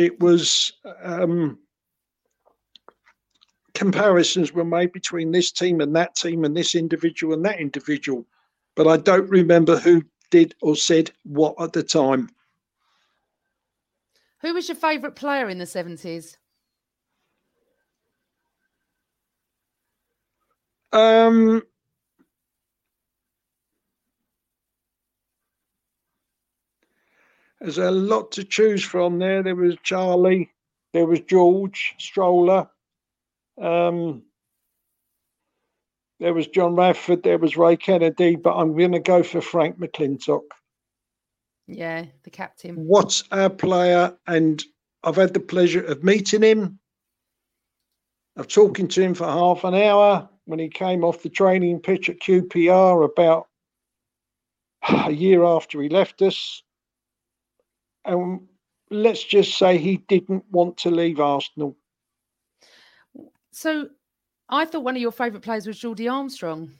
It 0.00 0.18
was 0.18 0.72
um, 1.02 1.58
comparisons 3.74 4.50
were 4.50 4.64
made 4.64 4.92
between 4.92 5.30
this 5.30 5.52
team 5.52 5.82
and 5.82 5.94
that 5.94 6.14
team 6.14 6.46
and 6.46 6.56
this 6.56 6.74
individual 6.74 7.34
and 7.34 7.44
that 7.44 7.60
individual, 7.60 8.24
but 8.76 8.86
I 8.86 8.96
don't 8.96 9.28
remember 9.28 9.76
who 9.76 10.02
did 10.30 10.54
or 10.62 10.74
said 10.74 11.10
what 11.24 11.54
at 11.60 11.74
the 11.74 11.82
time. 11.82 12.30
Who 14.40 14.54
was 14.54 14.70
your 14.70 14.76
favourite 14.76 15.16
player 15.16 15.50
in 15.50 15.58
the 15.58 15.66
70s? 15.66 16.38
Um, 20.92 21.62
there's 27.60 27.78
a 27.78 27.90
lot 27.90 28.32
to 28.32 28.44
choose 28.44 28.82
from 28.82 29.18
there. 29.18 29.42
There 29.42 29.54
was 29.54 29.76
Charlie, 29.82 30.50
there 30.92 31.06
was 31.06 31.20
George 31.20 31.94
Stroller, 31.98 32.68
um, 33.60 34.22
there 36.20 36.34
was 36.34 36.46
John 36.46 36.74
Radford, 36.74 37.22
there 37.22 37.38
was 37.38 37.56
Ray 37.56 37.76
Kennedy, 37.76 38.36
but 38.36 38.54
I'm 38.54 38.76
going 38.76 38.92
to 38.92 39.00
go 39.00 39.22
for 39.22 39.40
Frank 39.40 39.78
McLintock. 39.78 40.42
Yeah, 41.66 42.06
the 42.24 42.30
captain. 42.30 42.74
What's 42.86 43.24
our 43.30 43.48
player? 43.48 44.16
And 44.26 44.62
I've 45.02 45.16
had 45.16 45.34
the 45.34 45.40
pleasure 45.40 45.84
of 45.84 46.02
meeting 46.04 46.42
him, 46.42 46.78
of 48.36 48.48
talking 48.48 48.88
to 48.88 49.02
him 49.02 49.14
for 49.14 49.26
half 49.26 49.64
an 49.64 49.74
hour 49.74 50.28
when 50.44 50.58
he 50.58 50.68
came 50.68 51.04
off 51.04 51.22
the 51.22 51.28
training 51.28 51.80
pitch 51.80 52.08
at 52.10 52.20
QPR 52.20 53.04
about 53.04 53.46
a 54.88 55.12
year 55.12 55.44
after 55.44 55.80
he 55.80 55.88
left 55.88 56.22
us. 56.22 56.62
And 58.10 58.40
let's 58.90 59.22
just 59.22 59.56
say 59.56 59.78
he 59.78 59.98
didn't 60.08 60.44
want 60.50 60.76
to 60.78 60.90
leave 60.90 61.20
Arsenal. 61.20 61.76
So 63.52 63.88
I 64.48 64.64
thought 64.64 64.82
one 64.82 64.96
of 64.96 65.02
your 65.02 65.12
favourite 65.12 65.44
players 65.44 65.66
was 65.66 65.78
Geordie 65.78 66.08
Armstrong. 66.08 66.72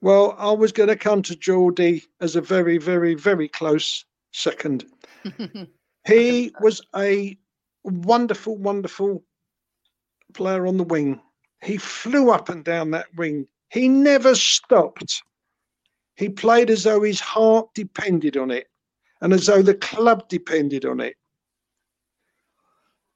Well, 0.00 0.36
I 0.38 0.52
was 0.52 0.70
going 0.70 0.88
to 0.88 0.96
come 0.96 1.22
to 1.22 1.34
Geordie 1.34 2.04
as 2.20 2.36
a 2.36 2.40
very, 2.40 2.78
very, 2.78 3.14
very 3.14 3.48
close 3.48 4.04
second. 4.32 4.86
He 6.06 6.50
was 6.62 6.80
a 6.96 7.36
wonderful, 7.84 8.56
wonderful 8.56 9.22
player 10.32 10.66
on 10.66 10.78
the 10.78 10.84
wing. 10.84 11.20
He 11.62 11.76
flew 11.76 12.30
up 12.30 12.48
and 12.48 12.64
down 12.64 12.92
that 12.92 13.14
wing. 13.16 13.46
He 13.68 13.86
never 13.86 14.34
stopped. 14.34 15.22
He 16.16 16.30
played 16.30 16.70
as 16.70 16.84
though 16.84 17.02
his 17.02 17.20
heart 17.20 17.68
depended 17.74 18.38
on 18.38 18.50
it 18.50 18.69
and 19.20 19.32
as 19.32 19.46
though 19.46 19.62
the 19.62 19.74
club 19.74 20.28
depended 20.28 20.84
on 20.84 21.00
it. 21.00 21.16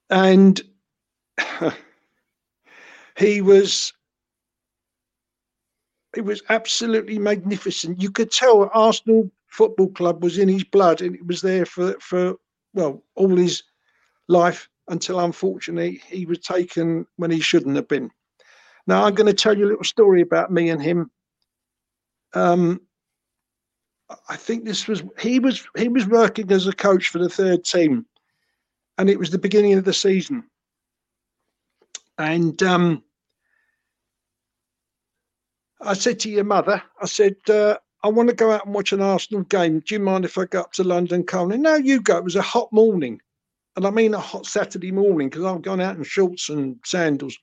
And 0.09 0.61
he 3.17 3.41
was 3.41 3.93
it 6.15 6.23
was 6.23 6.41
absolutely 6.49 7.19
magnificent. 7.19 8.01
You 8.01 8.09
could 8.09 8.31
tell 8.31 8.69
Arsenal 8.73 9.29
Football 9.47 9.89
Club 9.89 10.23
was 10.23 10.37
in 10.37 10.47
his 10.47 10.63
blood 10.63 11.01
and 11.01 11.15
it 11.15 11.25
was 11.25 11.41
there 11.41 11.65
for, 11.65 11.95
for 11.99 12.35
well, 12.73 13.03
all 13.15 13.35
his 13.35 13.63
life 14.27 14.69
until 14.87 15.19
unfortunately 15.19 16.01
he 16.07 16.25
was 16.25 16.39
taken 16.39 17.05
when 17.17 17.31
he 17.31 17.39
shouldn't 17.39 17.75
have 17.75 17.87
been. 17.87 18.09
Now 18.87 19.03
I'm 19.03 19.15
going 19.15 19.27
to 19.27 19.33
tell 19.33 19.57
you 19.57 19.65
a 19.65 19.69
little 19.69 19.83
story 19.83 20.21
about 20.21 20.51
me 20.51 20.69
and 20.69 20.81
him. 20.81 21.09
Um, 22.33 22.81
I 24.29 24.35
think 24.35 24.65
this 24.65 24.87
was 24.87 25.03
he 25.19 25.39
was 25.39 25.65
he 25.77 25.87
was 25.87 26.07
working 26.07 26.51
as 26.51 26.67
a 26.67 26.73
coach 26.73 27.09
for 27.09 27.19
the 27.19 27.29
third 27.29 27.63
team, 27.63 28.05
and 28.97 29.09
it 29.09 29.17
was 29.17 29.29
the 29.31 29.37
beginning 29.37 29.73
of 29.73 29.85
the 29.85 29.93
season. 29.93 30.43
And 32.17 32.61
um, 32.63 33.03
I 35.81 35.93
said 35.93 36.19
to 36.21 36.29
your 36.29 36.43
mother, 36.43 36.81
I 37.01 37.05
said, 37.05 37.35
uh, 37.49 37.77
I 38.03 38.07
want 38.07 38.29
to 38.29 38.35
go 38.35 38.51
out 38.51 38.65
and 38.65 38.73
watch 38.73 38.93
an 38.93 39.01
Arsenal 39.01 39.43
game. 39.43 39.79
Do 39.79 39.95
you 39.95 39.99
mind 39.99 40.25
if 40.25 40.37
I 40.37 40.45
go 40.45 40.61
up 40.61 40.73
to 40.73 40.83
London 40.83 41.23
Colney? 41.23 41.57
No, 41.57 41.75
you 41.75 42.01
go. 42.01 42.17
It 42.17 42.23
was 42.23 42.35
a 42.35 42.41
hot 42.41 42.71
morning. 42.71 43.19
And 43.75 43.85
I 43.85 43.89
mean 43.89 44.13
a 44.13 44.19
hot 44.19 44.45
Saturday 44.45 44.91
morning 44.91 45.29
because 45.29 45.43
I've 45.43 45.61
gone 45.61 45.81
out 45.81 45.97
in 45.97 46.03
shorts 46.03 46.49
and 46.49 46.79
sandals. 46.85 47.37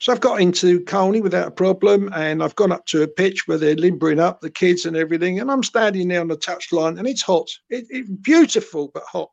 So 0.00 0.12
I've 0.12 0.20
got 0.20 0.40
into 0.40 0.80
Colney 0.84 1.20
without 1.20 1.48
a 1.48 1.52
problem, 1.52 2.08
and 2.14 2.42
I've 2.42 2.54
gone 2.54 2.70
up 2.70 2.86
to 2.86 3.02
a 3.02 3.08
pitch 3.08 3.48
where 3.48 3.58
they're 3.58 3.74
limbering 3.74 4.20
up 4.20 4.40
the 4.40 4.50
kids 4.50 4.86
and 4.86 4.96
everything, 4.96 5.40
and 5.40 5.50
I'm 5.50 5.64
standing 5.64 6.06
there 6.06 6.20
on 6.20 6.28
the 6.28 6.36
touchline, 6.36 6.98
and 6.98 7.08
it's 7.08 7.22
hot. 7.22 7.48
It, 7.68 7.86
it's 7.90 8.08
beautiful 8.08 8.92
but 8.94 9.02
hot. 9.02 9.30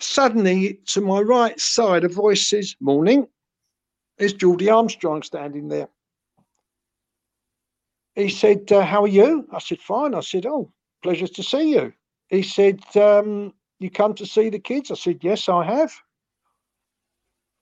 Suddenly, 0.00 0.80
to 0.86 1.00
my 1.00 1.20
right 1.20 1.58
side, 1.60 2.02
a 2.02 2.08
voice 2.08 2.50
says, 2.50 2.74
"Morning." 2.80 3.28
It's 4.18 4.32
Geordie 4.32 4.70
Armstrong 4.70 5.22
standing 5.22 5.68
there. 5.68 5.88
He 8.16 8.28
said, 8.30 8.72
uh, 8.72 8.80
"How 8.80 9.04
are 9.04 9.08
you?" 9.08 9.46
I 9.52 9.60
said, 9.60 9.80
"Fine." 9.80 10.14
I 10.14 10.20
said, 10.20 10.44
"Oh, 10.44 10.72
pleasure 11.04 11.28
to 11.28 11.42
see 11.42 11.74
you." 11.74 11.92
He 12.28 12.42
said, 12.42 12.80
um, 12.96 13.54
"You 13.78 13.90
come 13.90 14.14
to 14.14 14.26
see 14.26 14.50
the 14.50 14.58
kids?" 14.58 14.90
I 14.90 14.94
said, 14.94 15.20
"Yes, 15.22 15.48
I 15.48 15.64
have." 15.64 15.94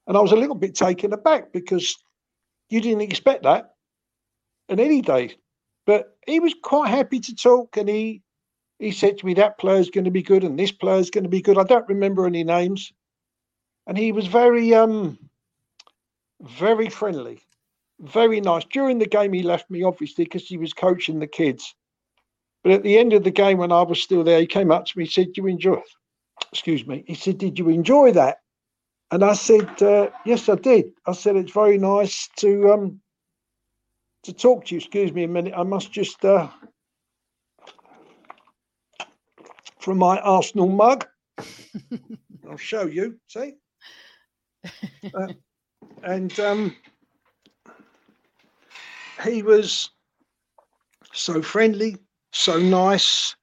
And 0.06 0.16
I 0.16 0.20
was 0.20 0.32
a 0.32 0.36
little 0.36 0.54
bit 0.54 0.74
taken 0.74 1.12
aback 1.12 1.52
because 1.52 1.96
you 2.68 2.80
didn't 2.80 3.02
expect 3.02 3.44
that 3.44 3.74
in 4.68 4.80
any 4.80 5.00
day. 5.00 5.34
But 5.86 6.16
he 6.26 6.40
was 6.40 6.54
quite 6.62 6.90
happy 6.90 7.20
to 7.20 7.34
talk 7.34 7.76
and 7.76 7.88
he 7.88 8.22
he 8.78 8.90
said 8.90 9.18
to 9.18 9.26
me 9.26 9.34
that 9.34 9.58
player's 9.58 9.90
going 9.90 10.04
to 10.04 10.10
be 10.10 10.22
good 10.22 10.44
and 10.44 10.58
this 10.58 10.72
player's 10.72 11.10
going 11.10 11.24
to 11.24 11.30
be 11.30 11.40
good. 11.40 11.58
I 11.58 11.64
don't 11.64 11.88
remember 11.88 12.26
any 12.26 12.44
names. 12.44 12.92
And 13.86 13.96
he 13.96 14.12
was 14.12 14.26
very 14.26 14.74
um 14.74 15.18
very 16.40 16.88
friendly, 16.88 17.40
very 18.00 18.40
nice. 18.40 18.64
During 18.64 18.98
the 18.98 19.06
game 19.06 19.32
he 19.32 19.42
left 19.42 19.70
me 19.70 19.82
obviously 19.82 20.24
because 20.24 20.46
he 20.46 20.58
was 20.58 20.72
coaching 20.72 21.18
the 21.18 21.26
kids. 21.26 21.74
But 22.62 22.72
at 22.72 22.82
the 22.82 22.98
end 22.98 23.12
of 23.12 23.24
the 23.24 23.30
game 23.30 23.58
when 23.58 23.72
I 23.72 23.82
was 23.82 24.02
still 24.02 24.24
there, 24.24 24.40
he 24.40 24.46
came 24.46 24.70
up 24.70 24.86
to 24.86 24.98
me, 24.98 25.04
he 25.04 25.10
said, 25.10 25.36
you 25.36 25.46
enjoy 25.46 25.82
excuse 26.52 26.86
me? 26.86 27.04
He 27.06 27.14
said, 27.14 27.38
Did 27.38 27.58
you 27.58 27.68
enjoy 27.68 28.12
that? 28.12 28.38
And 29.10 29.22
I 29.24 29.34
said, 29.34 29.82
uh, 29.82 30.10
yes, 30.24 30.48
I 30.48 30.56
did. 30.56 30.86
I 31.06 31.12
said, 31.12 31.36
it's 31.36 31.52
very 31.52 31.78
nice 31.78 32.28
to 32.36 32.72
um, 32.72 33.00
to 34.24 34.32
talk 34.32 34.64
to 34.66 34.74
you. 34.74 34.78
Excuse 34.78 35.12
me 35.12 35.24
a 35.24 35.28
minute. 35.28 35.54
I 35.56 35.62
must 35.62 35.92
just 35.92 36.24
uh, 36.24 36.48
from 39.78 39.98
my 39.98 40.18
Arsenal 40.20 40.68
mug. 40.68 41.06
I'll 42.48 42.56
show 42.56 42.86
you. 42.86 43.20
See, 43.28 43.54
uh, 45.14 45.28
and 46.02 46.40
um, 46.40 46.76
he 49.22 49.42
was 49.42 49.90
so 51.12 51.42
friendly, 51.42 51.96
so 52.32 52.58
nice, 52.58 53.36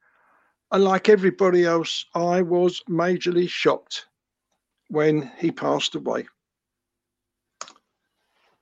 and 0.71 0.83
like 0.83 1.07
everybody 1.07 1.65
else, 1.65 2.05
I 2.15 2.41
was 2.41 2.81
majorly 2.89 3.47
shocked 3.47 4.07
when 4.91 5.31
he 5.37 5.51
passed 5.51 5.95
away. 5.95 6.27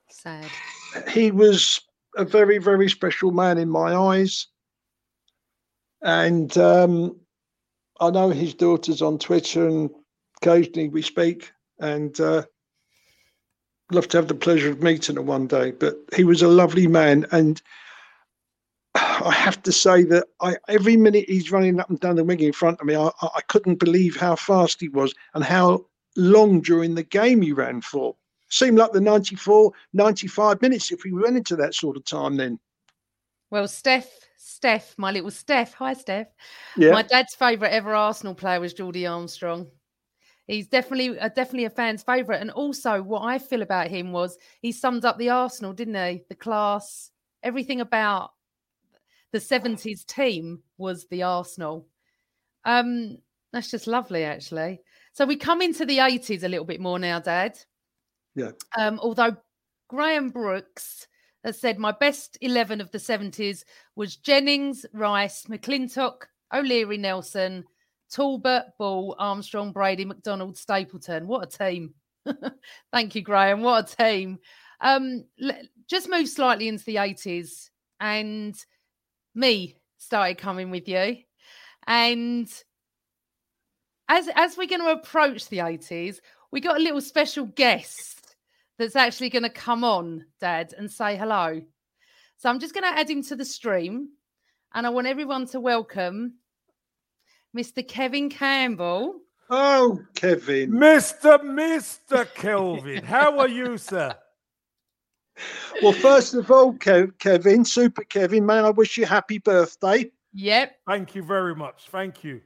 Sad. 0.10 0.46
He 1.10 1.32
was 1.32 1.82
a 2.15 2.24
very, 2.24 2.60
very 2.60 2.89
special 2.89 3.32
man 3.32 3.58
in 3.58 3.70
my 3.70 3.96
eyes. 3.96 4.48
And 6.02 6.56
um, 6.58 7.20
I 8.00 8.12
know 8.12 8.30
his 8.30 8.54
daughter's 8.54 9.02
on 9.02 9.18
Twitter 9.18 9.68
and 9.68 9.89
occasionally 10.42 10.89
we 10.89 11.02
speak. 11.02 11.52
And 11.80 12.20
uh, 12.20 12.44
love 13.92 14.08
to 14.10 14.18
have 14.18 14.28
the 14.28 14.36
pleasure 14.36 14.70
of 14.70 14.84
meeting 14.84 15.15
her 15.15 15.22
one 15.22 15.48
day. 15.48 15.72
But 15.72 15.98
he 16.15 16.24
was 16.24 16.44
a 16.44 16.48
lovely 16.48 16.88
man. 16.88 17.26
And 17.32 17.62
I 18.94 19.32
have 19.34 19.63
to 19.63 19.72
say 19.72 20.04
that 20.04 20.28
I, 20.42 20.58
every 20.68 20.96
minute 20.96 21.26
he's 21.28 21.52
running 21.52 21.80
up 21.80 21.89
and 21.89 22.00
down 22.00 22.18
the 22.18 22.24
wing 22.24 22.39
in 22.39 22.54
front 22.54 22.80
of 22.80 22.86
me, 22.86 22.96
I, 22.96 23.10
I 23.22 23.42
couldn't 23.48 23.80
believe 23.80 24.15
how 24.15 24.36
fast 24.36 24.80
he 24.80 24.89
was 24.89 25.13
and 25.34 25.44
how 25.44 25.86
long 26.15 26.62
during 26.62 26.95
the 26.95 27.04
game 27.04 27.41
he 27.41 27.54
ran 27.54 27.82
for. 27.82 28.15
Seemed 28.50 28.78
like 28.78 28.91
the 28.91 29.02
94, 29.02 29.72
95 29.93 30.62
minutes 30.62 30.91
if 30.91 31.04
we 31.04 31.13
went 31.13 31.38
into 31.38 31.56
that 31.56 31.76
sort 31.76 31.98
of 31.98 32.06
time 32.06 32.36
then. 32.36 32.60
Well, 33.52 33.67
Steph, 33.67 34.10
Steph, 34.38 34.95
my 34.98 35.12
little 35.12 35.32
Steph. 35.32 35.74
Hi, 35.74 35.93
Steph. 35.93 36.28
Yeah. 36.76 36.91
My 36.91 37.04
dad's 37.04 37.36
favourite 37.36 37.72
ever 37.72 37.93
Arsenal 37.93 38.36
player 38.36 38.60
was 38.60 38.74
Geordie 38.74 39.08
Armstrong. 39.08 39.67
He's 40.48 40.67
definitely 40.67 41.19
uh, 41.19 41.30
definitely 41.30 41.65
a 41.65 41.69
fan's 41.69 42.02
favourite. 42.02 42.41
And 42.41 42.50
also, 42.50 43.04
what 43.04 43.22
I 43.22 43.38
feel 43.38 43.62
about 43.62 43.88
him 43.88 44.12
was 44.12 44.38
he 44.62 44.72
summed 44.72 45.06
up 45.06 45.19
the 45.19 45.30
Arsenal, 45.30 45.74
didn't 45.74 45.93
he? 45.93 46.24
The 46.28 46.36
class, 46.36 47.12
everything 47.43 47.82
about 47.82 48.32
the 49.32 49.38
70s 49.38 50.06
team 50.06 50.63
was 50.78 51.06
the 51.08 51.24
Arsenal. 51.24 51.88
Um, 52.65 53.19
that's 53.54 53.69
just 53.69 53.88
lovely, 53.88 54.24
actually. 54.24 54.82
So 55.13 55.26
we 55.26 55.36
come 55.36 55.62
into 55.62 55.86
the 55.86 55.98
80s 55.98 56.43
a 56.43 56.48
little 56.48 56.65
bit 56.65 56.80
more 56.80 57.00
now, 57.00 57.19
Dad. 57.19 57.58
Yeah. 58.36 58.52
Um, 58.78 59.00
although 59.00 59.36
Graham 59.89 60.30
Brooks 60.30 61.08
has 61.43 61.60
said 61.60 61.80
my 61.80 61.91
best 61.91 62.38
11 62.41 62.82
of 62.82 62.91
the 62.91 62.98
70s 62.98 63.63
was 63.95 64.17
Jennings, 64.17 64.86
Rice, 64.93 65.45
McLintock, 65.45 66.24
O'Leary, 66.54 66.98
Nelson, 66.98 67.63
Talbot, 68.12 68.65
Ball, 68.78 69.15
Armstrong, 69.19 69.72
Brady, 69.72 70.06
McDonald, 70.06 70.58
Stapleton. 70.58 71.28
What 71.28 71.54
a 71.54 71.58
team. 71.58 71.93
Thank 72.91 73.15
you, 73.15 73.22
Graham. 73.22 73.62
What 73.62 73.91
a 73.91 73.95
team. 73.95 74.39
Um, 74.82 75.26
just 75.88 76.10
move 76.10 76.28
slightly 76.28 76.67
into 76.67 76.86
the 76.86 76.95
80s 76.95 77.69
and 78.00 78.56
me 79.36 79.76
started 79.98 80.38
coming 80.38 80.72
with 80.72 80.88
you. 80.88 81.17
And 81.88 82.50
as 84.10 84.28
as 84.36 84.58
we're 84.58 84.67
going 84.67 84.82
to 84.82 84.91
approach 84.91 85.48
the 85.48 85.60
80s, 85.60 86.19
we 86.52 86.60
got 86.60 86.78
a 86.78 86.84
little 86.84 87.00
special 87.00 87.45
guest 87.45 88.36
that's 88.78 88.95
actually 88.95 89.30
going 89.30 89.43
to 89.43 89.50
come 89.50 89.84
on, 89.84 90.26
Dad, 90.41 90.74
and 90.78 90.91
say 90.91 91.15
hello. 91.15 91.62
So 92.38 92.50
I'm 92.50 92.60
just 92.60 92.74
going 92.74 92.91
to 92.91 93.00
add 93.00 93.10
him 93.10 93.24
to 93.24 93.36
the 93.36 93.45
stream, 93.45 94.10
and 94.74 94.86
I 94.86 94.89
want 94.89 95.08
everyone 95.08 95.45
to 95.48 95.60
welcome 95.60 96.34
Mr. 97.56 97.88
Kevin 97.88 98.30
Campbell. 98.30 99.19
Oh, 99.50 100.00
Kevin. 100.15 100.72
Mr. 100.72 101.39
Mr. 101.39 102.32
Kelvin, 102.34 103.04
how 103.04 103.39
are 103.39 103.48
you, 103.48 103.78
sir? 103.78 104.15
Well, 105.82 105.93
first 105.93 106.34
of 106.34 106.52
all, 106.52 106.74
Kev- 106.74 107.17
Kevin, 107.17 107.63
Super 107.63 108.04
Kevin, 108.04 108.45
man, 108.45 108.65
I 108.65 108.72
wish 108.72 108.98
you 108.98 109.06
happy 109.06 109.38
birthday. 109.38 110.12
Yep. 110.34 110.76
Thank 110.86 111.15
you 111.15 111.24
very 111.24 111.56
much. 111.56 111.88
Thank 111.89 112.26
you. 112.26 112.41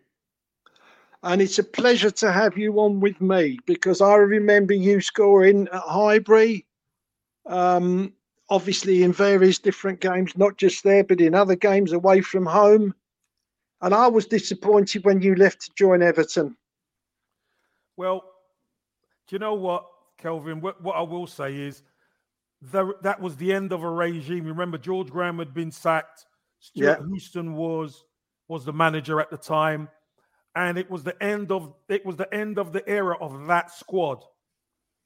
And 1.23 1.41
it's 1.41 1.57
a 1.57 1.63
pleasure 1.63 2.11
to 2.11 2.31
have 2.31 2.57
you 2.57 2.79
on 2.79 2.99
with 2.99 3.19
me 3.21 3.57
because 3.65 4.01
I 4.01 4.15
remember 4.15 4.73
you 4.73 4.99
scoring 4.99 5.69
at 5.71 5.81
Highbury, 5.81 6.65
um, 7.45 8.13
obviously 8.49 9.03
in 9.03 9.13
various 9.13 9.57
different 9.57 10.01
games, 10.01 10.37
not 10.37 10.57
just 10.57 10.83
there, 10.83 11.03
but 11.03 11.21
in 11.21 11.33
other 11.33 11.55
games 11.55 11.93
away 11.93 12.19
from 12.19 12.45
home. 12.45 12.93
And 13.81 13.93
I 13.93 14.07
was 14.07 14.25
disappointed 14.25 15.05
when 15.05 15.21
you 15.21 15.35
left 15.35 15.61
to 15.61 15.71
join 15.75 16.01
Everton. 16.01 16.57
Well, 17.95 18.23
do 19.27 19.35
you 19.35 19.39
know 19.39 19.53
what, 19.53 19.85
Kelvin? 20.17 20.59
What, 20.59 20.81
what 20.83 20.97
I 20.97 21.01
will 21.01 21.27
say 21.27 21.55
is 21.55 21.83
the, 22.61 22.93
that 23.01 23.21
was 23.21 23.37
the 23.37 23.53
end 23.53 23.71
of 23.71 23.83
a 23.83 23.89
regime. 23.89 24.45
Remember, 24.45 24.77
George 24.77 25.09
Graham 25.09 25.39
had 25.39 25.53
been 25.53 25.71
sacked. 25.71 26.25
Stuart 26.59 26.99
Yeah. 26.99 27.07
Houston 27.07 27.55
was 27.55 28.03
was 28.49 28.65
the 28.65 28.73
manager 28.73 29.21
at 29.21 29.29
the 29.29 29.37
time, 29.37 29.87
and 30.55 30.77
it 30.77 30.89
was 30.89 31.03
the 31.03 31.21
end 31.23 31.51
of 31.51 31.73
it 31.89 32.05
was 32.05 32.15
the 32.15 32.31
end 32.33 32.57
of 32.59 32.71
the 32.73 32.87
era 32.87 33.17
of 33.19 33.47
that 33.47 33.71
squad. 33.71 34.23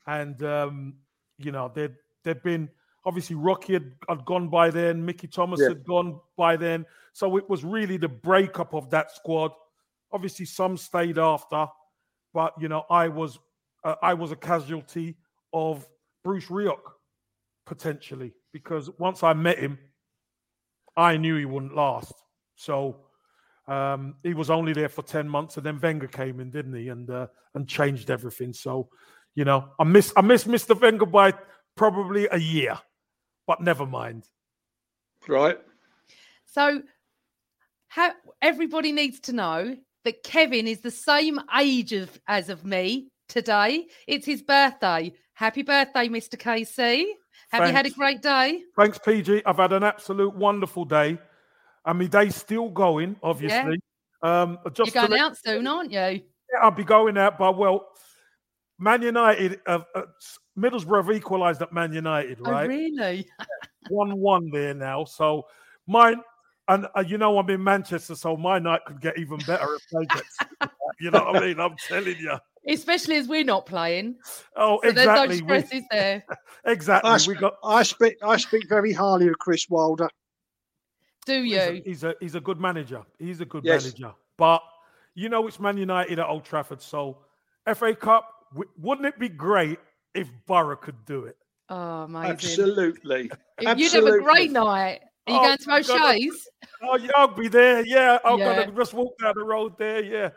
And 0.06 0.42
um, 0.44 0.96
you 1.38 1.52
know, 1.52 1.72
there'd 1.74 1.98
there'd 2.24 2.44
been 2.44 2.70
obviously 3.06 3.36
Rocky 3.36 3.74
had, 3.74 3.94
had 4.10 4.26
gone 4.26 4.50
by 4.50 4.70
then, 4.70 5.06
Mickey 5.06 5.28
Thomas 5.28 5.62
Yeah. 5.62 5.70
had 5.70 5.86
gone 5.86 6.20
by 6.36 6.58
then. 6.58 6.86
So 7.14 7.38
it 7.38 7.50
was 7.50 7.64
really 7.64 7.98
the 7.98 8.10
breakup 8.10 8.74
of 8.74 8.90
that 8.90 9.12
squad. 9.12 9.52
Obviously, 10.12 10.46
some 10.46 10.78
stayed 10.78 11.18
after, 11.18 11.68
but 12.34 12.54
you 12.60 12.68
know, 12.68 12.86
I 12.90 13.08
was 13.08 13.40
uh, 13.84 13.96
I 14.02 14.14
was 14.14 14.32
a 14.32 14.36
casualty 14.36 15.18
of 15.54 15.88
Bruce 16.24 16.48
Rioch 16.48 16.94
potentially 17.66 18.34
because 18.54 18.90
once 19.00 19.24
I 19.24 19.34
met 19.34 19.60
him, 19.60 19.78
I 20.96 21.18
knew 21.18 21.36
he 21.38 21.46
wouldn't 21.46 21.76
last. 21.76 22.14
So 22.56 23.07
um, 23.68 24.16
he 24.24 24.34
was 24.34 24.50
only 24.50 24.74
there 24.74 24.90
for 24.90 25.02
ten 25.02 25.28
months, 25.28 25.58
and 25.58 25.66
then 25.66 25.80
Wenger 25.82 26.08
came 26.08 26.40
in, 26.40 26.50
didn't 26.50 26.74
he, 26.74 26.90
and 26.90 27.10
uh, 27.10 27.28
and 27.54 27.68
changed 27.68 28.10
everything. 28.10 28.54
So 28.54 28.90
you 29.36 29.46
know, 29.46 29.70
I 29.80 29.84
miss 29.84 30.14
I 30.16 30.22
miss 30.22 30.46
Mr. 30.46 30.80
Wenger 30.80 31.06
by 31.06 31.34
probably 31.76 32.28
a 32.32 32.40
year, 32.40 32.80
but 33.46 33.62
never 33.62 33.86
mind. 33.86 34.28
Right. 35.28 35.58
So, 36.46 36.82
how 37.88 38.12
everybody 38.42 38.92
needs 38.92 39.20
to 39.22 39.34
know 39.34 39.76
that 40.04 40.24
Kevin 40.24 40.68
is 40.68 40.80
the 40.80 40.92
same 40.92 41.40
age 41.60 41.94
of, 41.94 42.20
as 42.28 42.50
of 42.50 42.66
me 42.66 43.10
today. 43.28 43.88
It's 44.08 44.26
his 44.26 44.42
birthday. 44.42 45.14
Happy 45.34 45.62
birthday, 45.62 46.08
Mr. 46.08 46.36
KC. 46.36 47.06
Have 47.52 47.68
you 47.68 47.74
had 47.74 47.86
a 47.86 47.92
great 47.92 48.22
day? 48.22 48.62
Thanks, 48.76 48.98
PG. 48.98 49.44
I've 49.46 49.58
had 49.58 49.74
an 49.74 49.84
absolute 49.84 50.34
wonderful 50.36 50.86
day. 50.86 51.20
And 51.88 51.98
my 51.98 52.06
day's 52.06 52.36
still 52.36 52.70
going, 52.70 53.16
obviously. 53.24 53.80
Um, 54.22 54.60
just 54.74 54.94
You're 54.94 55.04
to 55.06 55.10
going 55.10 55.12
let- 55.12 55.22
out 55.22 55.38
soon, 55.38 55.66
aren't 55.66 55.92
you? 55.92 56.00
Yeah, 56.00 56.60
I'll 56.62 56.70
be 56.72 56.84
going 56.84 57.18
out, 57.18 57.38
but 57.40 57.58
well, 57.58 57.88
Man 58.80 59.02
United, 59.02 59.60
uh, 59.66 59.80
uh, 59.96 60.04
Middlesbrough 60.58 61.06
have 61.08 61.16
equalised 61.16 61.62
at 61.62 61.74
Man 61.74 61.92
United, 61.94 62.38
Oh, 62.46 62.52
right? 62.52 62.68
really? 62.70 63.28
One-one 63.90 64.50
there 64.52 64.74
now. 64.74 65.06
So 65.06 65.48
mine, 65.88 66.22
and 66.68 66.88
uh, 66.96 67.02
you 67.08 67.18
know 67.18 67.38
I'm 67.40 67.50
in 67.50 67.64
Manchester, 67.64 68.16
so 68.16 68.36
my 68.38 68.60
night 68.60 68.82
could 68.86 69.02
get 69.02 69.18
even 69.18 69.38
better 69.48 69.68
if 69.76 69.84
they 69.92 70.06
get. 70.08 70.70
you 71.00 71.10
know 71.12 71.24
what 71.24 71.38
I 71.38 71.48
mean? 71.48 71.60
I'm 71.60 71.76
telling 71.88 72.18
you. 72.18 72.38
Especially 72.68 73.16
as 73.16 73.28
we're 73.30 73.46
not 73.46 73.66
playing. 73.66 74.16
Oh, 74.58 74.80
So 74.84 74.90
exactly. 74.90 75.28
there's 75.28 75.42
no 75.42 75.46
We- 75.56 75.62
stress, 75.62 75.72
is 75.74 75.84
there? 75.90 76.26
exactly. 76.66 77.10
I, 77.12 77.20
we 77.28 77.36
got. 77.36 77.56
I 77.64 77.84
speak 77.84 78.16
I 78.22 78.36
speak 78.38 78.68
very 78.68 78.92
highly 78.92 79.28
of 79.30 79.38
Chris 79.40 79.70
Wilder. 79.70 80.10
Do 81.28 81.44
He's 81.44 81.54
a, 81.58 81.74
you? 81.76 81.82
he's 81.86 82.04
a 82.06 82.16
he's 82.22 82.36
a 82.36 82.40
good 82.40 82.58
manager. 82.60 83.04
He's 83.20 83.42
a 83.42 83.46
good 83.46 83.66
Yes. 83.66 83.84
manager. 83.84 84.14
But 84.38 84.64
you 85.14 85.28
know 85.28 85.46
it's 85.46 85.60
Man 85.60 85.78
United 85.78 86.20
at 86.20 86.26
Old 86.26 86.46
Trafford. 86.46 86.82
So 86.82 87.18
FA 87.76 87.94
Cup, 87.94 88.46
w- 88.54 88.70
wouldn't 88.78 89.06
it 89.08 89.20
be 89.20 89.28
great 89.28 89.78
if 90.14 90.32
Borough 90.46 90.78
could 90.78 91.04
do 91.04 91.26
it? 91.26 91.36
Oh, 91.68 92.04
amazing. 92.04 92.32
Absolutely. 92.32 93.30
You'd 93.60 93.92
have 93.92 94.06
a 94.06 94.22
great 94.22 94.52
night. 94.52 95.02
Are 95.28 95.34
you 95.34 95.40
Oh, 95.40 95.44
going 95.44 95.58
to 95.58 95.68
my 95.70 95.82
God. 95.82 96.16
O'Shea's? 96.16 96.48
Oh, 96.82 96.96
yeah, 96.98 97.12
I'll 97.18 97.28
be 97.28 97.50
there. 97.50 97.86
Yeah, 97.86 98.20
I'm 98.24 98.40
Yeah. 98.40 98.56
gonna 98.64 98.72
just 98.72 98.94
walk 98.94 99.18
down 99.22 99.34
the 99.36 99.44
road 99.44 99.78
there. 99.78 100.02
Yeah, 100.02 100.30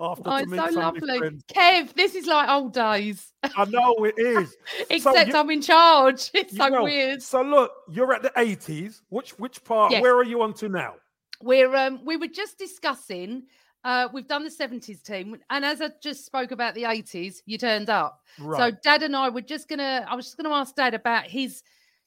after 0.00 0.22
Oh, 0.26 0.36
it's 0.36 0.50
so 0.50 0.56
some 0.56 0.68
of 0.68 0.74
my 0.74 0.82
lovely. 0.82 1.18
friends. 1.18 1.44
Kev, 1.52 1.94
this 1.94 2.14
is 2.14 2.26
like 2.26 2.48
old 2.48 2.72
days. 2.74 3.32
I 3.56 3.64
know 3.66 3.94
it 4.04 4.14
is. 4.18 4.56
Except 4.90 5.28
you- 5.28 5.34
I'm 5.36 5.50
in 5.50 5.62
charge. 5.62 6.30
It's 6.34 6.56
so 6.56 6.70
Well, 6.70 6.84
weird. 6.84 7.22
So 7.22 7.42
look, 7.42 7.72
you're 7.90 8.12
at 8.12 8.22
the 8.22 8.30
80s. 8.30 9.00
Which 9.08 9.38
which 9.38 9.62
part? 9.64 9.92
Yes. 9.92 10.02
Where 10.02 10.16
are 10.16 10.24
you 10.24 10.42
on 10.42 10.54
to 10.54 10.68
now? 10.68 10.94
We're 11.42 11.74
um 11.76 12.00
we 12.04 12.16
were 12.16 12.26
just 12.28 12.58
discussing 12.58 13.44
uh 13.84 14.08
we've 14.12 14.26
done 14.26 14.42
the 14.42 14.50
70s 14.50 15.02
team 15.02 15.38
and 15.50 15.64
as 15.64 15.80
I 15.80 15.90
just 16.02 16.26
spoke 16.26 16.50
about 16.50 16.74
the 16.74 16.82
80s, 16.82 17.36
you 17.46 17.58
turned 17.58 17.90
up. 17.90 18.20
Right. 18.38 18.72
So 18.72 18.78
dad 18.82 19.02
and 19.04 19.14
I 19.14 19.28
were 19.28 19.40
just 19.40 19.68
gonna 19.68 20.04
I 20.08 20.14
was 20.16 20.24
just 20.26 20.36
gonna 20.36 20.54
ask 20.54 20.74
dad 20.74 20.94
about 20.94 21.24
his 21.24 21.62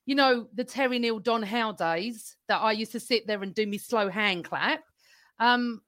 you 0.05 0.15
know 0.15 0.47
the 0.53 0.63
Terry 0.65 0.99
Neill 0.99 1.19
Don 1.19 1.43
Howe 1.43 1.71
days 1.71 2.35
that 2.47 2.57
I 2.57 2.71
used 2.73 2.91
to 2.93 2.99
sit 2.99 3.25
there 3.27 3.41
and 3.43 3.53
do 3.55 3.65
me 3.65 3.77
slow 3.77 4.09
hand 4.09 4.43
clap. 4.45 4.83
Um 5.39 5.81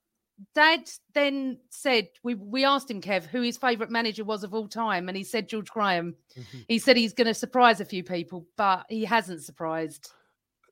Dad 0.56 0.90
then 1.14 1.60
said 1.70 2.08
we 2.24 2.36
we 2.36 2.66
asked 2.66 2.90
him 2.90 3.02
Kev 3.02 3.26
who 3.26 3.42
his 3.42 3.58
favorite 3.58 3.92
manager 3.92 4.24
was 4.24 4.44
of 4.44 4.54
all 4.54 4.68
time 4.68 5.08
and 5.08 5.16
he 5.18 5.24
said 5.24 5.48
George 5.48 5.70
Graham. 5.70 6.16
Mhm. 6.36 6.66
He 6.68 6.80
said 6.80 6.98
he's 6.98 7.14
going 7.14 7.28
to 7.28 7.34
surprise 7.34 7.80
a 7.80 7.86
few 7.86 8.04
people 8.04 8.48
but 8.58 8.86
he 8.90 9.06
hasn't 9.06 9.44
surprised 9.44 10.12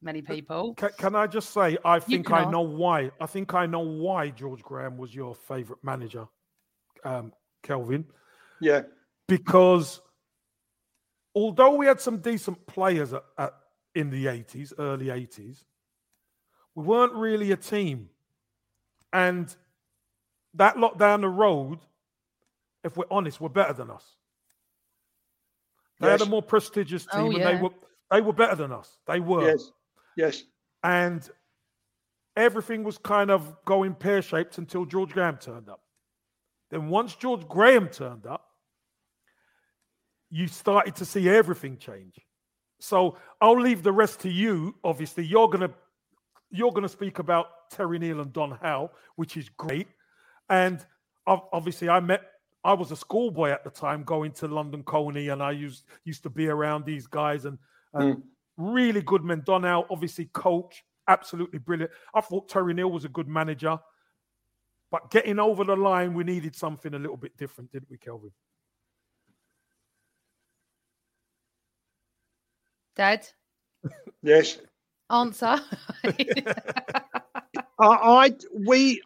many 0.01 0.21
people. 0.21 0.73
Can, 0.75 0.89
can 0.97 1.15
I 1.15 1.27
just 1.27 1.51
say, 1.53 1.77
I 1.85 1.99
think 1.99 2.31
I 2.31 2.49
know 2.49 2.61
why. 2.61 3.11
I 3.21 3.27
think 3.27 3.53
I 3.53 3.65
know 3.67 3.81
why 3.81 4.29
George 4.31 4.63
Graham 4.63 4.97
was 4.97 5.13
your 5.13 5.35
favorite 5.35 5.83
manager, 5.83 6.25
um, 7.05 7.31
Kelvin, 7.61 8.05
Yeah. 8.59 8.81
because 9.27 10.01
although 11.35 11.75
we 11.75 11.85
had 11.85 12.01
some 12.01 12.17
decent 12.17 12.65
players 12.65 13.13
at, 13.13 13.23
at, 13.37 13.53
in 13.93 14.09
the 14.09 14.25
80s, 14.25 14.73
early 14.79 15.05
80s, 15.07 15.63
we 16.73 16.83
weren't 16.83 17.13
really 17.13 17.51
a 17.51 17.57
team. 17.57 18.09
And 19.13 19.53
that 20.55 20.77
lot 20.77 20.97
down 20.97 21.21
the 21.21 21.29
road, 21.29 21.79
if 22.83 22.97
we're 22.97 23.05
honest, 23.11 23.39
were 23.41 23.49
better 23.49 23.73
than 23.73 23.89
us. 23.89 24.15
They 25.99 26.09
had 26.09 26.21
a 26.21 26.25
more 26.25 26.41
prestigious 26.41 27.05
oh, 27.13 27.17
team, 27.17 27.25
Oh, 27.25 27.29
and 27.31 27.37
yeah. 27.39 27.51
they 27.51 27.61
were 27.61 27.69
they 28.09 28.21
were 28.21 28.33
better 28.33 28.55
than 28.55 28.71
us. 28.71 28.97
They 29.05 29.19
were 29.19 29.47
Yes. 29.47 29.71
Yes. 30.17 30.43
and 30.83 31.29
everything 32.35 32.83
was 32.83 32.97
kind 32.97 33.29
of 33.29 33.55
going 33.65 33.93
pear 33.93 34.21
shaped 34.21 34.57
until 34.57 34.85
George 34.85 35.11
Graham 35.13 35.37
turned 35.37 35.69
up. 35.69 35.81
Then 36.69 36.89
once 36.89 37.15
George 37.15 37.47
Graham 37.47 37.87
turned 37.89 38.25
up, 38.25 38.47
you 40.29 40.47
started 40.47 40.95
to 40.95 41.05
see 41.05 41.29
everything 41.29 41.77
change. 41.77 42.19
So 42.79 43.17
I'll 43.39 43.59
leave 43.59 43.83
the 43.83 43.91
rest 43.91 44.21
to 44.21 44.29
you. 44.29 44.75
Obviously, 44.83 45.23
you're 45.23 45.49
gonna 45.49 45.71
you're 46.49 46.71
gonna 46.71 46.89
speak 46.89 47.19
about 47.19 47.47
Terry 47.71 47.99
Neill 47.99 48.21
and 48.21 48.33
Don 48.33 48.51
Howe, 48.61 48.91
which 49.15 49.37
is 49.37 49.49
great. 49.49 49.87
And 50.49 50.85
obviously, 51.25 51.89
I 51.89 51.99
met. 51.99 52.21
I 52.63 52.73
was 52.73 52.91
a 52.91 52.95
schoolboy 52.95 53.49
at 53.49 53.63
the 53.63 53.71
time, 53.71 54.03
going 54.03 54.33
to 54.33 54.47
London 54.47 54.83
Colney, 54.83 55.29
and 55.29 55.41
I 55.41 55.51
used 55.51 55.85
used 56.03 56.23
to 56.23 56.29
be 56.29 56.47
around 56.47 56.85
these 56.85 57.07
guys 57.07 57.45
and, 57.45 57.57
and 57.93 58.17
mm. 58.17 58.21
really 58.57 59.01
good 59.01 59.23
men. 59.23 59.41
Don 59.45 59.63
Howe, 59.63 59.87
obviously, 59.89 60.25
coach, 60.25 60.83
absolutely 61.07 61.59
brilliant. 61.59 61.91
I 62.13 62.21
thought 62.21 62.49
Terry 62.49 62.73
Neill 62.73 62.91
was 62.91 63.05
a 63.05 63.09
good 63.09 63.27
manager, 63.27 63.79
but 64.91 65.09
getting 65.09 65.39
over 65.39 65.63
the 65.63 65.75
line, 65.75 66.13
we 66.13 66.23
needed 66.23 66.55
something 66.55 66.93
a 66.93 66.99
little 66.99 67.17
bit 67.17 67.35
different, 67.37 67.71
didn't 67.71 67.89
we, 67.89 67.97
Kelvin? 67.97 68.31
Dad, 72.95 73.27
Yes. 74.21 74.59
answer. 75.09 75.59
I, 77.81 78.35
we 78.53 79.01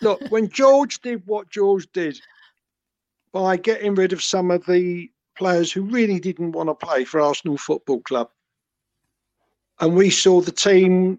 look 0.00 0.20
when 0.30 0.48
George 0.48 1.00
did 1.00 1.22
what 1.26 1.50
George 1.50 1.90
did 1.92 2.20
by 3.32 3.56
getting 3.56 3.94
rid 3.94 4.12
of 4.12 4.22
some 4.22 4.50
of 4.50 4.64
the 4.66 5.10
players 5.36 5.72
who 5.72 5.82
really 5.82 6.18
didn't 6.20 6.52
want 6.52 6.68
to 6.68 6.74
play 6.74 7.04
for 7.04 7.20
Arsenal 7.20 7.58
Football 7.58 8.00
Club, 8.00 8.30
and 9.80 9.94
we 9.94 10.10
saw 10.10 10.40
the 10.40 10.52
team. 10.52 11.18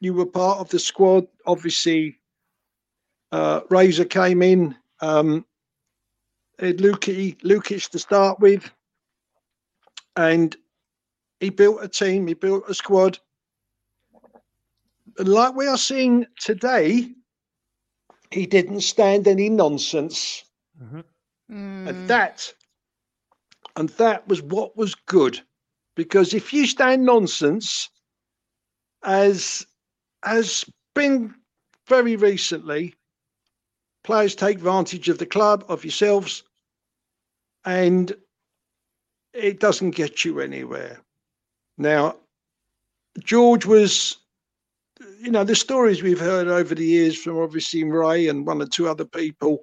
You 0.00 0.14
were 0.14 0.26
part 0.26 0.58
of 0.58 0.68
the 0.68 0.78
squad, 0.78 1.26
obviously. 1.46 2.18
Uh, 3.30 3.60
Razor 3.70 4.04
came 4.04 4.42
in. 4.42 4.76
Um, 5.00 5.46
had 6.58 6.78
Lukic, 6.78 7.40
Lukic 7.42 7.90
to 7.90 7.98
start 7.98 8.38
with, 8.40 8.70
and 10.16 10.56
he 11.40 11.50
built 11.50 11.82
a 11.82 11.88
team. 11.88 12.26
He 12.26 12.34
built 12.34 12.64
a 12.68 12.74
squad 12.74 13.18
like 15.18 15.54
we 15.54 15.66
are 15.66 15.78
seeing 15.78 16.26
today, 16.40 17.10
he 18.30 18.46
didn't 18.46 18.80
stand 18.80 19.28
any 19.28 19.48
nonsense. 19.48 20.44
Mm. 20.82 21.04
And 21.88 22.08
that 22.08 22.52
and 23.76 23.88
that 23.90 24.26
was 24.28 24.42
what 24.42 24.76
was 24.76 24.94
good. 24.94 25.40
Because 25.94 26.34
if 26.34 26.52
you 26.52 26.66
stand 26.66 27.04
nonsense, 27.04 27.90
as 29.02 29.66
has 30.22 30.64
been 30.94 31.34
very 31.86 32.16
recently, 32.16 32.94
players 34.04 34.34
take 34.34 34.56
advantage 34.56 35.08
of 35.08 35.18
the 35.18 35.26
club, 35.26 35.64
of 35.68 35.84
yourselves, 35.84 36.42
and 37.64 38.14
it 39.32 39.60
doesn't 39.60 39.92
get 39.92 40.24
you 40.24 40.40
anywhere. 40.40 41.00
Now, 41.78 42.16
George 43.18 43.66
was 43.66 44.16
you 45.20 45.30
know, 45.30 45.44
the 45.44 45.54
stories 45.54 46.02
we've 46.02 46.20
heard 46.20 46.48
over 46.48 46.74
the 46.74 46.84
years 46.84 47.16
from 47.16 47.38
obviously 47.38 47.84
Ray 47.84 48.28
and 48.28 48.46
one 48.46 48.62
or 48.62 48.66
two 48.66 48.88
other 48.88 49.04
people, 49.04 49.60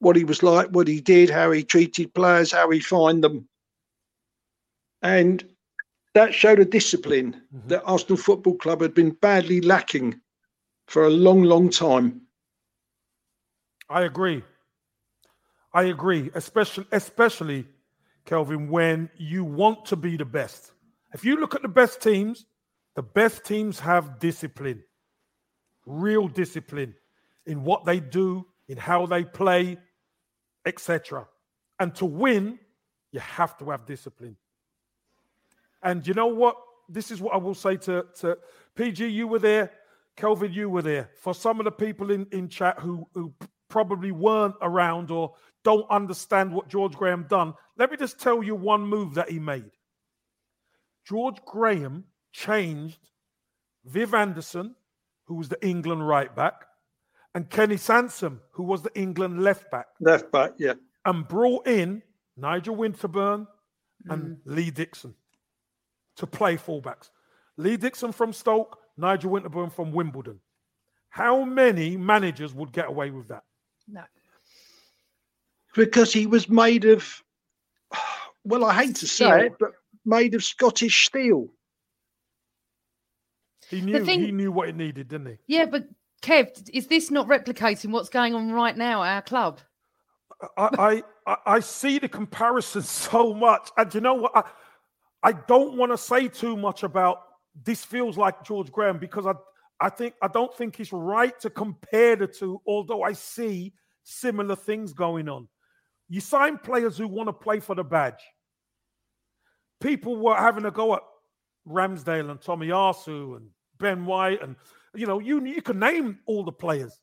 what 0.00 0.16
he 0.16 0.24
was 0.24 0.42
like, 0.42 0.68
what 0.68 0.88
he 0.88 1.00
did, 1.00 1.30
how 1.30 1.50
he 1.50 1.62
treated 1.62 2.14
players, 2.14 2.52
how 2.52 2.70
he 2.70 2.80
fined 2.80 3.24
them. 3.24 3.48
And 5.02 5.44
that 6.14 6.34
showed 6.34 6.58
a 6.58 6.64
discipline 6.64 7.40
mm-hmm. 7.54 7.68
that 7.68 7.82
Arsenal 7.84 8.16
Football 8.16 8.56
Club 8.56 8.80
had 8.80 8.94
been 8.94 9.10
badly 9.10 9.60
lacking 9.60 10.20
for 10.86 11.04
a 11.04 11.10
long, 11.10 11.42
long 11.42 11.70
time. 11.70 12.22
I 13.88 14.02
agree. 14.02 14.42
I 15.72 15.84
agree, 15.84 16.30
especially 16.34 16.86
especially 16.92 17.66
Kelvin 18.24 18.68
when 18.68 19.10
you 19.16 19.44
want 19.44 19.84
to 19.86 19.96
be 19.96 20.16
the 20.16 20.24
best. 20.24 20.72
If 21.14 21.24
you 21.24 21.38
look 21.38 21.54
at 21.54 21.62
the 21.62 21.68
best 21.68 22.02
teams, 22.02 22.46
the 22.98 23.02
best 23.04 23.44
teams 23.44 23.78
have 23.78 24.18
discipline. 24.18 24.82
Real 25.86 26.26
discipline 26.26 26.96
in 27.46 27.62
what 27.62 27.84
they 27.84 28.00
do, 28.00 28.44
in 28.66 28.76
how 28.76 29.06
they 29.06 29.22
play, 29.22 29.78
etc. 30.66 31.28
And 31.78 31.94
to 31.94 32.04
win, 32.04 32.58
you 33.12 33.20
have 33.20 33.56
to 33.58 33.70
have 33.70 33.86
discipline. 33.86 34.34
And 35.80 36.04
you 36.08 36.12
know 36.12 36.26
what? 36.26 36.56
This 36.88 37.12
is 37.12 37.20
what 37.20 37.34
I 37.34 37.36
will 37.36 37.54
say 37.54 37.76
to, 37.76 38.04
to 38.16 38.36
PG, 38.74 39.06
you 39.06 39.28
were 39.28 39.38
there, 39.38 39.70
Kelvin, 40.16 40.52
you 40.52 40.68
were 40.68 40.82
there. 40.82 41.10
For 41.20 41.34
some 41.34 41.60
of 41.60 41.66
the 41.66 41.70
people 41.70 42.10
in, 42.10 42.26
in 42.32 42.48
chat 42.48 42.80
who, 42.80 43.06
who 43.14 43.32
probably 43.68 44.10
weren't 44.10 44.56
around 44.60 45.12
or 45.12 45.34
don't 45.62 45.88
understand 45.88 46.52
what 46.52 46.66
George 46.66 46.94
Graham 46.94 47.26
done, 47.28 47.54
let 47.76 47.92
me 47.92 47.96
just 47.96 48.18
tell 48.18 48.42
you 48.42 48.56
one 48.56 48.80
move 48.80 49.14
that 49.14 49.30
he 49.30 49.38
made. 49.38 49.70
George 51.06 51.36
Graham 51.46 52.02
changed 52.38 53.00
Viv 53.84 54.14
Anderson, 54.14 54.74
who 55.24 55.34
was 55.34 55.48
the 55.48 55.66
England 55.66 56.06
right 56.06 56.34
back, 56.34 56.66
and 57.34 57.50
Kenny 57.50 57.76
Sansom, 57.76 58.40
who 58.52 58.62
was 58.62 58.82
the 58.82 58.96
England 58.98 59.42
left 59.42 59.70
back, 59.70 59.86
Left 60.00 60.30
back, 60.30 60.52
yeah. 60.58 60.74
and 61.04 61.26
brought 61.26 61.66
in 61.66 62.02
Nigel 62.36 62.76
Winterburn 62.76 63.46
and 64.08 64.22
mm. 64.22 64.38
Lee 64.44 64.70
Dixon. 64.70 65.14
to 66.16 66.26
play 66.26 66.56
fullbacks. 66.56 67.10
Lee 67.56 67.76
Dixon 67.76 68.12
from 68.12 68.32
Stoke, 68.32 68.78
Nigel 68.96 69.30
Winterburn 69.32 69.72
from 69.72 69.92
Wimbledon. 69.92 70.40
How 71.10 71.44
many 71.44 71.96
managers 71.96 72.54
would 72.54 72.72
get 72.72 72.88
away 72.88 73.10
with 73.10 73.28
that? 73.28 73.44
No. 73.86 74.02
because 75.74 76.12
he 76.12 76.26
was 76.26 76.48
made 76.48 76.84
of, 76.84 77.22
well, 78.44 78.64
I 78.64 78.74
hate 78.74 78.96
to 78.96 79.06
say 79.06 79.24
Steel. 79.24 79.46
it, 79.46 79.52
but 79.58 79.72
made 80.04 80.34
of 80.34 80.44
Scottish 80.44 81.06
steel. 81.06 81.48
He 83.68 83.80
knew 83.80 84.04
thing- 84.04 84.20
he 84.20 84.32
knew 84.32 84.50
what 84.50 84.68
it 84.68 84.76
needed, 84.76 85.08
didn't 85.08 85.26
he? 85.26 85.38
Yeah, 85.46 85.66
but 85.66 85.88
Kev, 86.22 86.68
is 86.72 86.86
this 86.86 87.10
not 87.10 87.28
replicating 87.28 87.90
what's 87.90 88.08
going 88.08 88.34
on 88.34 88.50
right 88.52 88.76
now 88.76 89.02
at 89.02 89.14
our 89.14 89.22
club? 89.22 89.60
I, 90.56 91.02
I 91.26 91.32
I 91.32 91.36
I 91.46 91.60
see 91.60 91.98
the 91.98 92.08
comparison 92.08 92.82
so 93.10 93.34
much, 93.34 93.70
and 93.76 93.92
you 93.94 94.00
know 94.00 94.14
what? 94.14 94.32
I, 94.34 94.44
I 95.22 95.32
don't 95.32 95.76
want 95.76 95.92
to 95.92 95.98
say 95.98 96.28
too 96.28 96.56
much 96.56 96.82
about 96.82 97.18
this. 97.64 97.84
Feels 97.84 98.16
like 98.16 98.44
George 98.44 98.70
Graham 98.72 98.98
because 98.98 99.26
I 99.26 99.34
I 99.80 99.90
think 99.90 100.14
I 100.22 100.28
don't 100.28 100.54
think 100.56 100.80
it's 100.80 100.92
right 100.92 101.38
to 101.40 101.50
compare 101.50 102.16
the 102.16 102.26
two. 102.26 102.60
Although 102.66 103.02
I 103.02 103.12
see 103.12 103.74
similar 104.04 104.56
things 104.56 104.92
going 104.92 105.28
on. 105.28 105.48
You 106.08 106.20
sign 106.20 106.56
players 106.56 106.96
who 106.96 107.06
want 107.06 107.28
to 107.28 107.32
play 107.32 107.60
for 107.60 107.74
the 107.74 107.84
badge. 107.84 108.22
People 109.80 110.16
were 110.16 110.34
having 110.34 110.64
a 110.64 110.70
go 110.70 110.94
at 110.94 111.02
Ramsdale 111.68 112.30
and 112.30 112.40
Tomiyasu 112.40 113.36
and 113.36 113.50
Ben 113.78 114.04
White, 114.04 114.42
and 114.42 114.56
you 114.94 115.06
know 115.06 115.18
you 115.18 115.44
you 115.44 115.62
can 115.62 115.78
name 115.78 116.18
all 116.26 116.44
the 116.44 116.52
players 116.52 116.98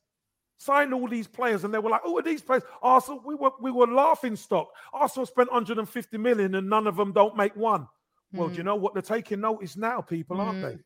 signed 0.58 0.94
all 0.94 1.08
these 1.08 1.26
players, 1.26 1.64
and 1.64 1.72
they 1.72 1.78
were 1.78 1.90
like, 1.90 2.00
"Oh, 2.04 2.18
are 2.18 2.22
these 2.22 2.42
players?" 2.42 2.62
Arsenal, 2.82 3.22
we 3.24 3.34
were 3.34 3.50
we 3.60 3.70
were 3.70 3.86
laughing 3.86 4.36
stock. 4.36 4.68
Arsenal 4.92 5.26
spent 5.26 5.50
150 5.50 6.18
million, 6.18 6.54
and 6.54 6.68
none 6.68 6.86
of 6.86 6.96
them 6.96 7.12
don't 7.12 7.36
make 7.36 7.54
one. 7.56 7.86
Well, 8.32 8.48
do 8.48 8.54
you 8.54 8.62
hmm. 8.62 8.66
know 8.66 8.76
what? 8.76 8.94
They're 8.94 9.02
taking 9.02 9.40
notice 9.40 9.76
now, 9.76 10.00
people, 10.00 10.40
aren't 10.40 10.62
they? 10.62 10.72
Hmm. 10.72 10.80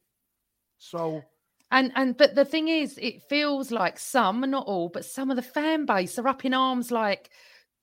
So 0.79 1.23
And 1.71 1.93
and 1.95 2.17
but 2.17 2.35
the 2.35 2.45
thing 2.45 2.69
is, 2.69 2.99
it 2.99 3.23
feels 3.29 3.71
like 3.71 3.99
some, 3.99 4.41
not 4.43 4.67
all, 4.67 4.89
but 4.89 5.05
some 5.05 5.31
of 5.31 5.37
the 5.37 5.43
fan 5.43 5.87
base 5.87 6.19
are 6.19 6.29
up 6.29 6.45
in 6.45 6.55
arms. 6.55 6.91
Like, 6.91 7.31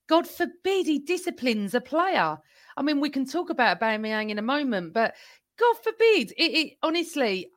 God 0.07 0.27
forbid 0.27 0.85
he 0.85 0.99
disciplines 0.99 1.73
a 1.73 1.81
player. 1.81 2.37
I 2.75 2.81
mean, 2.81 2.99
we 2.99 3.09
can 3.09 3.25
talk 3.25 3.49
about 3.49 3.79
Aubameyang 3.79 4.29
in 4.29 4.39
a 4.39 4.43
moment, 4.43 4.93
but 4.93 5.15
God 5.57 5.75
forbid 5.83 6.33
it. 6.37 6.43
it 6.43 6.77
honestly, 6.83 7.49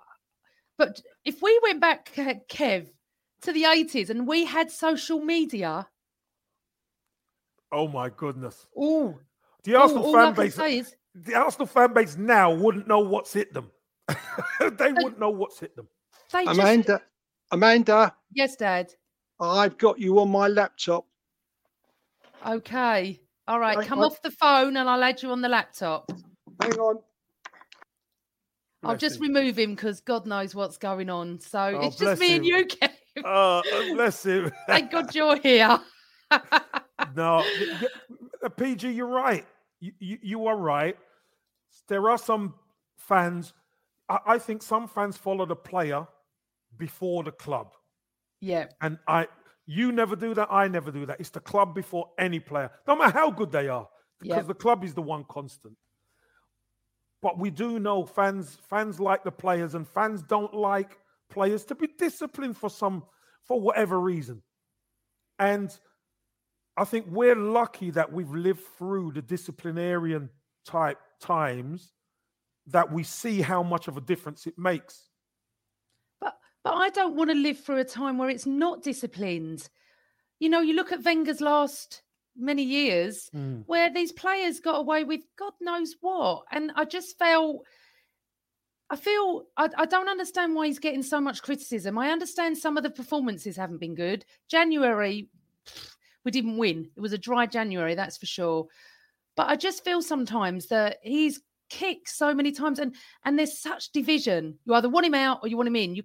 but 0.80 0.98
if 1.26 1.42
we 1.42 1.60
went 1.62 1.78
back, 1.80 2.10
Kev, 2.14 2.88
to 3.42 3.52
the 3.52 3.66
eighties 3.66 4.08
and 4.08 4.26
we 4.26 4.46
had 4.46 4.70
social 4.70 5.20
media, 5.20 5.86
Oh 7.70 7.86
my 7.86 8.08
goodness. 8.08 8.66
oh, 8.76 9.18
The 9.64 9.74
Arsenal 9.76 10.04
all 10.06 10.16
I 10.16 10.24
fan 10.24 10.34
base 10.34 10.58
is 10.58 10.96
the 11.14 11.34
Arsenal 11.34 11.66
fan 11.66 11.92
base 11.92 12.16
now 12.16 12.50
wouldn't 12.52 12.88
know 12.88 13.00
what's 13.00 13.32
hit 13.34 13.52
them. 13.52 13.70
they 14.08 14.92
wouldn't 14.92 15.20
know 15.20 15.30
what's 15.30 15.60
hit 15.60 15.76
them. 15.76 15.86
they 16.32 16.44
just 16.46 16.58
Amanda, 16.58 17.02
Amanda, 17.52 18.14
yes, 18.32 18.56
Dad. 18.56 18.92
I've 19.38 19.76
got 19.76 19.98
you 20.00 20.18
on 20.20 20.30
my 20.30 20.48
laptop. 20.48 21.06
Okay, 22.46 23.20
all 23.46 23.60
right, 23.60 23.76
Right, 23.76 23.86
come 23.86 24.00
right. 24.00 24.06
off 24.06 24.22
the 24.22 24.30
phone 24.30 24.78
and 24.78 24.88
I'll 24.88 25.02
add 25.04 25.22
you 25.22 25.30
on 25.30 25.42
the 25.42 25.48
laptop. 25.48 26.10
Hang 26.62 26.72
on. 26.78 26.98
I'll 28.82 28.96
just 28.96 29.16
him. 29.16 29.22
remove 29.22 29.58
him 29.58 29.74
because 29.74 30.00
God 30.00 30.26
knows 30.26 30.54
what's 30.54 30.78
going 30.78 31.10
on. 31.10 31.38
So 31.40 31.58
Oh, 31.60 31.86
it's 31.86 31.96
just 31.96 32.20
me 32.20 32.36
and 32.36 32.46
you, 32.46 32.66
Kev. 32.66 32.90
Oh, 33.24 33.62
bless 33.92 34.24
him. 34.24 34.50
Thank 34.66 34.90
God 34.90 35.14
you're 35.14 35.36
here. 35.36 35.78
No, 37.16 37.50
uh, 38.44 38.48
PG, 38.50 38.90
you're 38.92 39.06
right. 39.06 39.44
You, 39.80 39.92
you, 39.98 40.18
you 40.22 40.46
are 40.46 40.56
right. 40.56 40.96
There 41.88 42.08
are 42.10 42.18
some 42.18 42.54
fans. 42.98 43.52
I, 44.08 44.18
I 44.26 44.38
think 44.38 44.62
some 44.62 44.86
fans 44.86 45.16
follow 45.16 45.44
the 45.46 45.56
player 45.56 46.06
before 46.76 47.24
the 47.24 47.32
club, 47.32 47.72
yeah, 48.40 48.66
and 48.80 48.98
I. 49.08 49.26
You 49.66 49.92
never 49.92 50.14
do 50.14 50.34
that. 50.34 50.48
I 50.50 50.68
never 50.68 50.90
do 50.92 51.06
that. 51.06 51.20
It's 51.20 51.30
the 51.30 51.40
club 51.40 51.74
before 51.74 52.10
any 52.18 52.38
player, 52.38 52.70
no 52.86 52.94
matter 52.96 53.16
how 53.18 53.30
good 53.30 53.50
they 53.50 53.68
are, 53.68 53.88
because 54.20 54.36
Yep. 54.38 54.46
the 54.46 54.54
club 54.54 54.84
is 54.84 54.94
the 54.94 55.02
one 55.02 55.24
constant. 55.28 55.76
But 57.22 57.38
we 57.38 57.50
do 57.50 57.78
know 57.78 58.04
fans. 58.06 58.58
Fans 58.68 58.98
like 58.98 59.24
the 59.24 59.32
players, 59.32 59.74
and 59.74 59.86
fans 59.86 60.22
don't 60.22 60.54
like 60.54 60.98
players 61.30 61.64
to 61.66 61.74
be 61.74 61.88
disciplined 61.98 62.56
for 62.56 62.70
some, 62.70 63.04
for 63.42 63.60
whatever 63.60 64.00
reason. 64.00 64.42
And 65.38 65.76
I 66.76 66.84
think 66.84 67.06
we're 67.08 67.36
lucky 67.36 67.90
that 67.90 68.12
we've 68.12 68.32
lived 68.32 68.62
through 68.78 69.12
the 69.12 69.22
disciplinarian 69.22 70.30
type 70.64 70.98
times 71.20 71.92
that 72.66 72.92
we 72.92 73.02
see 73.02 73.40
how 73.40 73.62
much 73.62 73.88
of 73.88 73.96
a 73.96 74.00
difference 74.00 74.46
it 74.46 74.58
makes. 74.58 75.08
but 76.20 76.36
but 76.62 76.74
I 76.74 76.90
don't 76.90 77.16
want 77.16 77.30
to 77.30 77.36
live 77.36 77.60
through 77.60 77.78
a 77.78 77.84
time 77.84 78.18
where 78.18 78.30
it's 78.30 78.46
not 78.46 78.82
disciplined. 78.82 79.68
You 80.38 80.48
know, 80.48 80.60
you 80.60 80.74
look 80.74 80.92
at 80.92 81.04
Wenger's 81.04 81.40
last 81.40 82.02
many 82.36 82.62
years 82.62 83.30
mm. 83.34 83.62
where 83.66 83.92
these 83.92 84.12
players 84.12 84.60
got 84.60 84.78
away 84.78 85.04
with 85.04 85.20
God 85.38 85.52
knows 85.60 85.94
what, 86.00 86.44
and 86.50 86.72
I 86.74 86.84
just 86.84 87.18
felt. 87.18 87.64
I 88.92 88.96
feel 88.96 89.44
I, 89.56 89.68
I 89.76 89.86
don't 89.86 90.08
understand 90.08 90.56
why 90.56 90.66
he's 90.66 90.80
getting 90.80 91.04
so 91.04 91.20
much 91.20 91.42
criticism. 91.42 91.96
I 91.96 92.10
understand 92.10 92.58
some 92.58 92.76
of 92.76 92.82
the 92.82 92.90
performances 92.90 93.56
haven't 93.56 93.78
been 93.78 93.94
good. 93.94 94.24
January, 94.48 95.28
pff, 95.64 95.94
we 96.24 96.32
didn't 96.32 96.58
win. 96.58 96.90
It 96.96 97.00
was 97.00 97.12
a 97.12 97.18
dry 97.18 97.46
January, 97.46 97.94
that's 97.94 98.18
for 98.18 98.26
sure. 98.26 98.66
But 99.36 99.48
I 99.48 99.56
just 99.56 99.84
feel 99.84 100.02
sometimes 100.02 100.66
that 100.66 100.98
he's 101.02 101.40
kicked 101.70 102.08
so 102.08 102.34
many 102.34 102.52
times, 102.52 102.78
and 102.78 102.94
and 103.24 103.38
there's 103.38 103.58
such 103.58 103.92
division. 103.92 104.58
You 104.64 104.74
either 104.74 104.88
want 104.88 105.06
him 105.06 105.14
out 105.14 105.38
or 105.42 105.48
you 105.48 105.56
want 105.56 105.68
him 105.68 105.76
in. 105.76 105.94
You, 105.94 106.02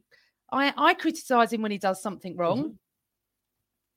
I 0.51 0.73
I 0.78 0.93
criticize 0.93 1.51
him 1.51 1.61
when 1.61 1.71
he 1.71 1.78
does 1.78 2.01
something 2.01 2.38
wrong, 2.38 2.59
mm-hmm. 2.59 2.73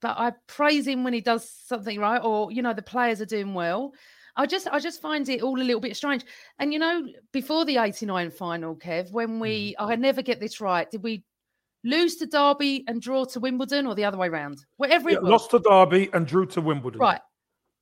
But 0.01 0.17
I 0.19 0.33
praise 0.47 0.87
him 0.87 1.05
when 1.05 1.13
he 1.13 1.21
does 1.21 1.51
something 1.67 1.99
right, 1.99 2.21
or 2.23 2.53
you 2.53 2.63
know 2.63 2.73
the 2.73 2.83
players 2.83 3.21
are 3.21 3.27
doing 3.27 3.55
well. 3.55 3.93
I 4.37 4.47
just 4.47 4.69
I 4.69 4.79
just 4.79 5.03
find 5.03 5.29
it 5.29 5.43
all 5.43 5.61
a 5.61 5.63
little 5.63 5.81
bit 5.81 5.97
strange. 5.97 6.25
And 6.59 6.73
you 6.73 6.79
know, 6.79 7.05
before 7.33 7.65
the 7.65 7.79
89 7.79 8.31
final, 8.31 8.77
Kev, 8.77 9.11
when 9.11 9.41
we 9.41 9.75
mm. 9.79 9.85
I 9.85 9.97
never 9.97 10.23
get 10.23 10.39
this 10.39 10.61
right, 10.61 10.89
did 10.91 11.03
we 11.03 11.25
lose 11.85 12.17
to 12.17 12.27
Derby 12.27 12.85
and 12.87 13.03
draw 13.03 13.25
to 13.25 13.41
Wimbledon 13.41 13.87
or 13.87 13.95
the 13.95 14.05
other 14.05 14.17
way 14.17 14.29
around? 14.29 14.65
Whatever 14.77 15.11
Yeah, 15.11 15.19
was. 15.19 15.31
lost 15.31 15.51
to 15.53 15.59
Derby 15.59 16.09
and 16.13 16.27
drew 16.27 16.47
to 16.47 16.61
Wimbledon. 16.61 17.01
Right. 17.01 17.21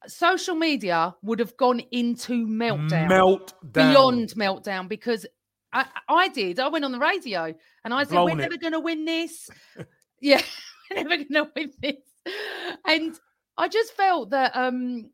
Social 0.06 0.54
media 0.54 1.14
would 1.22 1.40
have 1.40 1.56
gone 1.56 1.80
into 1.90 2.46
meltdown. 2.46 3.08
Melt 3.08 3.54
down. 3.72 3.92
Beyond 3.92 4.28
meltdown 4.30 4.88
because 4.88 5.26
I, 5.72 5.86
I 6.08 6.28
did. 6.28 6.60
I 6.60 6.68
went 6.68 6.84
on 6.84 6.92
the 6.92 6.98
radio 6.98 7.54
and 7.84 7.92
I 7.92 8.04
said, 8.04 8.12
Blown 8.12 8.26
We're 8.26 8.32
it. 8.32 8.36
never 8.36 8.56
going 8.56 8.72
to 8.72 8.80
win 8.80 9.04
this. 9.04 9.50
yeah, 10.20 10.42
never 10.94 11.08
going 11.08 11.26
to 11.28 11.50
win 11.54 11.72
this. 11.82 11.96
And 12.86 13.18
I 13.56 13.68
just 13.68 13.92
felt 13.92 14.30
that 14.30 14.52
um, 14.54 15.10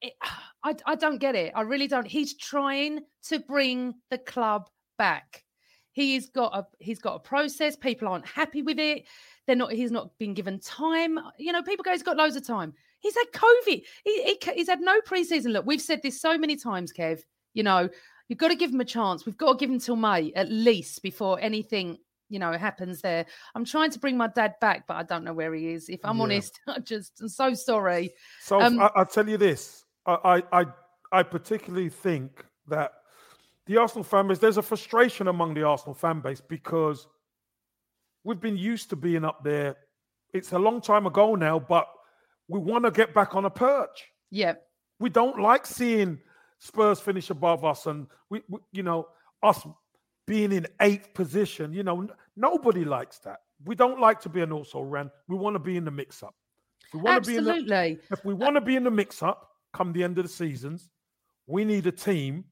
it, 0.00 0.14
I, 0.64 0.76
I 0.86 0.94
don't 0.94 1.18
get 1.18 1.34
it. 1.34 1.52
I 1.56 1.62
really 1.62 1.88
don't. 1.88 2.06
He's 2.06 2.34
trying 2.36 3.00
to 3.24 3.40
bring 3.40 3.94
the 4.10 4.18
club 4.18 4.68
back. 4.96 5.44
He's 5.90 6.30
got 6.30 6.56
a 6.56 6.66
he's 6.78 7.00
got 7.00 7.16
a 7.16 7.18
process. 7.18 7.76
People 7.76 8.08
aren't 8.08 8.26
happy 8.26 8.62
with 8.62 8.78
it. 8.78 9.04
They're 9.46 9.56
not. 9.56 9.72
He's 9.72 9.90
not 9.90 10.16
been 10.18 10.34
given 10.34 10.60
time. 10.60 11.18
You 11.36 11.52
know, 11.52 11.62
people 11.62 11.82
go. 11.82 11.90
He's 11.90 12.02
got 12.02 12.16
loads 12.16 12.36
of 12.36 12.46
time. 12.46 12.72
He's 13.00 13.16
had 13.16 13.26
COVID. 13.32 13.82
He, 14.04 14.22
he 14.22 14.38
he's 14.54 14.68
had 14.68 14.80
no 14.80 15.00
preseason. 15.00 15.52
Look, 15.52 15.66
we've 15.66 15.82
said 15.82 16.00
this 16.02 16.20
so 16.20 16.38
many 16.38 16.56
times, 16.56 16.92
Kev. 16.92 17.22
You 17.52 17.64
know, 17.64 17.88
you've 18.28 18.38
got 18.38 18.48
to 18.48 18.54
give 18.54 18.70
him 18.70 18.80
a 18.80 18.86
chance. 18.86 19.26
We've 19.26 19.36
got 19.36 19.52
to 19.52 19.58
give 19.58 19.68
him 19.68 19.80
till 19.80 19.96
May 19.96 20.32
at 20.34 20.48
least 20.48 21.02
before 21.02 21.40
anything 21.40 21.98
you 22.32 22.38
know 22.38 22.50
it 22.52 22.60
happens 22.60 23.00
there. 23.02 23.26
I'm 23.54 23.64
trying 23.64 23.90
to 23.90 23.98
bring 23.98 24.16
my 24.16 24.28
dad 24.28 24.54
back, 24.60 24.86
but 24.88 24.96
I 24.96 25.02
don't 25.02 25.22
know 25.24 25.34
where 25.34 25.52
he 25.54 25.68
is. 25.72 25.88
If 25.88 26.00
I'm 26.04 26.16
Yeah. 26.16 26.24
honest, 26.24 26.60
I 26.66 26.78
just 26.80 27.20
I'm 27.20 27.28
so 27.28 27.54
sorry. 27.54 28.12
So 28.40 28.60
Um, 28.60 28.80
I, 28.80 28.90
I'll 28.96 29.06
tell 29.06 29.28
you 29.28 29.36
this. 29.36 29.84
I, 30.06 30.42
I 30.52 30.66
I 31.12 31.22
particularly 31.22 31.90
think 31.90 32.44
that 32.68 32.92
the 33.66 33.76
Arsenal 33.76 34.02
fan 34.02 34.26
base, 34.26 34.38
there's 34.38 34.56
a 34.56 34.62
frustration 34.62 35.28
among 35.28 35.54
the 35.54 35.62
Arsenal 35.62 35.94
fan 35.94 36.20
base 36.20 36.40
because 36.40 37.06
we've 38.24 38.40
been 38.40 38.56
used 38.56 38.90
to 38.90 38.96
being 38.96 39.24
up 39.24 39.44
there. 39.44 39.76
It's 40.32 40.52
a 40.52 40.58
long 40.58 40.80
time 40.80 41.06
ago 41.06 41.34
now, 41.34 41.58
but 41.60 41.86
we 42.48 42.58
want 42.58 42.84
to 42.84 42.90
get 42.90 43.14
back 43.14 43.34
on 43.34 43.44
a 43.44 43.50
perch. 43.50 44.08
Yeah, 44.30 44.54
We 44.98 45.10
don't 45.10 45.38
like 45.40 45.66
seeing 45.66 46.18
Spurs 46.58 47.00
finish 47.00 47.28
above 47.30 47.64
us, 47.64 47.86
and 47.86 48.06
we, 48.30 48.42
we 48.48 48.58
you 48.72 48.82
know, 48.82 49.06
us 49.42 49.66
being 50.26 50.52
in 50.52 50.66
eighth 50.80 51.12
position. 51.14 51.72
You 51.72 51.82
know, 51.82 52.08
nobody 52.36 52.84
likes 52.84 53.18
that. 53.20 53.38
We 53.64 53.74
don't 53.74 54.00
like 54.00 54.20
to 54.22 54.28
be 54.28 54.40
an 54.40 54.52
also 54.52 54.80
ran. 54.80 55.10
We 55.28 55.36
want 55.36 55.54
to 55.54 55.60
be 55.60 55.76
in 55.76 55.84
the 55.84 55.90
mix 55.90 56.22
up. 56.22 56.34
We 56.92 57.00
want 57.00 57.24
to 57.24 57.30
be 57.30 57.36
in 57.36 57.44
the, 57.44 57.50
absolutely. 57.52 57.98
if 58.10 58.24
we 58.24 58.34
want 58.34 58.56
to 58.56 58.60
be 58.60 58.76
in 58.76 58.84
the 58.84 58.90
mix 58.90 59.22
up 59.22 59.48
come 59.72 59.92
the 59.92 60.02
end 60.04 60.18
of 60.18 60.24
the 60.24 60.30
seasons, 60.30 60.90
we 61.46 61.64
need 61.64 61.86
a 61.86 61.92
team 61.92 62.44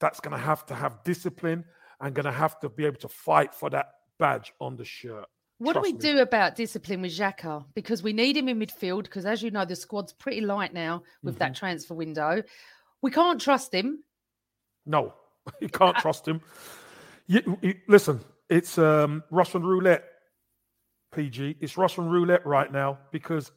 that's 0.00 0.20
going 0.20 0.32
to 0.36 0.42
have 0.42 0.64
to 0.66 0.74
have 0.74 1.02
discipline 1.04 1.64
and 2.00 2.14
going 2.14 2.24
to 2.26 2.32
have 2.32 2.58
to 2.60 2.68
be 2.68 2.84
able 2.84 2.98
to 3.00 3.08
fight 3.08 3.54
for 3.54 3.68
that 3.70 3.86
badge 4.18 4.52
on 4.60 4.76
the 4.76 4.84
shirt. 4.84 5.24
What 5.58 5.72
do 5.72 5.80
we 5.80 5.92
me. 5.94 5.98
do 5.98 6.18
about 6.18 6.54
discipline 6.54 7.00
with 7.02 7.12
Xhaka? 7.16 7.64
Because 7.74 8.02
we 8.02 8.12
need 8.12 8.36
him 8.36 8.48
in 8.48 8.58
midfield. 8.58 9.04
Because 9.04 9.24
as 9.24 9.42
you 9.42 9.50
know, 9.50 9.64
the 9.64 9.74
squad's 9.76 10.12
pretty 10.12 10.42
light 10.42 10.74
now 10.74 11.02
with 11.22 11.34
Mm-hmm. 11.34 11.38
that 11.40 11.54
transfer 11.56 11.94
window. 11.94 12.42
We 13.00 13.10
can't 13.10 13.40
trust 13.40 13.72
him. 13.74 14.02
No, 14.84 15.14
you 15.60 15.68
can't 15.68 15.96
trust 15.96 16.28
him. 16.28 16.40
You, 17.26 17.58
you- 17.62 17.74
listen, 17.88 18.20
it's 18.48 18.78
um, 18.78 19.22
Russian 19.30 19.62
roulette, 19.64 20.04
PG. 21.14 21.56
It's 21.60 21.76
Russian 21.76 22.08
roulette 22.08 22.44
right 22.46 22.70
now 22.70 22.98
because 23.12 23.50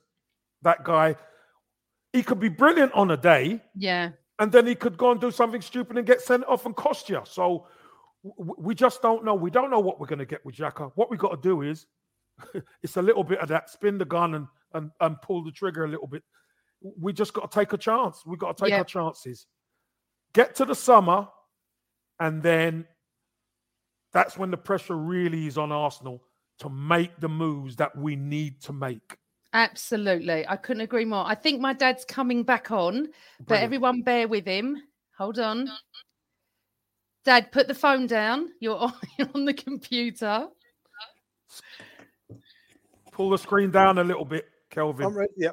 that 0.62 0.84
guy, 0.84 1.16
he 2.14 2.24
could 2.24 2.40
be 2.40 2.50
brilliant 2.50 2.92
on 2.94 3.12
a 3.12 3.18
day, 3.18 3.62
Yeah. 3.76 4.12
and 4.40 4.52
then 4.52 4.66
he 4.68 4.76
could 4.76 4.98
go 4.98 5.12
and 5.12 5.22
do 5.22 5.32
something 5.32 5.62
stupid 5.62 5.98
and 5.98 6.06
get 6.08 6.22
sent 6.22 6.44
off 6.46 6.66
and 6.66 6.76
cost 6.76 7.10
you. 7.10 7.22
So 7.26 7.68
w- 8.24 8.56
we 8.58 8.76
just 8.76 9.02
don't 9.02 9.24
know. 9.24 9.36
We 9.36 9.52
don't 9.52 9.70
know 9.70 9.80
what 9.80 10.00
we're 10.00 10.08
going 10.08 10.20
to 10.20 10.26
get 10.26 10.44
with 10.46 10.56
Xhaka. 10.56 10.92
What 10.96 11.10
we 11.12 11.18
got 11.18 11.30
to 11.42 11.48
do 11.50 11.62
is, 11.62 11.86
it's 12.84 12.98
a 12.98 13.02
little 13.02 13.24
bit 13.24 13.40
of 13.40 13.50
that 13.50 13.70
spin 13.70 13.98
the 13.98 14.06
gun 14.06 14.36
and 14.36 14.48
and 14.74 14.92
and 15.02 15.22
pull 15.22 15.44
the 15.44 15.52
trigger 15.52 15.86
a 15.86 15.88
little 15.88 16.08
bit. 16.08 16.24
We 16.82 17.12
just 17.14 17.34
got 17.34 17.52
to 17.52 17.60
take 17.60 17.74
a 17.74 17.78
chance. 17.78 18.26
We 18.26 18.38
got 18.38 18.56
to 18.58 18.64
take 18.64 18.72
Yeah. 18.72 18.80
our 18.80 18.84
chances. 18.86 19.46
Get 20.34 20.56
to 20.56 20.66
the 20.66 20.76
summer, 20.76 21.28
and 22.20 22.42
then 22.42 22.86
that's 24.12 24.38
when 24.38 24.52
the 24.52 24.58
pressure 24.58 24.98
really 24.98 25.48
is 25.48 25.58
on 25.58 25.72
Arsenal 25.72 26.24
to 26.60 26.70
make 26.70 27.20
the 27.20 27.30
moves 27.30 27.76
that 27.78 27.96
we 27.96 28.16
need 28.16 28.62
to 28.64 28.74
make. 28.74 29.18
Absolutely. 29.54 30.48
I 30.48 30.56
couldn't 30.56 30.82
agree 30.82 31.06
more. 31.06 31.26
I 31.26 31.36
think 31.36 31.60
my 31.60 31.74
dad's 31.74 32.06
coming 32.06 32.44
back 32.44 32.72
on, 32.72 33.08
but 33.48 33.62
everyone 33.62 34.02
bear 34.02 34.28
with 34.28 34.46
him. 34.46 34.78
Hold 35.18 35.40
on. 35.40 35.68
Dad, 37.26 37.52
put 37.52 37.68
the 37.68 37.74
phone 37.74 38.08
down. 38.08 38.50
You're 38.60 38.78
on, 38.78 38.94
you're 39.18 39.30
on 39.34 39.46
the 39.46 39.54
computer. 39.54 40.48
Pull 43.12 43.30
the 43.32 43.38
screen 43.38 43.72
down 43.72 43.98
a 43.98 44.04
little 44.04 44.26
bit, 44.26 44.46
Kelvin. 44.70 45.08
I'm 45.08 45.18
ready. 45.18 45.32
Yeah. 45.36 45.52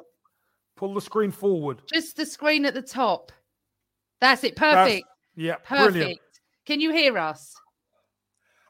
Pull 0.75 0.93
the 0.93 1.01
screen 1.01 1.31
forward. 1.31 1.81
Just 1.91 2.15
the 2.17 2.25
screen 2.25 2.65
at 2.65 2.73
the 2.73 2.81
top. 2.81 3.31
That's 4.21 4.43
it. 4.43 4.55
That's- 4.55 4.87
Perfect. 4.87 5.07
Yeah, 5.35 5.55
Perfect. 5.63 5.93
brilliant. 5.93 6.19
Can 6.65 6.81
you 6.81 6.91
hear 6.91 7.17
us? 7.17 7.55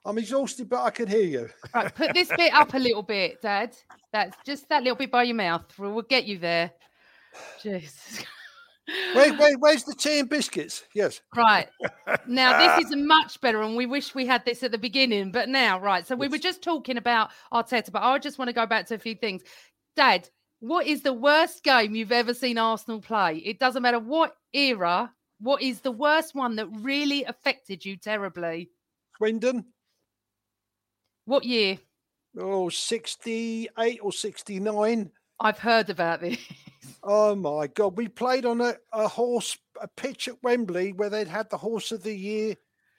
I'm 0.08 0.18
exhausted, 0.18 0.70
but 0.70 0.84
I 0.84 0.90
can 0.90 1.06
hear 1.08 1.26
you. 1.26 1.50
Right, 1.76 1.94
put 1.94 2.14
this 2.14 2.30
bit 2.38 2.54
up 2.54 2.74
a 2.74 2.80
little 2.80 3.04
bit, 3.04 3.42
Dad. 3.42 3.76
That's 4.14 4.38
just 4.46 4.70
that 4.70 4.82
little 4.82 4.96
bit 4.96 5.12
by 5.12 5.24
your 5.24 5.36
mouth. 5.36 5.66
We'll, 5.78 6.02
get 6.02 6.24
you 6.24 6.38
there. 6.40 6.72
Jesus. 7.62 8.24
Wait, 9.14 9.38
where, 9.38 9.58
where's 9.58 9.84
the 9.84 9.94
tea 9.94 10.20
and 10.20 10.30
biscuits? 10.30 10.86
Yes. 10.94 11.20
Right. 11.36 11.68
Now, 12.26 12.78
this 12.78 12.86
is 12.90 12.96
much 12.96 13.42
better, 13.42 13.62
and 13.62 13.76
we 13.76 13.86
wish 13.86 14.16
we 14.16 14.26
had 14.26 14.46
this 14.46 14.64
at 14.64 14.72
the 14.72 14.78
beginning, 14.78 15.34
but 15.34 15.50
now, 15.50 15.78
right. 15.78 16.08
So, 16.08 16.16
we 16.16 16.30
were 16.30 16.38
just 16.38 16.62
talking 16.62 16.96
about 16.96 17.32
Arteta, 17.52 17.92
but 17.92 18.02
I 18.02 18.18
just 18.18 18.40
want 18.40 18.48
to 18.48 18.54
go 18.54 18.66
back 18.66 18.88
to 18.88 18.96
a 18.96 19.00
few 19.00 19.16
things. 19.16 19.44
Dad, 19.98 20.30
what 20.62 20.88
is 20.88 21.02
the 21.02 21.12
worst 21.12 21.66
game 21.66 21.96
you've 21.96 22.14
ever 22.14 22.34
seen 22.34 22.58
Arsenal 22.58 23.02
play? 23.02 23.40
It 23.40 23.60
doesn't 23.60 23.84
matter 23.84 24.00
what 24.00 24.38
era, 24.54 25.12
what 25.42 25.62
is 25.62 25.82
the 25.82 25.92
worst 25.92 26.34
one 26.34 26.56
that 26.56 26.68
really 26.80 27.26
affected 27.26 27.84
you 27.84 27.98
terribly? 27.98 28.70
Swindon. 29.18 29.66
What 31.28 31.44
year? 31.44 31.78
Oh, 32.40 32.70
68 32.70 34.00
or 34.02 34.14
69. 34.14 35.12
I've 35.42 35.60
heard 35.60 35.90
about 35.90 36.22
this. 36.22 36.40
Oh 37.04 37.36
my 37.36 37.68
God. 37.68 37.96
We 37.96 38.10
played 38.10 38.46
on 38.46 38.60
a, 38.60 38.76
a 38.92 39.08
horse, 39.08 39.58
a 39.82 39.88
pitch 39.88 40.28
at 40.28 40.42
Wembley 40.44 40.92
where 40.92 41.10
they'd 41.10 41.28
had 41.28 41.50
the 41.50 41.58
horse 41.58 41.92
of 41.94 42.04
the 42.04 42.14
year 42.14 42.56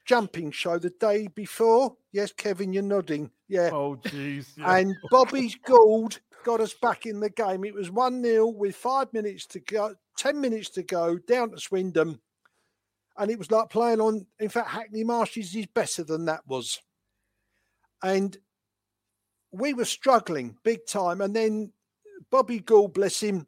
jumping 0.07 0.51
show 0.51 0.79
the 0.79 0.93
day 1.01 1.26
before. 1.26 1.97
Yes, 2.12 2.33
Kevin, 2.33 2.72
you're 2.72 2.83
nodding. 2.83 3.31
Yeah. 3.49 3.70
Oh, 3.72 3.97
jeez. 3.97 4.57
yeah. 4.57 4.76
And 4.76 4.97
Bobby 5.11 5.55
Gould 5.66 6.20
got 6.45 6.61
us 6.61 6.74
back 6.74 7.05
in 7.05 7.20
the 7.20 7.29
game. 7.29 7.64
It 7.64 7.74
was 7.74 7.91
1 7.91 8.22
0 8.22 8.47
with 8.47 8.76
five 8.76 9.12
minutes 9.12 9.47
to 9.49 9.61
go, 9.61 9.95
10 10.16 10.41
minutes 10.41 10.70
to 10.70 10.83
go 10.83 11.18
down 11.18 11.51
to 11.51 11.61
Swindon. 11.61 12.18
And 13.18 13.31
it 13.31 13.39
was 13.39 13.51
like 13.51 13.68
playing 13.68 14.01
on, 14.01 14.26
in 14.39 14.49
fact, 14.49 14.68
Hackney 14.68 15.05
Marshes 15.05 15.55
is 15.55 15.66
better 15.66 16.05
than 16.05 16.24
that 16.26 16.47
was. 16.47 16.81
And 18.03 18.37
we 19.53 19.75
were 19.75 19.85
struggling 19.85 20.57
big 20.63 20.87
time. 20.87 21.21
And 21.21 21.35
then 21.35 21.73
Bobby 22.31 22.61
Gould, 22.61 22.95
bless 22.95 23.21
him, 23.21 23.47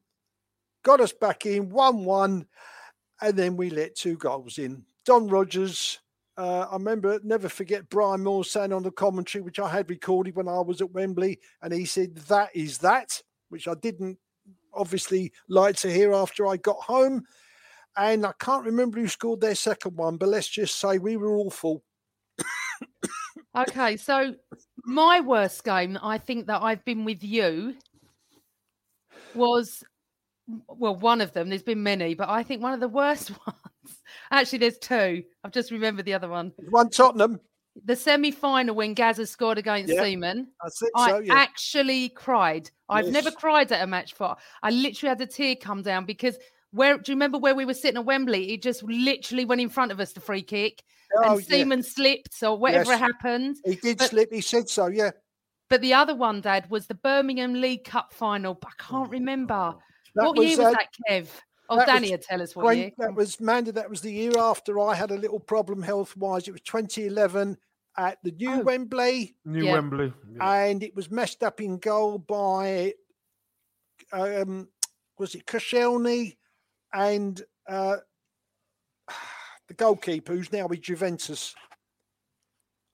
got 0.82 1.00
us 1.00 1.12
back 1.12 1.46
in 1.46 1.70
1 1.70 2.04
1. 2.04 2.46
And 3.22 3.36
then 3.36 3.56
we 3.56 3.70
let 3.70 3.96
two 3.96 4.16
goals 4.16 4.58
in. 4.58 4.84
Don 5.04 5.28
Rogers, 5.28 6.00
uh, 6.36 6.66
I 6.70 6.74
remember, 6.74 7.20
never 7.22 7.48
forget 7.48 7.90
Brian 7.90 8.22
Moore 8.22 8.44
saying 8.44 8.72
on 8.72 8.82
the 8.82 8.90
commentary, 8.90 9.42
which 9.42 9.58
I 9.58 9.68
had 9.68 9.90
recorded 9.90 10.36
when 10.36 10.48
I 10.48 10.60
was 10.60 10.80
at 10.80 10.92
Wembley, 10.92 11.38
and 11.60 11.72
he 11.72 11.84
said, 11.84 12.16
That 12.28 12.48
is 12.54 12.78
that, 12.78 13.22
which 13.50 13.68
I 13.68 13.74
didn't 13.74 14.18
obviously 14.72 15.32
like 15.48 15.76
to 15.76 15.92
hear 15.92 16.14
after 16.14 16.46
I 16.46 16.56
got 16.56 16.76
home. 16.76 17.24
And 17.96 18.24
I 18.24 18.32
can't 18.38 18.64
remember 18.64 19.00
who 19.00 19.08
scored 19.08 19.40
their 19.40 19.54
second 19.54 19.96
one, 19.96 20.16
but 20.16 20.28
let's 20.28 20.48
just 20.48 20.78
say 20.78 20.98
we 20.98 21.16
were 21.16 21.36
awful. 21.36 21.82
Okay, 23.56 23.96
so 23.96 24.34
my 24.84 25.20
worst 25.20 25.64
game, 25.64 25.98
I 26.02 26.18
think 26.18 26.46
that 26.46 26.62
I've 26.62 26.84
been 26.84 27.04
with 27.04 27.24
you 27.24 27.74
was 29.34 29.82
well, 30.68 30.96
one 30.96 31.20
of 31.20 31.32
them. 31.32 31.48
There's 31.48 31.62
been 31.62 31.82
many, 31.82 32.14
but 32.14 32.28
I 32.28 32.42
think 32.42 32.62
one 32.62 32.72
of 32.72 32.80
the 32.80 32.88
worst 32.88 33.30
ones. 33.46 34.02
Actually, 34.30 34.60
there's 34.60 34.78
two. 34.78 35.22
I've 35.44 35.52
just 35.52 35.70
remembered 35.70 36.04
the 36.04 36.14
other 36.14 36.28
one. 36.28 36.52
One 36.70 36.90
Tottenham. 36.90 37.40
The 37.84 37.96
semi-final 37.96 38.74
when 38.74 38.94
Gazza 38.94 39.26
scored 39.26 39.58
against 39.58 39.92
Yeah, 39.92 40.02
Seaman. 40.02 40.48
It. 40.64 40.90
I 40.96 41.10
so, 41.10 41.18
yeah. 41.18 41.34
actually 41.34 42.08
cried. 42.10 42.70
I've 42.88 43.08
never 43.08 43.30
cried 43.30 43.70
at 43.70 43.82
a 43.82 43.86
match 43.86 44.14
for. 44.14 44.36
I 44.62 44.70
literally 44.70 45.08
had 45.08 45.20
a 45.20 45.26
tear 45.26 45.54
come 45.54 45.82
down 45.82 46.04
because 46.04 46.36
where 46.72 46.96
do 46.98 47.10
you 47.12 47.16
remember 47.16 47.38
where 47.38 47.54
we 47.54 47.64
were 47.64 47.74
sitting 47.74 47.98
at 47.98 48.04
Wembley? 48.04 48.52
It 48.52 48.62
just 48.62 48.82
literally 48.82 49.44
went 49.44 49.60
in 49.60 49.68
front 49.68 49.92
of 49.92 50.00
us 50.00 50.12
the 50.12 50.20
free 50.20 50.42
kick, 50.42 50.82
Oh, 51.16 51.32
and 51.32 51.40
yeah. 51.40 51.46
Seaman 51.46 51.82
slipped 51.82 52.42
or 52.42 52.56
whatever 52.56 52.92
Yes. 52.92 53.00
happened. 53.00 53.56
He 53.64 53.74
did 53.76 53.98
but- 53.98 54.10
slip. 54.10 54.32
He 54.32 54.40
said 54.40 54.68
so, 54.68 54.86
yeah. 54.86 55.10
But 55.68 55.80
the 55.82 55.94
other 55.94 56.14
one, 56.16 56.40
Dad, 56.40 56.68
was 56.70 56.86
the 56.88 56.94
Birmingham 56.94 57.54
League 57.54 57.84
Cup 57.84 58.12
final. 58.12 58.58
I 58.64 58.70
can't 58.82 59.10
remember. 59.10 59.74
That 60.16 60.24
what 60.26 60.36
year 60.38 60.56
was 60.58 60.66
uh, 60.66 60.70
that, 60.72 60.88
Kev? 61.08 61.28
Oh, 61.68 61.76
that 61.76 61.86
was 61.86 61.94
Danny, 61.94 62.10
will 62.10 62.18
tell 62.18 62.42
us 62.42 62.56
what 62.56 62.64
When- 62.66 62.78
year. 62.78 62.90
that 62.98 63.14
was 63.14 63.40
Manda. 63.40 63.70
That 63.70 63.88
was 63.88 64.00
the 64.00 64.12
year 64.12 64.36
after 64.36 64.80
I 64.80 64.94
had 64.94 65.12
a 65.12 65.16
little 65.16 65.38
problem 65.38 65.82
health 65.82 66.16
wise. 66.16 66.48
It 66.48 66.52
was 66.52 66.60
2011 66.62 67.56
at 67.96 68.18
the 68.24 68.32
new 68.32 68.50
Oh. 68.52 68.60
Wembley, 68.62 69.36
New 69.44 69.64
Yeah. 69.66 69.72
Wembley. 69.74 70.12
Yeah. 70.32 70.52
and 70.64 70.82
it 70.82 70.94
was 70.96 71.10
messed 71.10 71.42
up 71.44 71.60
in 71.60 71.78
goal 71.78 72.18
by 72.18 72.94
um, 74.12 74.68
was 75.18 75.34
it 75.34 75.46
Koscielny 75.46 76.36
and 76.92 77.40
uh, 77.68 77.96
the 79.68 79.74
goalkeeper 79.74 80.34
who's 80.34 80.52
now 80.52 80.66
with 80.66 80.80
Juventus. 80.80 81.54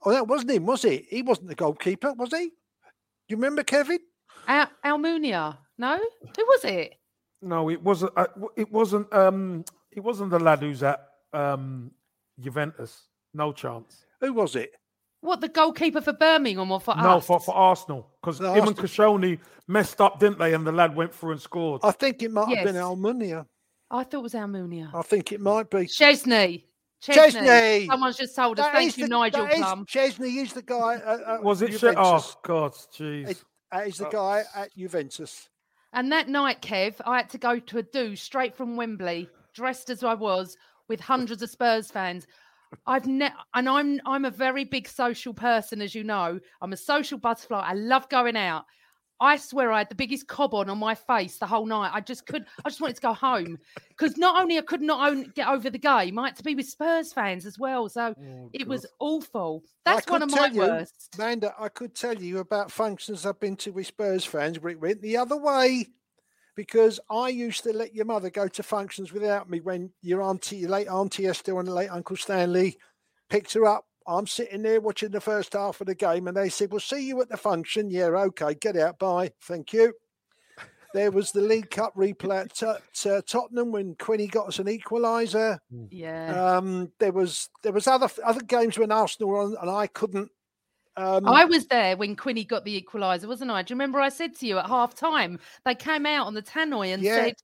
Oh, 0.05 0.11
that 0.12 0.28
wasn't 0.28 0.53
him, 0.53 0.66
was 0.66 0.84
it? 0.84 1.07
He 1.09 1.22
wasn't 1.22 1.49
the 1.49 1.55
goalkeeper, 1.55 2.12
was 2.12 2.30
he? 2.30 2.51
You 3.28 3.36
remember 3.36 3.62
Kevin? 3.64 3.99
Al- 4.47 4.70
Almunia? 4.84 5.57
No, 5.78 5.97
who 5.97 6.44
was 6.44 6.64
it? 6.64 6.94
No, 7.42 7.68
it 7.70 7.82
wasn't. 7.82 8.12
Uh, 8.16 8.26
it 8.57 8.70
wasn't. 8.70 9.12
Um, 9.12 9.64
it 9.90 10.01
wasn't 10.01 10.30
the 10.30 10.38
lad 10.38 10.61
who's 10.61 10.82
at 10.82 11.07
um, 11.32 11.90
Juventus. 12.40 13.09
No 13.34 13.53
chance. 13.53 14.05
Who 14.20 14.32
was 14.32 14.57
it? 14.57 14.72
What 15.20 15.40
the 15.40 15.49
goalkeeper 15.49 16.01
for 16.01 16.12
Birmingham 16.12 16.70
or 16.70 16.80
for 16.80 16.94
no, 16.94 17.16
us? 17.18 17.26
for, 17.26 17.40
for 17.40 17.55
Arsenal 17.55 18.09
because 18.20 18.40
No, 18.40 18.53
him 18.53 18.68
and 18.68 18.78
Arsenal. 18.78 19.18
Koscielny 19.18 19.38
messed 19.66 20.01
up, 20.01 20.20
didn't 20.20 20.38
they? 20.38 20.55
And 20.55 20.66
the 20.66 20.72
lad 20.72 20.94
went 20.94 21.14
through 21.14 21.32
and 21.32 21.40
scored. 21.40 21.80
I 21.82 21.90
think 21.90 22.22
it 22.22 22.30
might 22.30 22.55
have 22.55 22.64
been 22.64 22.76
Almunia. 22.76 23.47
I 23.91 24.03
thought 24.05 24.14
it 24.18 24.22
was 24.22 24.34
Almunia. 24.34 24.91
I 24.95 25.03
think 25.03 25.32
it 25.32 25.41
might 25.41 25.70
be. 25.70 25.87
Szczesny. 25.87 26.64
Szczesny. 27.03 27.87
Someone's 27.87 28.16
just 28.16 28.34
told 28.34 28.59
us. 28.59 28.66
That 28.66 28.74
Thank 28.74 28.97
you, 28.99 29.05
the- 29.07 29.11
Nigel 29.11 29.45
that 29.45 29.53
is- 29.55 29.59
Plum. 29.61 29.87
Szczesny 29.87 30.43
is 30.43 30.53
the 30.53 30.62
guy. 30.62 30.95
At, 31.05 31.20
at 31.20 31.43
Was 31.49 31.62
it? 31.62 31.68
Sh- 31.68 31.80
Juventus. 31.80 31.97
oh 32.03 32.34
God, 32.43 32.72
jeez. 32.93 33.28
It- 33.30 33.45
That 33.72 33.89
is 33.89 33.99
the 33.99 34.09
Oh. 34.09 34.11
guy 34.11 34.45
at 34.55 34.74
Juventus. 34.76 35.49
And 35.93 36.11
that 36.12 36.28
night, 36.28 36.62
Kev, 36.62 36.95
I 37.07 37.16
had 37.18 37.30
to 37.30 37.39
go 37.39 37.59
to 37.59 37.78
a 37.78 37.82
do 37.82 38.16
straight 38.16 38.55
from 38.55 38.76
Wembley, 38.76 39.28
dressed 39.55 39.89
as 39.91 40.03
I 40.05 40.14
was, 40.14 40.57
with 40.89 41.01
hundreds 41.01 41.43
of 41.43 41.51
Spurs 41.51 41.91
fans. 41.91 42.26
I've 42.87 43.07
ne- 43.07 43.32
and 43.55 43.68
I'm 43.68 44.01
I'm 44.05 44.24
a 44.24 44.30
very 44.30 44.64
big 44.64 44.89
social 44.89 45.32
person, 45.32 45.80
as 45.80 45.95
you 45.95 46.03
know. 46.05 46.41
I'm 46.61 46.72
a 46.72 46.76
social 46.76 47.18
butterfly. 47.18 47.61
I 47.61 47.74
love 47.74 48.09
going 48.09 48.37
out. 48.37 48.64
I 49.21 49.37
swear 49.37 49.73
I 49.73 49.79
had 49.79 49.89
the 49.89 49.95
biggest 49.95 50.27
cob 50.29 50.55
on 50.55 50.69
on 50.69 50.79
my 50.79 50.95
face 50.95 51.39
the 51.39 51.47
whole 51.47 51.67
night. 51.67 51.91
I 51.95 52.01
just 52.01 52.27
could. 52.27 52.45
I 52.64 52.69
just 52.69 52.81
wanted 52.81 52.97
to 52.97 53.03
go 53.03 53.14
home 53.14 53.59
because 53.89 54.17
not 54.17 54.41
only 54.41 54.59
I 54.59 54.62
could 54.62 54.83
not 54.83 55.11
own, 55.11 55.33
get 55.35 55.49
over 55.49 55.71
the 55.71 55.79
game, 55.79 56.19
I 56.19 56.27
had 56.27 56.37
to 56.37 56.43
be 56.43 56.55
with 56.55 56.69
Spurs 56.69 57.12
fans 57.12 57.47
as 57.47 57.59
well. 57.59 57.89
So 57.89 58.14
Oh, 58.19 58.51
it 58.53 58.69
was 58.69 58.87
awful. 59.01 59.62
That's 59.85 60.09
one 60.09 60.23
of 60.23 60.31
my 60.31 60.47
you, 60.47 60.61
worst. 60.61 61.14
Amanda, 61.14 61.55
I 61.59 61.69
could 61.69 61.95
tell 61.95 62.14
you 62.14 62.39
about 62.39 62.71
functions 62.71 63.25
I've 63.25 63.41
been 63.41 63.57
to 63.57 63.73
with 63.73 63.87
Spurs 63.87 64.25
fans 64.25 64.61
where 64.61 64.73
it 64.73 64.81
went 64.81 65.01
the 65.01 65.17
other 65.17 65.37
way 65.37 65.87
because 66.57 67.01
I 67.11 67.29
used 67.29 67.62
to 67.64 67.73
let 67.73 67.95
your 67.95 68.05
mother 68.05 68.31
go 68.31 68.49
to 68.49 68.62
functions 68.62 69.12
without 69.12 69.49
me 69.49 69.61
when 69.61 69.91
your 70.03 70.23
auntie, 70.23 70.57
your 70.57 70.71
late 70.71 70.89
auntie 70.89 71.27
Esther 71.27 71.59
and 71.59 71.69
late 71.69 71.91
Uncle 71.91 72.17
Stanley 72.17 72.77
picked 73.31 73.55
her 73.55 73.67
up. 73.67 73.86
I'm 74.09 74.27
sitting 74.27 74.63
there 74.63 74.81
watching 74.81 75.11
the 75.11 75.21
first 75.21 75.53
half 75.55 75.81
of 75.81 75.87
the 75.87 75.95
game 75.95 76.29
and 76.29 76.37
they 76.37 76.49
said, 76.49 76.71
We'll 76.71 76.81
see 76.81 77.07
you 77.07 77.21
at 77.23 77.29
the 77.29 77.37
function. 77.37 77.91
Yeah, 77.91 78.07
okay, 78.07 78.55
get 78.55 78.77
out. 78.77 78.99
Bye. 78.99 79.33
Thank 79.43 79.73
you. 79.73 79.93
There 80.95 81.11
was 81.11 81.31
the 81.33 81.41
League 81.43 81.71
Cup 81.71 81.95
replay 81.95 82.43
at, 82.43 82.55
Tot- 82.55 82.83
uh, 83.05 83.21
Tottenham 83.27 83.71
when 83.73 83.97
Quinny 83.97 84.29
got 84.29 84.49
us 84.49 84.59
an 84.61 84.67
equaliser. 84.67 85.59
Yeah. 85.91 86.57
Um, 86.57 86.91
there 87.01 87.13
was 87.13 87.51
there 87.63 87.73
was 87.73 87.87
other 87.87 88.09
other 88.25 88.41
games 88.41 88.79
when 88.79 88.91
Arsenal 88.93 89.29
were 89.31 89.41
on, 89.43 89.57
and 89.61 89.69
I 89.71 89.89
couldn't. 89.89 90.31
Um, 90.97 91.29
I 91.29 91.45
was 91.45 91.67
there 91.67 91.97
when 91.99 92.17
Quinny 92.17 92.45
got 92.45 92.65
the 92.65 92.81
equaliser, 92.81 93.27
wasn't 93.27 93.51
I? 93.51 93.63
Do 93.63 93.73
you 93.73 93.75
remember 93.75 94.01
I 94.01 94.09
said 94.09 94.35
to 94.37 94.47
you 94.47 94.57
at 94.59 94.67
half 94.67 94.95
time, 94.95 95.39
they 95.67 95.75
came 95.75 96.07
out 96.07 96.27
on 96.27 96.33
the 96.33 96.41
tannoy 96.43 96.95
and 96.95 97.03
Yeah. 97.03 97.25
said 97.25 97.35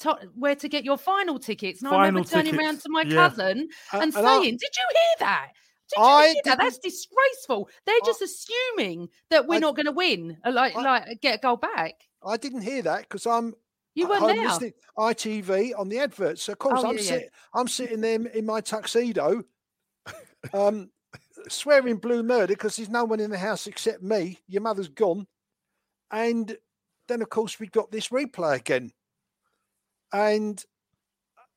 "To- 0.00 0.28
where 0.34 0.54
to 0.54 0.68
get 0.68 0.84
your 0.84 0.96
final 0.96 1.38
tickets. 1.38 1.82
And 1.82 1.92
I 1.92 2.06
remember 2.06 2.26
turning 2.26 2.58
around 2.58 2.80
to 2.80 2.88
my 2.88 3.02
yeah. 3.02 3.14
cousin 3.28 3.68
Uh, 3.92 3.98
and 3.98 4.14
and 4.16 4.26
I- 4.26 4.38
saying, 4.40 4.52
Did 4.54 4.70
you 4.74 4.84
hear 4.88 5.26
that? 5.26 5.48
Did 5.96 6.02
I 6.02 6.34
that? 6.44 6.58
That's 6.58 6.78
disgraceful. 6.78 7.68
They're 7.86 7.94
I- 7.94 8.00
just 8.06 8.22
assuming 8.22 9.08
that 9.30 9.46
we're 9.46 9.56
I- 9.56 9.60
not 9.60 9.76
going 9.76 9.86
to 9.86 9.92
win, 9.92 10.38
uh, 10.44 10.52
like, 10.52 10.74
I- 10.76 10.82
like 10.82 11.20
get 11.20 11.36
a 11.36 11.38
goal 11.38 11.56
back. 11.56 11.94
I 12.24 12.36
didn't 12.36 12.62
hear 12.62 12.82
that 12.82 13.02
because 13.02 13.26
I'm 13.26 13.54
You 13.94 14.08
weren't 14.08 14.26
there. 14.26 14.36
listening 14.48 14.74
ITV 14.96 15.72
on 15.78 15.88
the 15.88 15.98
adverts. 15.98 16.42
So 16.44 16.52
of 16.52 16.58
course 16.58 16.80
Oh, 16.82 16.88
I'm 16.90 16.96
yeah, 16.96 17.02
yeah. 17.02 17.08
sitting 17.08 17.28
I'm 17.54 17.68
sitting 17.68 18.00
there 18.00 18.26
in 18.28 18.46
my 18.46 18.60
tuxedo, 18.60 19.42
um, 20.54 20.90
swearing 21.48 21.96
blue 21.96 22.22
murder 22.22 22.54
because 22.54 22.76
there's 22.76 22.88
no 22.88 23.04
one 23.04 23.20
in 23.20 23.30
the 23.30 23.38
house 23.38 23.66
except 23.66 24.02
me. 24.02 24.38
Your 24.46 24.62
mother's 24.62 24.88
gone, 24.88 25.26
and 26.10 26.56
then 27.08 27.22
of 27.22 27.28
course 27.30 27.58
we 27.60 27.66
got 27.66 27.90
this 27.90 28.08
replay 28.08 28.56
again, 28.56 28.92
and 30.12 30.64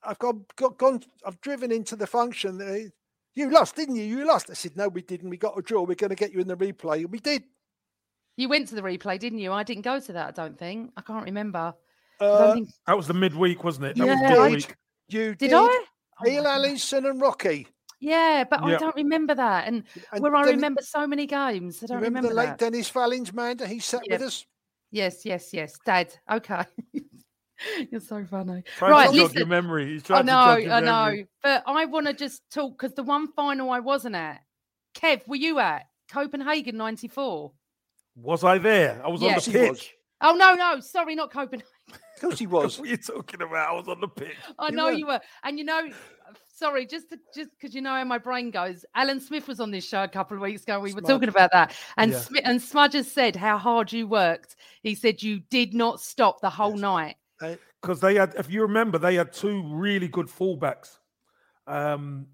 I've 0.04 0.20
got, 0.20 0.56
got 0.56 0.78
gone. 0.78 1.04
I've 1.26 1.40
driven 1.42 1.72
into 1.72 1.96
the 1.96 2.08
function. 2.08 2.92
You 3.36 3.52
lost, 3.52 3.76
didn't 3.76 3.96
you? 3.98 4.04
You 4.04 4.26
lost. 4.26 4.50
I 4.50 4.54
said, 4.54 4.78
no, 4.78 4.88
we 4.88 5.02
didn't. 5.02 5.30
We 5.30 5.38
got 5.38 5.58
a 5.58 5.62
draw. 5.62 5.84
We're 5.84 5.96
going 5.96 6.10
to 6.10 6.16
get 6.16 6.32
you 6.32 6.40
in 6.40 6.48
the 6.48 6.56
replay. 6.56 7.00
And 7.02 7.12
we 7.12 7.20
did. 7.20 7.44
You 8.38 8.50
went 8.50 8.70
to 8.70 8.76
the 8.76 8.82
replay, 8.82 9.20
didn't 9.20 9.40
you? 9.40 9.52
I 9.52 9.64
didn't 9.64 9.84
go 9.84 10.00
to 10.00 10.14
that, 10.14 10.28
I 10.28 10.32
don't 10.32 10.58
think. 10.58 10.92
I 10.98 11.02
can't 11.02 11.26
remember. 11.26 11.74
Uh, 12.20 12.38
don't 12.38 12.54
think... 12.56 12.70
That 12.88 12.96
was 12.98 13.08
the 13.08 13.14
midweek, 13.14 13.64
wasn't 13.64 13.88
it? 13.88 13.98
That 13.98 14.08
was 14.08 14.20
Yeah. 14.22 14.48
midweek. 14.48 14.76
you 15.10 15.36
Did 15.36 15.54
I? 15.54 15.58
Oh 15.58 15.86
my 16.22 16.30
Neil 16.30 16.44
God. 16.44 16.60
Allison 16.60 17.06
and 17.06 17.22
Rocky. 17.22 17.68
Yeah, 18.00 18.44
but 18.50 18.62
I 18.62 18.76
don't 18.78 18.96
remember 18.96 19.36
that. 19.36 19.68
And, 19.68 19.84
And 20.12 20.22
where 20.22 20.36
I 20.36 20.44
remember 20.44 20.82
so 20.82 21.08
many 21.08 21.26
games, 21.26 21.82
I 21.84 21.88
don't 21.88 21.98
remember, 21.98 22.20
remember, 22.20 22.30
the 22.30 22.36
late 22.36 22.58
that. 22.58 22.60
Dennis 22.60 22.90
Fallings, 22.90 23.34
Manda? 23.34 23.68
He 23.68 23.80
sat 23.80 24.04
with 24.10 24.22
us. 24.22 24.46
Yes, 24.92 25.26
yes, 25.26 25.54
yes. 25.54 25.78
Dad. 25.86 26.14
Okay. 26.32 26.64
You're 27.92 28.02
so 28.02 28.24
funny. 28.26 28.64
Trying 28.78 28.92
right, 28.92 29.10
to 29.12 29.18
jog 29.18 29.36
your 29.36 29.46
memory. 29.46 29.94
He's 29.94 30.04
oh, 30.10 30.16
I 30.16 30.22
know, 30.22 30.60
to 30.60 30.72
I 30.72 30.80
know. 30.82 31.24
But 31.42 31.64
I 31.68 31.86
want 31.86 32.08
to 32.08 32.14
just 32.14 32.42
talk 32.52 32.78
because 32.78 32.94
the 32.96 33.04
one 33.04 33.32
final 33.34 33.72
I 33.72 33.80
wasn't 33.80 34.16
at. 34.16 34.42
Kev, 34.96 35.28
were 35.28 35.36
you 35.36 35.60
at 35.60 35.86
Copenhagen 36.12 36.78
94? 36.78 37.52
Was 38.16 38.44
I 38.44 38.58
there? 38.58 39.02
I 39.04 39.10
was 39.10 39.22
on 39.22 39.34
the 39.34 39.40
he 39.42 39.58
was. 39.58 39.80
pitch. 39.80 39.94
Oh, 40.22 40.34
no, 40.36 40.56
no. 40.56 40.80
Sorry, 40.80 41.16
not 41.16 41.32
Copenhagen. 41.32 41.68
Of 41.92 42.22
course 42.22 42.40
he 42.40 42.48
was. 42.48 42.80
What 42.80 42.88
are 42.88 42.92
you 42.92 42.98
talking 42.98 43.42
about? 43.42 43.70
I 43.70 43.74
was 43.74 43.88
on 43.90 44.00
the 44.00 44.08
pitch. 44.08 44.38
I 44.58 44.70
You 44.70 44.76
know 44.76 44.86
were. 44.86 44.92
you 44.94 45.08
were. 45.08 45.20
And 45.44 45.60
you 45.60 45.66
know, 45.66 45.90
sorry, 46.48 46.86
just 46.86 47.10
to, 47.10 47.20
just 47.36 47.50
because 47.52 47.76
you 47.76 47.82
know 47.82 47.90
how 47.92 48.04
my 48.06 48.18
brain 48.18 48.52
goes. 48.52 48.86
Alan 48.96 49.20
Smith 49.20 49.50
was 49.50 49.60
on 49.60 49.70
this 49.72 49.86
show 49.88 50.04
a 50.04 50.08
couple 50.08 50.38
of 50.38 50.42
weeks 50.42 50.64
ago. 50.64 50.80
We 50.80 50.94
were 50.94 51.02
talking 51.02 51.28
about 51.30 51.52
that. 51.52 51.76
And 51.98 52.14
Yeah. 52.14 52.20
Smi- 52.20 52.42
and 52.46 52.62
Smudges 52.62 53.12
said 53.12 53.36
how 53.36 53.58
hard 53.58 53.92
you 53.92 54.08
worked. 54.08 54.56
He 54.82 54.96
said 54.96 55.22
you 55.22 55.42
did 55.50 55.74
not 55.74 56.00
stop 56.00 56.40
the 56.40 56.50
whole 56.50 56.72
Yes. 56.72 56.80
night. 56.80 57.16
Because 57.82 58.00
they 58.00 58.16
had, 58.16 58.34
if 58.38 58.50
you 58.50 58.62
remember, 58.62 58.98
they 58.98 59.16
had 59.16 59.32
two 59.34 59.62
really 59.74 60.08
good 60.08 60.28
fullbacks, 60.28 60.98
um, 61.68 62.28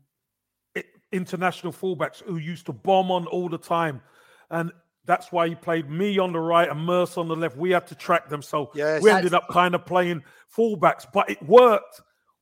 international 1.11 1.73
fullbacks 1.73 2.21
who 2.23 2.37
used 2.37 2.65
to 2.67 2.73
bomb 2.73 3.11
on 3.11 3.25
all 3.27 3.49
the 3.49 3.57
time, 3.57 4.01
and 4.49 4.71
that's 5.05 5.31
why 5.31 5.47
he 5.49 5.55
played 5.55 5.89
me 5.89 6.19
on 6.19 6.31
the 6.31 6.39
right 6.39 6.69
and 6.69 6.79
Merse 6.85 7.17
on 7.17 7.27
the 7.27 7.35
left. 7.35 7.57
We 7.57 7.71
had 7.71 7.87
to 7.87 7.95
track 7.95 8.29
them, 8.29 8.41
so 8.41 8.71
Yes. 8.75 9.01
we 9.01 9.09
ended 9.09 9.33
up 9.33 9.47
kind 9.49 9.75
of 9.75 9.85
playing 9.85 10.23
fullbacks, 10.55 11.05
but 11.11 11.29
it 11.29 11.41
worked. 11.43 12.01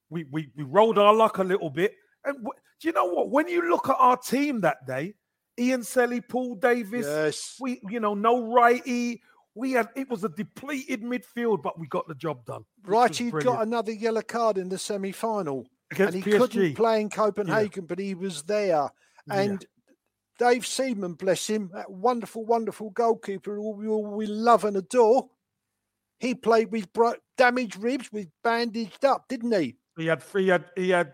We 0.10 0.26
we 0.32 0.52
we 0.56 0.64
rolled 0.64 0.98
our 1.00 1.14
luck 1.14 1.38
a 1.38 1.44
little 1.44 1.70
bit, 1.70 1.94
and 2.26 2.36
w- 2.36 2.52
do 2.82 2.88
you 2.88 2.94
know 2.94 3.06
what? 3.06 3.30
When 3.30 3.48
you 3.48 3.70
look 3.70 3.90
at 3.90 3.96
our 3.98 4.18
team 4.18 4.62
that 4.62 4.86
day, 4.86 5.14
Ian 5.60 5.84
Selley, 5.84 6.22
Paul 6.22 6.56
Davis, 6.56 7.06
Yes. 7.08 7.56
we 7.60 7.80
you 7.90 8.00
know 8.00 8.14
no 8.14 8.52
righty. 8.54 9.22
We 9.56 9.72
had 9.74 9.90
it 9.96 10.10
was 10.10 10.24
a 10.24 10.30
depleted 10.30 11.02
midfield, 11.02 11.62
but 11.62 11.80
we 11.80 11.88
got 11.88 12.08
the 12.08 12.16
job 12.16 12.46
done. 12.46 12.64
was 12.86 12.90
Righty 12.90 13.32
got 13.32 13.62
another 13.64 13.92
yellow 13.92 14.22
card 14.22 14.58
in 14.58 14.70
the 14.70 14.78
semi 14.78 15.12
final. 15.12 15.68
And 15.98 16.14
he 16.14 16.22
PSG. 16.22 16.38
couldn't 16.38 16.76
play 16.76 17.02
in 17.02 17.10
Copenhagen, 17.10 17.86
but 17.88 17.98
he 17.98 18.14
was 18.14 18.44
there. 18.44 18.90
Yeah. 19.28 19.34
And 19.34 19.66
Dave 20.38 20.66
Seaman, 20.66 21.14
bless 21.14 21.48
him, 21.48 21.72
that 21.74 21.90
wonderful, 21.92 22.46
wonderful 22.46 22.92
goalkeeper 22.92 23.56
who 23.56 23.72
we 23.72 23.88
all 23.88 24.06
we 24.06 24.28
love 24.28 24.66
and 24.66 24.78
adore. 24.78 25.30
He 26.20 26.36
played 26.36 26.72
with 26.72 26.94
bro- 26.94 27.16
damaged 27.38 27.78
ribs, 27.78 28.12
with 28.12 28.28
bandaged 28.44 29.04
up, 29.04 29.28
didn't 29.28 29.54
he? 29.60 29.78
He 29.98 30.06
had 30.06 30.22
three. 30.22 30.44
He 30.44 30.50
had 30.50 30.66
he 30.76 30.90
had 30.90 31.14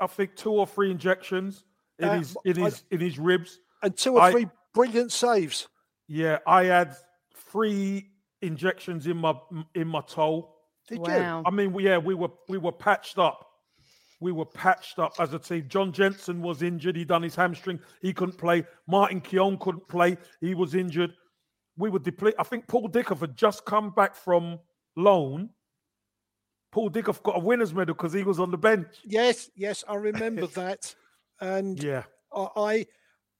I 0.00 0.06
think 0.06 0.36
two 0.36 0.52
or 0.52 0.66
three 0.66 0.90
injections 0.90 1.64
in 1.98 2.08
Uh, 2.08 2.18
his 2.18 2.36
in 2.44 2.62
I- 2.62 2.64
his 2.66 2.84
in 2.90 3.00
his 3.00 3.18
ribs. 3.18 3.58
And 3.82 3.96
two 3.96 4.14
or 4.14 4.22
I- 4.22 4.30
three 4.30 4.46
brilliant 4.72 5.10
saves. 5.12 5.68
Yeah, 6.06 6.38
I 6.46 6.64
had 6.64 6.94
three 7.52 8.10
injections 8.40 9.06
in 9.06 9.16
my 9.18 9.34
in 9.74 9.86
my 9.86 10.00
toe. 10.00 10.54
Did 10.88 10.98
Wow. 10.98 11.42
I 11.46 11.50
mean, 11.50 11.72
we, 11.72 11.84
yeah, 11.84 11.98
we 11.98 12.14
were 12.14 12.30
we 12.48 12.58
were 12.58 12.72
patched 12.72 13.18
up. 13.18 13.46
We 14.20 14.32
were 14.32 14.46
patched 14.46 14.98
up 14.98 15.14
as 15.18 15.32
a 15.34 15.38
team. 15.38 15.66
John 15.68 15.92
Jensen 15.92 16.42
was 16.42 16.62
injured. 16.62 16.96
He 16.96 17.04
done 17.04 17.22
his 17.22 17.34
hamstring. 17.34 17.80
He 18.00 18.12
couldn't 18.12 18.38
play. 18.38 18.64
Martin 18.86 19.20
Keown 19.20 19.58
couldn't 19.58 19.88
play. 19.88 20.16
He 20.40 20.54
was 20.54 20.74
injured. 20.74 21.12
We 21.76 21.90
were 21.90 21.98
depleted. 21.98 22.38
I 22.38 22.44
think 22.44 22.68
Paul 22.68 22.88
Dickov 22.88 23.20
had 23.20 23.36
just 23.36 23.64
come 23.64 23.90
back 23.90 24.14
from 24.14 24.60
loan. 24.96 25.50
Paul 26.70 26.90
Dickov 26.90 27.22
got 27.22 27.36
a 27.36 27.40
winner's 27.40 27.74
medal 27.74 27.94
because 27.94 28.12
he 28.12 28.22
was 28.22 28.38
on 28.38 28.50
the 28.50 28.58
bench. 28.58 28.86
Yes, 29.04 29.50
yes, 29.56 29.82
I 29.88 29.96
remember 29.96 30.46
that. 30.54 30.94
And 31.40 31.82
Yeah. 31.82 32.04
I, 32.32 32.46
I 32.56 32.86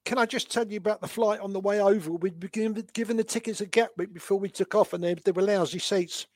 can 0.05 0.19
I 0.19 0.27
just 0.27 0.51
tell 0.51 0.67
you 0.67 0.79
about 0.79 1.01
the 1.01 1.09
flight 1.09 1.41
on 1.41 1.53
the 1.53 1.61
way 1.61 1.81
over? 1.81 2.11
We'd 2.13 2.41
been 2.41 2.85
given, 2.93 3.17
the 3.17 3.25
tickets 3.25 3.61
at 3.61 3.71
Gatwick 3.71 4.13
before 4.13 4.39
we 4.39 4.49
took 4.49 4.75
off, 4.75 4.93
and 4.93 5.03
they, 5.03 5.15
they 5.15 5.33
were 5.33 5.43
lousy 5.43 5.79
seats. 5.79 6.27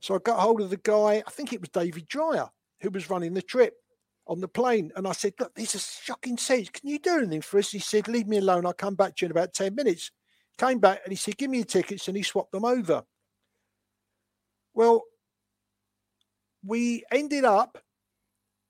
So 0.00 0.14
I 0.14 0.18
got 0.18 0.40
hold 0.40 0.60
of 0.60 0.70
the 0.70 0.76
guy. 0.76 1.22
I 1.26 1.30
think 1.30 1.52
it 1.52 1.60
was 1.60 1.70
David 1.70 2.08
Dreyer 2.08 2.48
who 2.80 2.90
was 2.90 3.10
running 3.10 3.34
the 3.34 3.42
trip 3.42 3.74
on 4.26 4.40
the 4.40 4.48
plane, 4.48 4.92
and 4.96 5.06
I 5.06 5.12
said, 5.12 5.34
"Look, 5.38 5.54
these 5.54 5.74
are 5.74 5.78
shocking 5.78 6.36
seats. 6.36 6.70
Can 6.70 6.88
you 6.88 6.98
do 6.98 7.18
anything 7.18 7.42
for 7.42 7.58
us?" 7.58 7.70
He 7.70 7.78
said, 7.78 8.08
"Leave 8.08 8.28
me 8.28 8.38
alone. 8.38 8.66
I'll 8.66 8.72
come 8.72 8.94
back 8.94 9.16
to 9.16 9.24
you 9.24 9.26
in 9.26 9.32
about 9.32 9.54
ten 9.54 9.74
minutes." 9.74 10.10
Came 10.58 10.78
back 10.78 11.00
and 11.04 11.12
he 11.12 11.16
said, 11.16 11.36
"Give 11.38 11.50
me 11.50 11.58
your 11.58 11.66
tickets," 11.66 12.06
and 12.06 12.16
he 12.16 12.22
swapped 12.22 12.52
them 12.52 12.64
over. 12.64 13.04
Well, 14.74 15.02
we 16.64 17.04
ended 17.10 17.44
up 17.44 17.82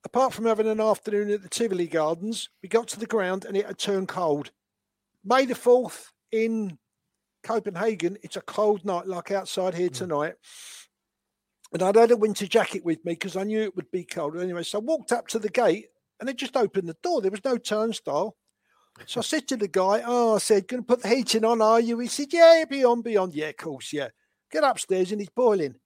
apart 0.04 0.32
from 0.32 0.46
having 0.46 0.68
an 0.68 0.80
afternoon 0.80 1.30
at 1.30 1.42
the 1.42 1.48
Tivoli 1.48 1.86
Gardens, 1.86 2.48
we 2.62 2.68
got 2.68 2.88
to 2.88 3.00
the 3.00 3.06
ground 3.06 3.44
and 3.44 3.56
it 3.56 3.66
had 3.66 3.78
turned 3.78 4.08
cold. 4.08 4.50
May 5.24 5.44
the 5.44 5.54
4th 5.54 6.06
in 6.32 6.78
Copenhagen, 7.42 8.16
it's 8.22 8.36
a 8.36 8.42
cold 8.42 8.84
night 8.84 9.06
like 9.06 9.30
outside 9.30 9.74
here 9.74 9.88
hmm. 9.88 9.94
tonight. 9.94 10.34
And 11.72 11.82
I'd 11.82 11.96
had 11.96 12.10
a 12.10 12.16
winter 12.16 12.46
jacket 12.46 12.84
with 12.84 13.04
me 13.04 13.12
because 13.12 13.36
I 13.36 13.44
knew 13.44 13.60
it 13.60 13.76
would 13.76 13.90
be 13.92 14.04
cold. 14.04 14.36
Anyway, 14.36 14.64
so 14.64 14.78
I 14.78 14.82
walked 14.82 15.12
up 15.12 15.28
to 15.28 15.38
the 15.38 15.48
gate 15.48 15.86
and 16.18 16.28
they 16.28 16.34
just 16.34 16.56
opened 16.56 16.88
the 16.88 16.96
door. 17.02 17.20
There 17.20 17.30
was 17.30 17.44
no 17.44 17.56
turnstile. 17.56 18.36
So 19.06 19.20
I 19.20 19.22
said 19.22 19.46
to 19.48 19.56
the 19.56 19.68
guy, 19.68 20.02
Oh, 20.04 20.34
I 20.34 20.38
said, 20.38 20.68
to 20.68 20.82
put 20.82 21.02
the 21.02 21.08
heating 21.08 21.44
on, 21.44 21.62
are 21.62 21.80
you? 21.80 21.98
He 22.00 22.08
said, 22.08 22.32
Yeah, 22.32 22.64
be 22.68 22.84
on, 22.84 23.02
be 23.02 23.16
on. 23.16 23.30
Yeah, 23.32 23.48
of 23.48 23.56
course, 23.56 23.92
yeah. 23.92 24.08
Get 24.50 24.64
upstairs 24.64 25.12
and 25.12 25.20
it's 25.20 25.30
boiling. 25.30 25.76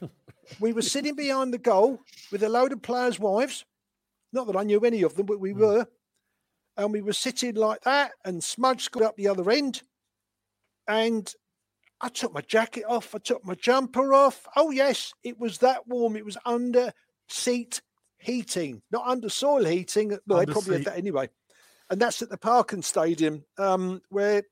we 0.60 0.72
were 0.72 0.82
sitting 0.82 1.14
behind 1.14 1.52
the 1.52 1.58
goal 1.58 2.00
with 2.32 2.42
a 2.42 2.48
load 2.48 2.72
of 2.72 2.82
players' 2.82 3.18
wives. 3.18 3.64
Not 4.32 4.46
that 4.46 4.56
I 4.56 4.62
knew 4.62 4.80
any 4.80 5.02
of 5.02 5.14
them, 5.14 5.26
but 5.26 5.40
we 5.40 5.52
were. 5.52 5.86
And 6.76 6.92
we 6.92 7.02
were 7.02 7.12
sitting 7.12 7.54
like 7.56 7.82
that, 7.82 8.12
and 8.24 8.42
Smudge 8.42 8.82
scored 8.82 9.04
up 9.04 9.16
the 9.16 9.28
other 9.28 9.50
end. 9.50 9.82
And 10.86 11.32
I 12.00 12.08
took 12.08 12.32
my 12.32 12.40
jacket 12.42 12.84
off, 12.88 13.14
I 13.14 13.18
took 13.18 13.44
my 13.44 13.54
jumper 13.54 14.14
off. 14.14 14.46
Oh, 14.56 14.70
yes, 14.70 15.12
it 15.24 15.38
was 15.40 15.58
that 15.58 15.86
warm. 15.88 16.16
It 16.16 16.24
was 16.24 16.38
under 16.44 16.92
seat 17.28 17.82
heating, 18.18 18.82
not 18.90 19.06
under 19.06 19.28
soil 19.28 19.64
heating. 19.64 20.16
Well, 20.26 20.38
Under 20.38 20.46
they 20.46 20.52
probably 20.52 20.76
seat. 20.78 20.84
had 20.84 20.94
that 20.94 20.98
anyway. 20.98 21.28
And 21.90 22.00
that's 22.00 22.22
at 22.22 22.30
the 22.30 22.38
Parken 22.38 22.82
Stadium, 22.82 23.44
um, 23.58 24.02
where 24.10 24.42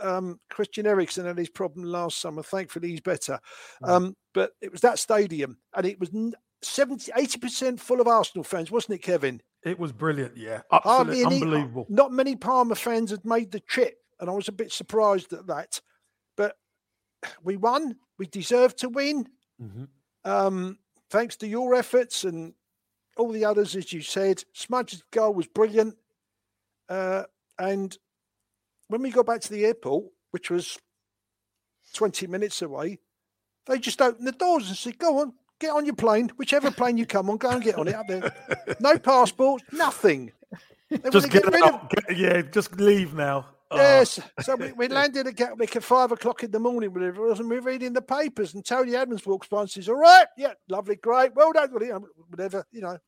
um, 0.00 0.40
Christian 0.50 0.86
Eriksen 0.86 1.26
had 1.26 1.38
his 1.38 1.48
problem 1.50 1.84
last 1.84 2.20
summer. 2.20 2.42
Thankfully, 2.42 2.88
he's 2.90 3.00
better. 3.00 3.38
Um, 3.82 4.16
but 4.34 4.52
it 4.60 4.72
was 4.72 4.80
that 4.82 4.98
stadium, 4.98 5.58
and 5.76 5.86
it 5.86 5.98
was 6.00 6.10
n- 6.14 6.34
70, 6.62 7.10
80% 7.12 7.78
full 7.80 8.00
of 8.00 8.06
Arsenal 8.08 8.44
fans, 8.44 8.70
wasn't 8.70 8.94
it, 8.96 9.02
Kevin? 9.02 9.40
It 9.64 9.78
was 9.78 9.92
brilliant. 9.92 10.36
Yeah. 10.36 10.62
Hardly 10.70 11.22
Absolutely 11.22 11.36
any- 11.36 11.44
unbelievable. 11.44 11.86
Not 11.88 12.12
many 12.12 12.36
Parma 12.36 12.74
fans 12.74 13.10
had 13.10 13.24
made 13.24 13.50
the 13.52 13.60
trip, 13.60 13.98
and 14.20 14.28
I 14.30 14.32
was 14.32 14.48
a 14.48 14.52
bit 14.52 14.72
surprised 14.72 15.32
at 15.32 15.46
that. 15.48 15.80
But 16.36 16.56
we 17.42 17.56
won. 17.56 17.96
We 18.18 18.26
deserved 18.26 18.78
to 18.78 18.88
win. 18.88 19.26
Mhm. 19.60 19.88
Um, 20.24 20.78
thanks 21.10 21.36
to 21.38 21.46
your 21.48 21.74
efforts 21.74 22.24
and 22.24 22.54
all 23.16 23.30
the 23.32 23.44
others, 23.44 23.74
as 23.76 23.92
you 23.92 24.00
said. 24.02 24.44
Smudge's 24.54 25.02
goal 25.10 25.34
was 25.34 25.46
brilliant. 25.46 25.96
Uh, 26.88 27.24
and 27.58 27.96
when 28.90 29.02
we 29.02 29.10
got 29.10 29.26
back 29.26 29.40
to 29.42 29.50
the 29.50 29.64
airport, 29.64 30.04
which 30.32 30.50
was 30.50 30.78
20 31.94 32.26
minutes 32.26 32.60
away, 32.62 32.98
They 33.66 33.78
just 33.78 34.00
opened 34.02 34.26
the 34.26 34.32
doors 34.32 34.68
and 34.68 34.76
said, 34.76 34.98
"Go 34.98 35.20
on, 35.20 35.32
get 35.60 35.70
on 35.70 35.84
your 35.86 35.94
plane, 35.94 36.30
whichever 36.36 36.70
plane 36.70 36.96
you 36.98 37.06
come 37.06 37.30
on, 37.30 37.36
go 37.36 37.50
and 37.50 37.62
get 37.62 37.76
on 37.76 37.88
it 37.88 37.94
up 37.94 38.06
there. 38.08 38.34
No 38.80 38.98
passports, 38.98 39.64
nothing. 39.72 40.32
They 40.90 41.10
Just 41.10 41.30
get, 41.30 41.44
rid 41.44 41.62
out. 41.62 41.90
Get- 41.90 42.16
yeah, 42.18 42.42
just 42.42 42.74
leave 42.80 43.14
now. 43.14 43.46
Oh, 43.70 43.76
Yes. 43.76 44.18
So 44.40 44.56
we, 44.56 44.72
we 44.72 44.88
landed 45.00 45.28
at 45.28 45.36
Gatwick 45.36 45.76
at 45.76 45.84
five 45.84 46.10
o'clock 46.10 46.42
in 46.42 46.50
the 46.50 46.58
morning, 46.58 46.92
whatever 46.92 47.24
it 47.24 47.28
was, 47.28 47.38
and 47.38 47.48
we 47.48 47.60
we're 47.60 47.70
reading 47.70 47.92
the 47.92 48.02
papers. 48.02 48.54
And 48.54 48.64
Tony 48.64 48.96
Adams 48.96 49.24
walks 49.24 49.46
by 49.46 49.60
and 49.60 49.70
says, 49.70 49.88
All 49.88 49.94
right, 49.94 50.26
yeah, 50.36 50.54
lovely, 50.68 50.96
great, 50.96 51.34
well 51.36 51.52
done, 51.52 51.70
whatever, 52.28 52.64
you 52.72 52.80
know. 52.80 52.98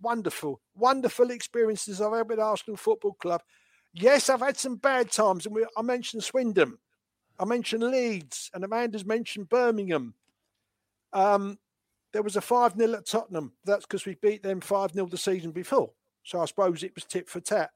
Wonderful, 0.00 0.60
wonderful 0.76 1.30
experiences 1.30 2.00
I've 2.00 2.12
had 2.12 2.28
with 2.28 2.38
Arsenal 2.38 2.76
Football 2.76 3.14
Club. 3.14 3.42
Yes, 3.94 4.28
I've 4.28 4.40
had 4.40 4.56
some 4.56 4.76
bad 4.76 5.10
times, 5.10 5.46
and 5.46 5.54
we, 5.54 5.64
I 5.76 5.82
mentioned 5.82 6.24
Swindon, 6.24 6.78
I 7.38 7.44
mentioned 7.44 7.84
Leeds, 7.84 8.50
and 8.52 8.64
Amanda's 8.64 9.04
mentioned 9.04 9.48
Birmingham. 9.48 10.14
Um, 11.12 11.58
there 12.12 12.22
was 12.22 12.36
a 12.36 12.40
5 12.40 12.76
0 12.76 12.92
at 12.94 13.06
Tottenham. 13.06 13.52
That's 13.64 13.86
because 13.86 14.04
we 14.04 14.14
beat 14.14 14.42
them 14.42 14.60
5 14.60 14.92
0 14.92 15.06
the 15.06 15.16
season 15.16 15.52
before. 15.52 15.90
So 16.24 16.40
I 16.40 16.46
suppose 16.46 16.82
it 16.82 16.94
was 16.94 17.04
tit 17.04 17.28
for 17.28 17.40
tat. 17.40 17.70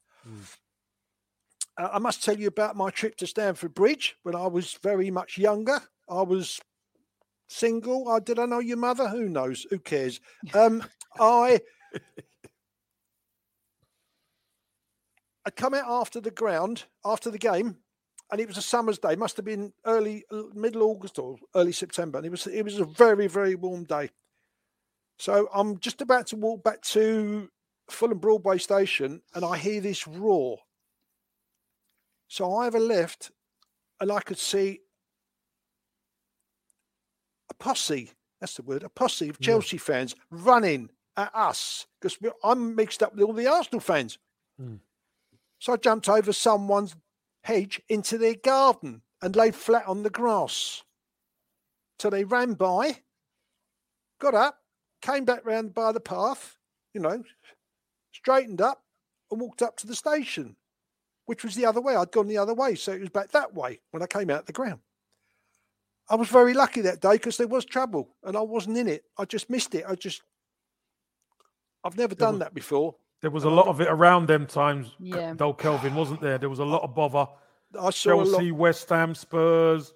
Uh, 1.76 1.88
I 1.92 1.98
must 1.98 2.24
tell 2.24 2.36
you 2.36 2.48
about 2.48 2.76
my 2.76 2.90
trip 2.90 3.16
to 3.16 3.26
Stamford 3.26 3.74
Bridge 3.74 4.16
when 4.22 4.34
I 4.34 4.46
was 4.46 4.78
very 4.82 5.10
much 5.10 5.38
younger. 5.38 5.80
I 6.08 6.22
was 6.22 6.60
single. 7.48 8.08
I 8.08 8.20
did 8.20 8.38
I 8.38 8.46
know 8.46 8.58
your 8.58 8.76
mother? 8.76 9.08
Who 9.08 9.28
knows? 9.28 9.66
Who 9.70 9.78
cares? 9.78 10.20
Um, 10.54 10.82
I 11.20 11.60
I 15.48 15.50
come 15.50 15.72
out 15.72 15.88
after 15.88 16.20
the 16.20 16.30
ground 16.30 16.84
after 17.06 17.30
the 17.30 17.38
game, 17.38 17.78
and 18.30 18.38
it 18.38 18.46
was 18.46 18.58
a 18.58 18.62
summer's 18.62 18.98
day. 18.98 19.16
Must 19.16 19.34
have 19.38 19.46
been 19.46 19.72
early, 19.86 20.26
middle 20.52 20.82
August 20.82 21.18
or 21.18 21.38
early 21.54 21.72
September. 21.72 22.18
And 22.18 22.26
it 22.26 22.30
was 22.30 22.46
it 22.46 22.62
was 22.62 22.78
a 22.78 22.84
very 22.84 23.28
very 23.28 23.54
warm 23.54 23.84
day. 23.84 24.10
So 25.18 25.48
I'm 25.54 25.78
just 25.78 26.02
about 26.02 26.26
to 26.28 26.36
walk 26.36 26.62
back 26.62 26.82
to 26.82 27.48
Fulham 27.88 28.18
Broadway 28.18 28.58
station, 28.58 29.22
and 29.34 29.42
I 29.42 29.56
hear 29.56 29.80
this 29.80 30.06
roar. 30.06 30.58
So 32.28 32.54
I 32.54 32.64
have 32.64 32.74
a 32.74 32.78
lift, 32.78 33.30
and 34.00 34.12
I 34.12 34.20
could 34.20 34.38
see 34.38 34.80
a 37.48 37.54
posse. 37.54 38.12
That's 38.38 38.56
the 38.56 38.62
word. 38.62 38.82
A 38.82 38.90
posse 38.90 39.30
of 39.30 39.40
Chelsea 39.40 39.78
fans 39.78 40.14
running 40.30 40.90
at 41.16 41.34
us 41.34 41.86
because 41.98 42.18
I'm 42.44 42.76
mixed 42.76 43.02
up 43.02 43.14
with 43.14 43.24
all 43.24 43.32
the 43.32 43.46
Arsenal 43.46 43.80
fans. 43.80 44.18
Hmm. 44.60 44.74
So 45.58 45.72
I 45.72 45.76
jumped 45.76 46.08
over 46.08 46.32
someone's 46.32 46.94
hedge 47.42 47.80
into 47.88 48.18
their 48.18 48.34
garden 48.34 49.02
and 49.20 49.34
lay 49.34 49.50
flat 49.50 49.86
on 49.86 50.02
the 50.02 50.10
grass. 50.10 50.82
So 51.98 52.10
they 52.10 52.24
ran 52.24 52.54
by, 52.54 52.98
got 54.20 54.34
up, 54.34 54.58
came 55.02 55.24
back 55.24 55.44
round 55.44 55.74
by 55.74 55.92
the 55.92 56.00
path, 56.00 56.56
you 56.94 57.00
know, 57.00 57.24
straightened 58.12 58.60
up 58.60 58.84
and 59.30 59.40
walked 59.40 59.62
up 59.62 59.76
to 59.78 59.86
the 59.86 59.96
station, 59.96 60.56
which 61.26 61.42
was 61.42 61.54
the 61.54 61.66
other 61.66 61.80
way. 61.80 61.96
I'd 61.96 62.12
gone 62.12 62.28
the 62.28 62.38
other 62.38 62.54
way. 62.54 62.74
So 62.74 62.92
it 62.92 63.00
was 63.00 63.10
back 63.10 63.32
that 63.32 63.54
way 63.54 63.80
when 63.90 64.02
I 64.02 64.06
came 64.06 64.30
out 64.30 64.40
of 64.40 64.46
the 64.46 64.52
ground. 64.52 64.80
I 66.08 66.14
was 66.14 66.28
very 66.28 66.54
lucky 66.54 66.80
that 66.82 67.00
day 67.00 67.12
because 67.12 67.36
there 67.36 67.48
was 67.48 67.64
trouble 67.64 68.14
and 68.22 68.36
I 68.36 68.40
wasn't 68.40 68.78
in 68.78 68.88
it. 68.88 69.04
I 69.18 69.24
just 69.24 69.50
missed 69.50 69.74
it. 69.74 69.84
I 69.86 69.94
just, 69.94 70.22
I've 71.84 71.98
never 71.98 72.14
done 72.14 72.38
that 72.38 72.54
before. 72.54 72.94
There 73.20 73.30
was 73.30 73.44
a 73.44 73.50
lot 73.50 73.66
of 73.66 73.80
it 73.80 73.88
around 73.88 74.28
them 74.28 74.46
times, 74.46 74.94
Yeah. 75.00 75.34
though, 75.36 75.52
Kelvin, 75.52 75.94
wasn't 75.94 76.20
there? 76.20 76.38
There 76.38 76.48
was 76.48 76.60
a 76.60 76.64
lot 76.64 76.82
of 76.82 76.94
bother. 76.94 77.26
I 77.78 77.90
saw 77.90 78.14
a 78.14 78.16
lot. 78.16 78.24
Chelsea, 78.26 78.52
West 78.52 78.88
Ham, 78.88 79.14
Spurs, 79.14 79.92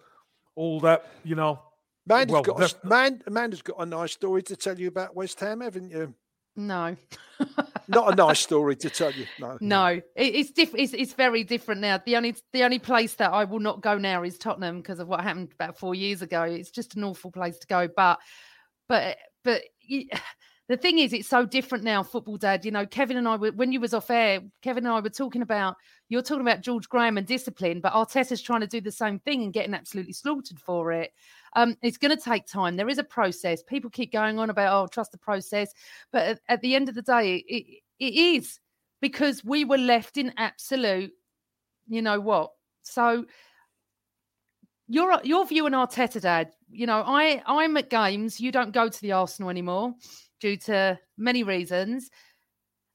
all 0.56 0.80
that, 0.80 1.06
you 1.24 1.34
know. 1.34 1.60
Amanda's 2.08 2.32
well, 2.32 2.42
got 2.42 2.74
a, 2.74 2.86
Man, 2.86 3.22
Amanda's 3.26 3.62
got 3.62 3.76
a 3.78 3.86
nice 3.86 4.12
story 4.12 4.42
to 4.42 4.56
tell 4.56 4.78
you 4.78 4.88
about 4.88 5.14
West 5.14 5.38
Ham, 5.40 5.60
haven't 5.60 5.90
you? 5.90 6.14
No. 6.56 6.96
Not 7.88 8.12
a 8.12 8.16
nice 8.16 8.40
story 8.40 8.76
to 8.76 8.90
tell 8.90 9.10
you. 9.12 9.26
No. 9.40 9.58
No, 9.60 9.86
it, 9.86 10.04
it's 10.16 10.50
different. 10.50 10.84
It's, 10.84 10.92
it's 10.92 11.12
very 11.14 11.44
different 11.44 11.80
now. 11.80 12.00
The 12.04 12.16
only 12.16 12.34
the 12.52 12.64
only 12.64 12.78
place 12.78 13.14
that 13.14 13.32
I 13.32 13.44
will 13.44 13.58
not 13.58 13.80
go 13.80 13.98
now 13.98 14.22
is 14.22 14.38
Tottenham 14.38 14.78
because 14.78 14.98
of 14.98 15.08
what 15.08 15.20
happened 15.22 15.52
about 15.54 15.78
four 15.78 15.94
years 15.94 16.22
ago. 16.22 16.42
It's 16.42 16.70
just 16.70 16.94
an 16.94 17.04
awful 17.04 17.30
place 17.30 17.58
to 17.58 17.66
go. 17.66 17.88
But 17.88 18.20
but 18.88 19.16
but 19.44 19.62
you, 19.80 20.08
the 20.72 20.76
thing 20.78 20.98
is, 20.98 21.12
it's 21.12 21.28
so 21.28 21.44
different 21.44 21.84
now. 21.84 22.02
Football, 22.02 22.38
Dad. 22.38 22.64
You 22.64 22.70
know, 22.70 22.86
Kevin 22.86 23.18
and 23.18 23.28
I 23.28 23.36
were 23.36 23.52
when 23.52 23.72
you 23.72 23.80
was 23.80 23.92
off 23.92 24.10
air. 24.10 24.40
Kevin 24.62 24.86
and 24.86 24.94
I 24.94 25.00
were 25.00 25.10
talking 25.10 25.42
about 25.42 25.76
you're 26.08 26.22
talking 26.22 26.40
about 26.40 26.62
George 26.62 26.88
Graham 26.88 27.18
and 27.18 27.26
discipline, 27.26 27.80
but 27.80 27.92
Arteta's 27.92 28.40
trying 28.40 28.62
to 28.62 28.66
do 28.66 28.80
the 28.80 28.90
same 28.90 29.18
thing 29.18 29.42
and 29.42 29.52
getting 29.52 29.74
absolutely 29.74 30.14
slaughtered 30.14 30.58
for 30.58 30.92
it. 30.92 31.12
Um, 31.54 31.76
it's 31.82 31.98
going 31.98 32.16
to 32.16 32.22
take 32.22 32.46
time. 32.46 32.76
There 32.76 32.88
is 32.88 32.98
a 32.98 33.04
process. 33.04 33.62
People 33.62 33.90
keep 33.90 34.12
going 34.12 34.38
on 34.38 34.48
about, 34.48 34.72
oh, 34.74 34.86
trust 34.86 35.12
the 35.12 35.18
process. 35.18 35.72
But 36.10 36.22
at, 36.22 36.40
at 36.48 36.60
the 36.62 36.74
end 36.74 36.88
of 36.88 36.94
the 36.94 37.02
day, 37.02 37.44
it, 37.46 37.82
it 37.98 38.14
is 38.14 38.58
because 39.02 39.44
we 39.44 39.66
were 39.66 39.78
left 39.78 40.16
in 40.16 40.32
absolute, 40.38 41.12
you 41.86 42.00
know 42.00 42.18
what? 42.18 42.52
So 42.82 43.26
your 44.88 45.20
your 45.22 45.46
view 45.46 45.66
on 45.66 45.72
Arteta, 45.72 46.20
Dad. 46.20 46.52
You 46.70 46.86
know, 46.86 47.02
I 47.06 47.42
I'm 47.46 47.76
at 47.76 47.90
games. 47.90 48.40
You 48.40 48.52
don't 48.52 48.72
go 48.72 48.88
to 48.88 49.00
the 49.02 49.12
Arsenal 49.12 49.50
anymore 49.50 49.94
due 50.42 50.56
to 50.56 50.98
many 51.16 51.44
reasons, 51.44 52.10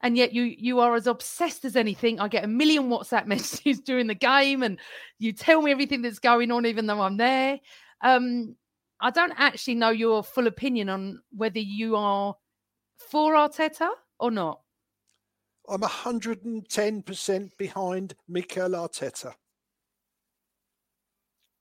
and 0.01 0.15
yet 0.15 0.33
you 0.33 0.43
you 0.43 0.79
are 0.81 0.93
as 0.93 1.07
obsessed 1.07 1.65
as 1.65 1.75
anything. 1.75 2.19
I 2.19 2.27
get 2.27 2.43
a 2.43 2.47
million 2.47 2.89
WhatsApp 2.89 3.25
messages 3.33 3.79
during 3.79 4.05
the 4.05 4.13
game, 4.13 4.61
and 4.61 4.77
you 5.17 5.33
tell 5.33 5.61
me 5.61 5.71
everything 5.71 6.03
that's 6.03 6.19
going 6.19 6.51
on, 6.51 6.67
even 6.67 6.85
though 6.85 7.01
I'm 7.01 7.17
there. 7.17 7.59
Um, 8.01 8.55
I 8.99 9.09
don't 9.09 9.33
actually 9.37 9.75
know 9.75 9.89
your 9.89 10.23
full 10.23 10.47
opinion 10.47 10.89
on 10.89 11.21
whether 11.31 11.59
you 11.59 11.95
are 11.95 12.35
for 13.09 13.33
Arteta 13.33 13.89
or 14.19 14.29
not. 14.31 14.61
I'm 15.69 15.81
110% 15.81 17.57
behind 17.57 18.15
Mikel 18.27 18.69
Arteta. 18.69 19.33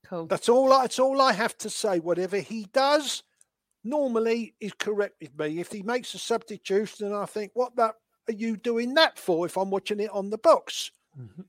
Cool. 0.06 0.26
That's 0.26 0.48
all. 0.48 0.72
I, 0.72 0.82
that's 0.82 0.98
all 0.98 1.20
I 1.20 1.32
have 1.32 1.58
to 1.58 1.70
say. 1.70 1.98
Whatever 1.98 2.38
he 2.38 2.68
does, 2.72 3.24
normally 3.86 4.54
is 4.60 4.72
correct 4.78 5.16
with 5.20 5.38
me. 5.38 5.60
If 5.60 5.72
he 5.72 5.82
makes 5.82 6.14
a 6.14 6.18
substitution, 6.18 7.06
and 7.06 7.14
I 7.14 7.26
think, 7.26 7.52
what 7.54 7.76
that 7.76 7.94
are 8.28 8.34
you 8.34 8.56
doing 8.56 8.94
that 8.94 9.18
for? 9.18 9.46
If 9.46 9.56
I'm 9.56 9.70
watching 9.70 10.00
it 10.00 10.10
on 10.10 10.30
the 10.30 10.38
box, 10.38 10.90
mm-hmm. 11.18 11.42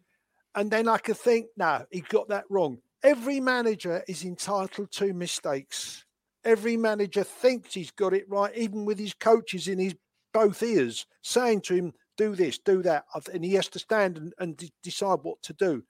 and 0.55 0.71
then 0.71 0.87
I 0.87 0.97
could 0.97 1.17
think, 1.17 1.47
no, 1.57 1.85
he 1.91 2.01
got 2.01 2.29
that 2.29 2.45
wrong. 2.49 2.79
Every 3.03 3.39
manager 3.39 4.03
is 4.07 4.23
entitled 4.23 4.91
to 4.91 5.13
mistakes. 5.13 6.05
Every 6.43 6.77
manager 6.77 7.23
thinks 7.23 7.73
he's 7.73 7.91
got 7.91 8.13
it 8.13 8.29
right, 8.29 8.55
even 8.55 8.85
with 8.85 8.99
his 8.99 9.13
coaches 9.13 9.67
in 9.67 9.79
his 9.79 9.95
both 10.33 10.61
ears 10.63 11.05
saying 11.21 11.61
to 11.61 11.75
him, 11.75 11.93
"Do 12.15 12.35
this, 12.35 12.57
do 12.59 12.81
that," 12.83 13.05
and 13.33 13.43
he 13.43 13.53
has 13.55 13.67
to 13.69 13.79
stand 13.79 14.17
and, 14.17 14.33
and 14.39 14.57
de- 14.57 14.71
decide 14.83 15.19
what 15.23 15.41
to 15.43 15.53
do. 15.53 15.83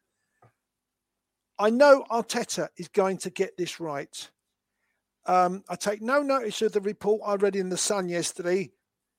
I 1.60 1.70
know 1.70 2.06
Arteta 2.12 2.70
is 2.78 2.88
going 2.88 3.18
to 3.20 3.30
get 3.30 3.58
this 3.58 3.80
right. 3.80 4.30
Um, 5.28 5.64
I 5.70 5.76
take 5.76 6.02
no 6.02 6.22
notice 6.22 6.62
of 6.62 6.72
the 6.72 6.82
report 6.82 7.22
I 7.26 7.36
read 7.36 7.56
in 7.56 7.70
the 7.70 7.78
Sun 7.78 8.10
yesterday, 8.10 8.72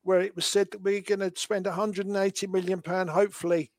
where 0.02 0.20
it 0.20 0.34
was 0.34 0.46
said 0.46 0.70
that 0.70 0.82
we're 0.82 1.02
going 1.02 1.20
to 1.20 1.32
spend 1.36 1.66
180 1.66 2.46
million 2.46 2.80
pound, 2.80 3.10
hopefully, 3.10 3.70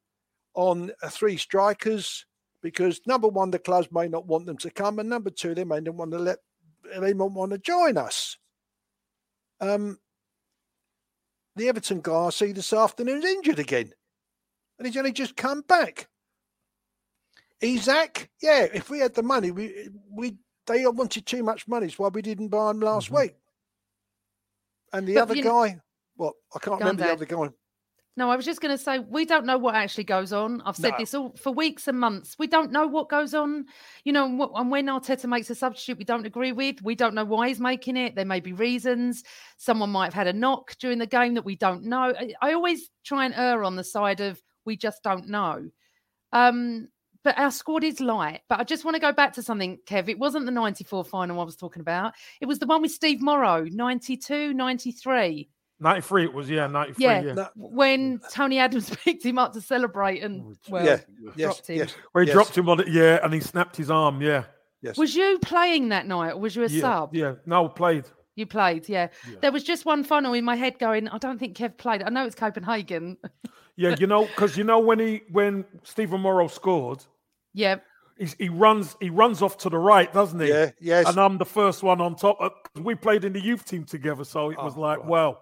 on 0.54 0.92
uh, 1.02 1.10
three 1.10 1.38
strikers 1.38 2.26
because 2.62 3.02
number 3.06 3.28
one, 3.28 3.52
the 3.52 3.60
clubs 3.60 3.88
may 3.92 4.08
not 4.08 4.26
want 4.26 4.46
them 4.46 4.58
to 4.58 4.70
come, 4.70 5.00
and 5.00 5.10
number 5.10 5.30
two, 5.30 5.56
they 5.56 5.64
may 5.64 5.80
not 5.80 5.96
want 5.96 6.12
to 6.12 6.20
let 6.20 6.40
they 7.00 7.14
might 7.14 7.32
want 7.32 7.52
to 7.52 7.58
join 7.58 7.98
us. 7.98 8.38
Um, 9.62 10.00
the 11.56 11.68
Everton 11.68 12.02
guy 12.02 12.26
I 12.26 12.30
see 12.30 12.52
this 12.52 12.74
afternoon 12.74 13.20
is 13.20 13.26
injured 13.26 13.60
again, 13.60 13.92
and 14.78 14.88
he's 14.88 14.98
only 14.98 15.12
just 15.12 15.36
come 15.36 15.62
back. 15.62 16.08
Isaac, 17.64 18.30
yeah, 18.42 18.68
if 18.74 18.90
we 18.90 19.00
had 19.00 19.16
the 19.16 19.24
money, 19.24 19.52
we 19.52 19.90
we 20.12 20.38
they 20.70 20.86
wanted 20.88 21.26
too 21.26 21.44
much 21.44 21.68
money. 21.68 21.88
It's 21.88 22.00
why 22.00 22.08
we 22.10 22.22
didn't 22.22 22.48
buy 22.50 22.72
him 22.72 22.80
last 22.80 23.12
week. 23.12 23.36
And 24.94 25.08
the 25.08 25.16
But 25.16 25.22
other 25.24 25.36
guy, 25.42 25.80
what 26.16 26.34
I 26.56 26.60
can't 26.60 26.80
remember 26.80 27.04
the 27.04 27.12
other 27.12 27.26
guy. 27.26 27.50
No, 28.18 28.30
I 28.30 28.36
was 28.36 28.44
just 28.44 28.60
going 28.60 28.76
to 28.76 28.84
say 28.84 29.00
we 29.00 29.24
don't 29.24 29.46
know 29.46 29.58
what 29.58 29.76
actually 29.76 30.04
goes 30.04 30.34
on. 30.34 30.62
I've 30.66 30.76
said 30.76 30.92
No. 30.92 30.98
this 30.98 31.14
all 31.14 31.36
for 31.38 31.54
weeks 31.54 31.88
and 31.88 31.98
months. 31.98 32.36
We 32.38 32.48
don't 32.48 32.72
know 32.72 32.86
what 32.86 33.08
goes 33.08 33.34
on. 33.34 33.66
You 34.04 34.12
know, 34.12 34.26
and, 34.26 34.42
wh- 34.42 34.60
and 34.60 34.70
when 34.70 34.88
Arteta 34.88 35.26
makes 35.28 35.50
a 35.50 35.56
substitute 35.56 36.00
we 36.00 36.04
don't 36.04 36.26
agree 36.26 36.52
with, 36.52 36.82
we 36.82 36.96
don't 36.96 37.14
know 37.14 37.24
why 37.24 37.48
he's 37.48 37.62
making 37.62 37.96
it. 37.96 38.16
There 38.16 38.26
may 38.26 38.42
be 38.42 38.52
reasons. 38.52 39.24
Someone 39.58 39.92
might 39.92 40.06
have 40.06 40.14
had 40.14 40.28
a 40.28 40.34
knock 40.34 40.76
during 40.80 40.98
the 40.98 41.06
game 41.06 41.36
that 41.36 41.46
we 41.46 41.56
don't 41.56 41.84
know. 41.84 42.14
I, 42.20 42.34
I 42.42 42.54
always 42.54 42.90
try 43.06 43.26
and 43.26 43.34
err 43.36 43.64
on 43.64 43.76
the 43.78 43.84
side 43.86 44.20
of 44.20 44.42
we 44.66 44.76
just 44.76 45.02
don't 45.02 45.30
know. 45.30 45.70
Um, 46.34 46.90
but 47.30 47.38
our 47.38 47.52
squad 47.52 47.84
is 47.84 48.00
light. 48.00 48.42
But 48.50 48.60
I 48.60 48.64
just 48.64 48.84
want 48.84 48.96
to 48.96 49.00
go 49.00 49.14
back 49.14 49.34
to 49.34 49.44
something, 49.44 49.78
Kev. 49.86 50.10
It 50.10 50.18
wasn't 50.18 50.46
the 50.46 50.52
94 50.52 51.06
final 51.06 51.40
I 51.40 51.44
was 51.44 51.56
talking 51.56 51.80
about. 51.80 52.14
It 52.42 52.48
was 52.48 52.58
the 52.58 52.66
one 52.66 52.82
with 52.82 52.90
Steve 52.90 53.22
Morrow, 53.22 53.66
92, 53.66 54.56
93. 54.56 55.48
93 55.80 56.24
it 56.24 56.34
was, 56.34 56.50
yeah, 56.50 56.66
93. 56.66 57.06
Yeah, 57.06 57.22
Yeah. 57.22 57.34
No, 57.34 57.50
when 57.56 58.20
Tony 58.32 58.58
Adams 58.58 58.90
picked 59.06 59.24
him 59.24 59.38
up 59.38 59.54
to 59.54 59.62
celebrate 59.62 60.24
and 60.24 60.42
oh, 60.44 60.56
well, 60.70 60.84
yeah, 60.84 61.02
yes, 61.36 61.36
dropped 61.36 61.68
him. 61.68 61.78
yes, 61.78 61.96
Where 62.14 62.24
he 62.24 62.30
yes. 62.30 62.34
dropped 62.34 62.58
him 62.58 62.68
on 62.68 62.80
it, 62.80 62.88
yeah, 62.88 63.20
and 63.24 63.32
he 63.32 63.42
snapped 63.42 63.78
his 63.78 63.92
arm, 63.92 64.24
yeah. 64.24 64.46
Yes. 64.82 64.98
Was 64.98 65.14
you 65.14 65.38
playing 65.44 65.90
that 65.90 66.08
night, 66.08 66.32
or 66.32 66.40
was 66.40 66.56
you 66.56 66.64
a 66.64 66.68
yeah, 66.68 66.82
sub? 66.82 67.14
Yeah, 67.14 67.36
no, 67.46 67.70
played. 67.70 68.06
You 68.38 68.48
played, 68.48 68.90
yeah. 68.90 69.10
Yeah. 69.30 69.36
There 69.42 69.52
was 69.52 69.64
just 69.64 69.86
one 69.86 70.04
funnel 70.04 70.34
in 70.34 70.44
my 70.44 70.56
head 70.56 70.80
going, 70.80 71.08
I 71.10 71.20
don't 71.20 71.38
think 71.38 71.56
Kev 71.56 71.78
played. 71.78 72.02
I 72.02 72.10
know 72.10 72.26
it's 72.26 72.34
Copenhagen. 72.34 73.18
Yeah, 73.80 73.96
you 73.98 74.08
know, 74.08 74.26
because 74.26 74.58
you 74.58 74.66
know 74.66 74.80
when 74.80 75.00
he 75.00 75.22
when 75.32 75.64
Stephen 75.84 76.20
Morrow 76.20 76.50
scored, 76.50 77.02
yeah. 77.54 77.78
he's, 78.18 78.34
he 78.40 78.50
runs 78.50 78.96
he 79.00 79.10
runs 79.10 79.42
off 79.42 79.58
to 79.60 79.70
the 79.70 79.78
right, 79.78 80.12
doesn't 80.14 80.40
he? 80.40 80.50
Yeah, 80.50 80.72
yes. 80.80 81.08
And 81.08 81.18
I'm 81.20 81.38
the 81.38 81.46
first 81.46 81.84
one 81.84 82.02
on 82.02 82.16
top. 82.16 82.38
Uh, 82.40 82.50
we 82.82 82.96
played 82.96 83.24
in 83.26 83.34
the 83.34 83.42
youth 83.42 83.66
team 83.66 83.84
together, 83.86 84.24
so 84.24 84.50
it 84.52 84.58
was 84.58 84.74
Oh, 84.78 84.82
like, 84.82 85.00
right. 85.00 85.08
well, 85.08 85.42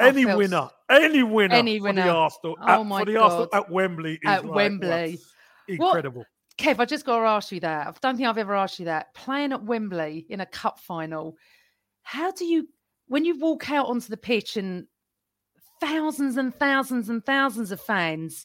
any 0.00 0.24
felt 0.24 0.38
winner, 0.38 0.68
any 0.90 1.22
winner, 1.22 1.54
Any 1.54 1.80
winner, 1.80 2.02
for 2.02 2.06
winner. 2.06 2.12
the 2.12 2.18
Arsenal, 2.18 2.56
Oh 2.60 2.80
at, 2.80 2.86
my 2.86 2.98
for 3.00 3.04
the 3.06 3.16
Arsenal 3.16 3.48
at 3.52 3.70
Wembley, 3.70 4.12
is 4.14 4.18
At 4.26 4.44
like, 4.46 4.54
Wembley. 4.54 5.18
what? 5.66 5.78
What- 5.78 5.86
incredible. 5.88 6.24
Kev, 6.58 6.80
I 6.80 6.86
just 6.86 7.04
got 7.06 7.20
to 7.20 7.26
ask 7.26 7.52
you 7.52 7.60
that. 7.60 7.86
I 7.86 7.92
don't 8.02 8.16
think 8.16 8.28
I've 8.28 8.36
ever 8.36 8.56
asked 8.56 8.80
you 8.80 8.86
that. 8.86 9.14
Playing 9.14 9.52
at 9.52 9.62
Wembley 9.62 10.26
in 10.28 10.40
a 10.40 10.46
cup 10.46 10.80
final, 10.80 11.36
how 12.02 12.32
do 12.32 12.44
you, 12.44 12.66
when 13.06 13.24
you 13.24 13.38
walk 13.38 13.70
out 13.70 13.86
onto 13.86 14.08
the 14.08 14.16
pitch 14.16 14.56
and 14.56 14.86
thousands 15.80 16.36
and 16.36 16.52
thousands 16.52 17.08
and 17.10 17.24
thousands 17.24 17.70
of 17.70 17.80
fans, 17.80 18.44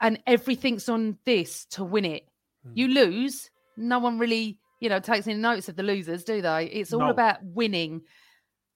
and 0.00 0.18
everything's 0.26 0.88
on 0.88 1.18
this 1.24 1.64
to 1.66 1.84
win 1.84 2.04
it, 2.04 2.28
Hmm. 2.64 2.72
you 2.74 2.88
lose. 2.88 3.50
No 3.76 3.98
one 3.98 4.18
really, 4.18 4.58
you 4.80 4.88
know, 4.88 4.98
takes 5.00 5.26
any 5.26 5.38
notice 5.38 5.68
of 5.68 5.76
the 5.76 5.82
losers, 5.82 6.24
do 6.24 6.40
they? 6.42 6.66
It's 6.66 6.92
all 6.92 7.00
No. 7.00 7.10
about 7.10 7.42
winning. 7.42 8.02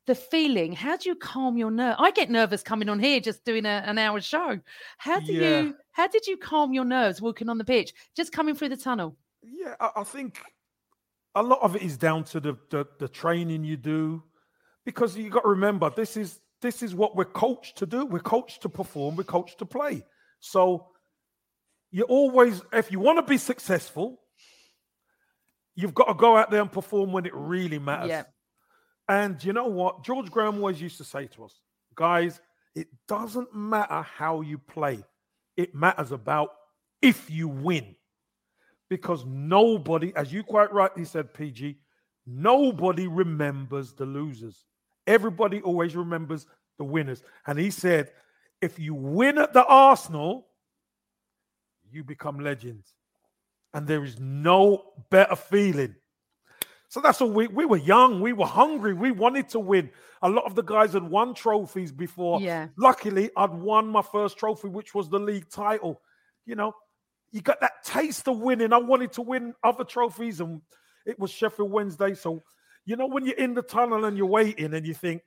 The 0.06 0.14
feeling, 0.14 0.72
how 0.72 0.96
do 0.96 1.08
you 1.08 1.14
calm 1.14 1.56
your 1.56 1.70
nerve? 1.70 1.96
I 1.98 2.10
get 2.10 2.30
nervous 2.30 2.62
coming 2.62 2.88
on 2.88 2.98
here 2.98 3.20
just 3.20 3.44
doing 3.44 3.64
a, 3.64 3.82
an 3.86 3.98
hour 3.98 4.20
show. 4.20 4.58
How 4.98 5.20
do 5.20 5.32
Yeah. 5.32 5.60
you 5.60 5.76
how 5.92 6.06
did 6.08 6.26
you 6.26 6.36
calm 6.36 6.72
your 6.72 6.84
nerves 6.84 7.20
walking 7.20 7.48
on 7.48 7.58
the 7.58 7.64
pitch, 7.64 7.92
just 8.16 8.32
coming 8.32 8.54
through 8.54 8.70
the 8.70 8.76
tunnel? 8.76 9.16
Yeah, 9.42 9.74
I, 9.78 9.90
I 9.96 10.04
think 10.04 10.40
a 11.34 11.42
lot 11.42 11.60
of 11.62 11.76
it 11.76 11.82
is 11.82 11.96
down 11.96 12.24
to 12.24 12.40
the, 12.40 12.56
the 12.70 12.86
the 12.98 13.08
training 13.08 13.62
you 13.64 13.76
do, 13.76 14.22
because 14.84 15.16
you 15.16 15.30
got 15.30 15.42
to 15.42 15.48
remember 15.48 15.90
this 15.90 16.16
is 16.16 16.40
this 16.60 16.82
is 16.82 16.94
what 16.94 17.14
we're 17.14 17.24
coached 17.24 17.76
to 17.78 17.86
do. 17.86 18.04
We're 18.06 18.20
coached 18.20 18.62
to 18.62 18.68
perform. 18.68 19.16
We're 19.16 19.24
coached 19.24 19.58
to 19.58 19.66
play. 19.66 20.04
So 20.40 20.88
you 21.90 22.04
always, 22.04 22.62
if 22.72 22.92
you 22.92 23.00
want 23.00 23.18
to 23.18 23.22
be 23.22 23.38
successful, 23.38 24.20
you've 25.74 25.94
got 25.94 26.04
to 26.04 26.14
go 26.14 26.36
out 26.36 26.50
there 26.50 26.60
and 26.60 26.70
perform 26.70 27.12
when 27.12 27.26
it 27.26 27.34
really 27.34 27.78
matters. 27.78 28.08
Yeah. 28.08 28.24
And 29.08 29.42
you 29.42 29.52
know 29.52 29.66
what? 29.66 30.04
George 30.04 30.30
Graham 30.30 30.56
always 30.56 30.80
used 30.80 30.98
to 30.98 31.04
say 31.04 31.26
to 31.28 31.44
us, 31.44 31.60
guys, 31.94 32.40
it 32.74 32.88
doesn't 33.08 33.54
matter 33.54 34.02
how 34.02 34.40
you 34.40 34.58
play. 34.58 35.02
It 35.56 35.74
matters 35.74 36.12
about 36.12 36.50
if 37.02 37.28
you 37.28 37.48
win. 37.48 37.96
Because 38.88 39.24
nobody, 39.24 40.12
as 40.16 40.32
you 40.32 40.42
quite 40.42 40.72
rightly 40.72 41.04
said, 41.04 41.34
PG, 41.34 41.78
nobody 42.26 43.06
remembers 43.06 43.92
the 43.92 44.06
losers. 44.06 44.64
Everybody 45.06 45.60
always 45.60 45.96
remembers 45.96 46.46
the 46.78 46.84
winners. 46.84 47.22
And 47.46 47.58
he 47.58 47.70
said, 47.70 48.12
if 48.60 48.78
you 48.78 48.94
win 48.94 49.38
at 49.38 49.52
the 49.52 49.64
Arsenal, 49.64 50.46
you 51.92 52.04
become 52.04 52.40
legends. 52.40 52.94
And 53.72 53.86
there 53.86 54.04
is 54.04 54.18
no 54.18 54.92
better 55.10 55.36
feeling. 55.36 55.94
So 56.88 57.00
that's 57.00 57.20
all 57.20 57.30
we 57.30 57.46
we 57.46 57.64
were 57.66 57.76
young, 57.76 58.20
we 58.20 58.32
were 58.32 58.46
hungry, 58.46 58.94
we 58.94 59.12
wanted 59.12 59.48
to 59.50 59.60
win. 59.60 59.90
A 60.22 60.28
lot 60.28 60.44
of 60.44 60.56
the 60.56 60.62
guys 60.62 60.92
had 60.94 61.04
won 61.04 61.34
trophies 61.34 61.92
before. 61.92 62.40
Yeah. 62.40 62.66
Luckily, 62.76 63.30
I'd 63.36 63.54
won 63.54 63.86
my 63.86 64.02
first 64.02 64.38
trophy, 64.38 64.68
which 64.68 64.92
was 64.92 65.08
the 65.08 65.20
league 65.20 65.48
title. 65.48 66.00
You 66.46 66.56
know, 66.56 66.74
you 67.30 67.42
got 67.42 67.60
that 67.60 67.84
taste 67.84 68.26
of 68.26 68.40
winning. 68.40 68.72
I 68.72 68.78
wanted 68.78 69.12
to 69.12 69.22
win 69.22 69.54
other 69.62 69.84
trophies, 69.84 70.40
and 70.40 70.62
it 71.06 71.16
was 71.16 71.30
Sheffield 71.30 71.70
Wednesday. 71.70 72.14
So, 72.14 72.42
you 72.84 72.96
know, 72.96 73.06
when 73.06 73.24
you're 73.24 73.36
in 73.36 73.54
the 73.54 73.62
tunnel 73.62 74.04
and 74.04 74.16
you're 74.16 74.26
waiting, 74.26 74.74
and 74.74 74.84
you 74.84 74.94
think, 74.94 75.22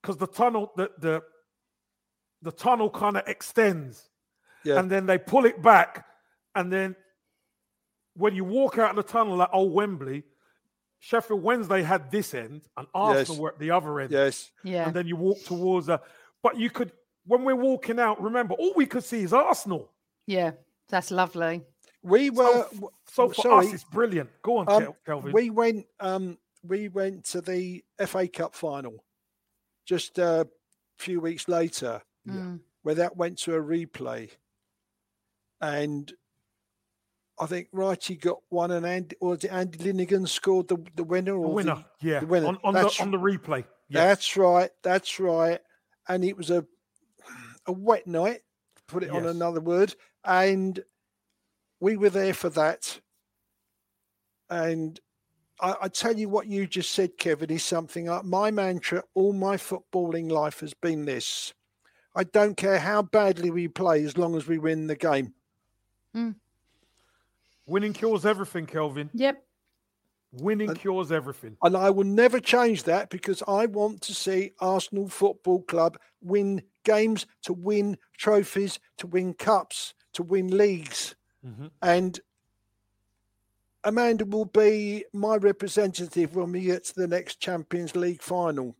because 0.00 0.16
the 0.16 0.28
tunnel, 0.28 0.70
the 0.76 0.90
the 0.98 1.22
the 2.42 2.52
tunnel 2.52 2.88
kind 2.88 3.16
of 3.16 3.26
extends, 3.26 4.09
Yeah. 4.64 4.78
and 4.80 4.90
then 4.90 5.06
they 5.06 5.18
pull 5.18 5.44
it 5.46 5.62
back, 5.62 6.06
and 6.54 6.72
then 6.72 6.96
when 8.14 8.34
you 8.34 8.44
walk 8.44 8.78
out 8.78 8.90
of 8.90 8.96
the 8.96 9.02
tunnel 9.02 9.40
at 9.42 9.50
Old 9.52 9.72
Wembley, 9.72 10.24
Sheffield 10.98 11.42
Wednesday 11.42 11.82
had 11.82 12.10
this 12.10 12.34
end, 12.34 12.62
and 12.76 12.86
Arsenal 12.94 13.34
Yes. 13.36 13.38
were 13.40 13.48
at 13.50 13.58
the 13.58 13.70
other 13.70 14.00
end 14.00 14.10
yes. 14.12 14.50
Yeah. 14.64 14.86
and 14.86 14.94
then 14.94 15.06
you 15.06 15.16
walk 15.16 15.42
towards 15.44 15.88
a. 15.88 16.00
But 16.42 16.58
you 16.58 16.68
could, 16.70 16.92
when 17.26 17.44
we're 17.44 17.54
walking 17.56 17.98
out, 17.98 18.20
remember 18.22 18.54
all 18.54 18.72
we 18.76 18.86
could 18.86 19.04
see 19.04 19.22
is 19.22 19.32
Arsenal. 19.32 19.90
yeah. 20.26 20.52
That's 20.88 21.12
lovely. 21.12 21.62
We 22.02 22.30
were 22.30 22.66
So, 22.72 22.90
so 23.06 23.28
for 23.28 23.34
sorry. 23.42 23.66
us, 23.68 23.72
it's 23.74 23.84
brilliant. 23.84 24.28
Go 24.42 24.56
on, 24.58 24.68
Um, 24.68 24.94
Kelvin. 25.06 25.32
we 25.32 25.50
went 25.50 25.86
um 26.00 26.36
we 26.64 26.88
went 26.88 27.24
to 27.26 27.40
the 27.40 27.84
FA 28.06 28.26
Cup 28.26 28.56
final 28.56 29.04
just 29.86 30.18
a 30.18 30.48
few 30.98 31.20
weeks 31.20 31.46
later 31.46 32.02
Mm. 32.28 32.58
where 32.82 32.96
that 32.96 33.16
went 33.16 33.38
to 33.38 33.54
a 33.54 33.60
replay 33.62 34.30
and 35.60 36.12
I 37.38 37.46
think 37.46 37.68
Righty 37.72 38.16
got 38.16 38.38
one 38.50 38.70
and 38.70 38.84
Andy 38.84 39.16
or 39.20 39.30
was 39.30 39.44
it 39.44 39.52
Andy 39.52 39.78
Linighan 39.78 40.28
scored 40.28 40.68
the, 40.68 40.76
the 40.94 41.04
winner 41.04 41.32
the 41.32 41.38
or 41.38 41.54
winner, 41.54 41.84
yeah, 42.02 42.20
the 42.20 42.26
winner. 42.26 42.48
on, 42.48 42.58
on 42.62 42.74
the 42.74 42.96
on 43.00 43.10
the 43.10 43.18
replay. 43.18 43.64
Yeah, 43.88 44.06
That's 44.06 44.36
right, 44.36 44.70
that's 44.82 45.18
right. 45.18 45.58
And 46.08 46.24
it 46.24 46.36
was 46.36 46.50
a 46.50 46.66
a 47.66 47.72
wet 47.72 48.06
night, 48.06 48.40
put 48.86 49.02
it 49.02 49.10
on 49.10 49.26
another 49.26 49.60
word. 49.60 49.94
And 50.24 50.82
we 51.80 51.96
were 51.96 52.10
there 52.10 52.34
for 52.34 52.50
that. 52.50 53.00
And 54.50 55.00
I, 55.60 55.76
I 55.82 55.88
tell 55.88 56.16
you 56.18 56.28
what 56.28 56.46
you 56.46 56.66
just 56.66 56.92
said, 56.92 57.16
Kevin, 57.16 57.50
is 57.50 57.64
something 57.64 58.08
I, 58.08 58.20
my 58.22 58.50
mantra 58.50 59.02
all 59.14 59.32
my 59.32 59.56
footballing 59.56 60.30
life 60.30 60.60
has 60.60 60.74
been 60.74 61.04
this. 61.04 61.54
I 62.14 62.24
don't 62.24 62.56
care 62.56 62.80
how 62.80 63.02
badly 63.02 63.50
we 63.50 63.68
play 63.68 64.04
as 64.04 64.18
long 64.18 64.36
as 64.36 64.46
we 64.46 64.58
win 64.58 64.88
the 64.88 64.96
game. 64.96 65.34
Winning 67.66 67.92
cures 67.92 68.26
everything, 68.26 68.66
Kelvin. 68.66 69.10
Yep. 69.14 69.44
Winning 70.32 70.70
And- 70.70 70.78
cures 70.78 71.10
everything. 71.10 71.56
And 71.62 71.76
I 71.76 71.90
will 71.90 72.04
never 72.04 72.38
change 72.40 72.84
that 72.84 73.10
because 73.10 73.42
I 73.48 73.66
want 73.66 74.00
to 74.02 74.14
see 74.14 74.52
Arsenal 74.60 75.08
Football 75.08 75.62
Club 75.62 75.98
win 76.20 76.62
games, 76.84 77.26
to 77.42 77.52
win 77.52 77.98
trophies, 78.16 78.78
to 78.98 79.06
win 79.06 79.34
cups, 79.34 79.94
to 80.14 80.22
win 80.22 80.56
leagues. 80.56 81.14
Mhm. 81.44 81.70
And 81.82 82.20
Amanda 83.82 84.24
will 84.24 84.44
be 84.44 85.04
my 85.12 85.36
representative 85.36 86.36
when 86.36 86.52
we 86.52 86.62
get 86.62 86.84
to 86.84 86.94
the 86.94 87.08
next 87.08 87.40
Champions 87.40 87.96
League 87.96 88.22
final. 88.22 88.76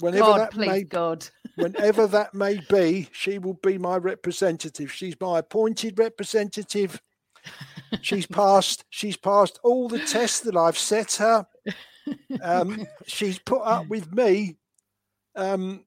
Whenever 0.00 0.24
God, 0.24 0.40
that 0.40 0.50
please, 0.50 0.68
may, 0.68 0.82
God. 0.82 1.26
whenever 1.56 2.06
that 2.08 2.34
may 2.34 2.60
be, 2.68 3.08
she 3.12 3.38
will 3.38 3.58
be 3.62 3.78
my 3.78 3.96
representative. 3.96 4.92
She's 4.92 5.14
my 5.20 5.38
appointed 5.38 5.98
representative. 5.98 7.00
She's 8.00 8.26
passed. 8.26 8.84
She's 8.90 9.16
passed 9.16 9.60
all 9.62 9.88
the 9.88 10.00
tests 10.00 10.40
that 10.40 10.56
I've 10.56 10.78
set 10.78 11.14
her. 11.14 11.46
Um, 12.42 12.86
she's 13.06 13.38
put 13.38 13.62
up 13.62 13.86
with 13.88 14.12
me 14.12 14.56
um, 15.36 15.84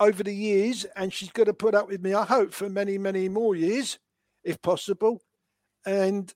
over 0.00 0.22
the 0.22 0.34
years, 0.34 0.84
and 0.96 1.12
she's 1.12 1.30
going 1.30 1.46
to 1.46 1.54
put 1.54 1.74
up 1.74 1.88
with 1.88 2.02
me. 2.02 2.14
I 2.14 2.24
hope 2.24 2.52
for 2.52 2.68
many, 2.68 2.98
many 2.98 3.28
more 3.28 3.54
years, 3.54 3.98
if 4.42 4.60
possible. 4.62 5.22
And 5.86 6.32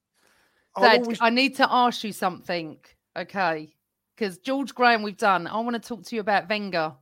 Dad, 0.78 1.00
always, 1.00 1.18
I 1.20 1.30
need 1.30 1.56
to 1.56 1.66
ask 1.68 2.04
you 2.04 2.12
something, 2.12 2.78
okay? 3.16 3.74
Because 4.18 4.38
George 4.38 4.74
Graham, 4.74 5.02
we've 5.04 5.16
done. 5.16 5.46
I 5.46 5.60
want 5.60 5.80
to 5.80 5.88
talk 5.88 6.02
to 6.06 6.14
you 6.16 6.20
about 6.20 6.48
Wenger. 6.48 6.94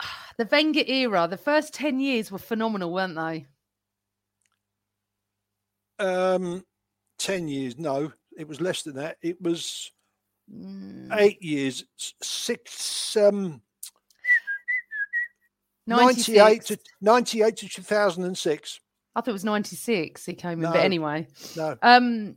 The 0.36 0.44
Wenger 0.52 0.84
era, 0.86 1.26
the 1.28 1.36
first 1.36 1.74
10 1.74 1.98
years 1.98 2.30
were 2.30 2.38
phenomenal, 2.38 2.92
weren't 2.92 3.16
they? 3.16 3.46
um, 6.00 6.64
ten 7.18 7.48
years. 7.48 7.76
No, 7.76 8.12
it 8.36 8.46
was 8.46 8.60
less 8.60 8.82
than 8.82 8.94
that. 8.96 9.16
It 9.22 9.40
was 9.42 9.90
Mm, 10.48 11.08
eight 11.18 11.42
years. 11.42 11.84
Six. 12.22 13.16
Um, 13.16 13.60
96. 15.88 16.28
98 16.38 16.64
to 16.66 16.78
98 17.00 17.56
to 17.56 17.68
2006 17.68 18.80
I 19.16 19.20
thought 19.20 19.28
it 19.28 19.32
was 19.32 19.44
96 19.44 20.24
he 20.24 20.34
came 20.34 20.52
in, 20.52 20.60
No. 20.60 20.72
but 20.72 20.80
anyway. 20.84 21.26
no 21.56 21.76
Um, 21.82 22.36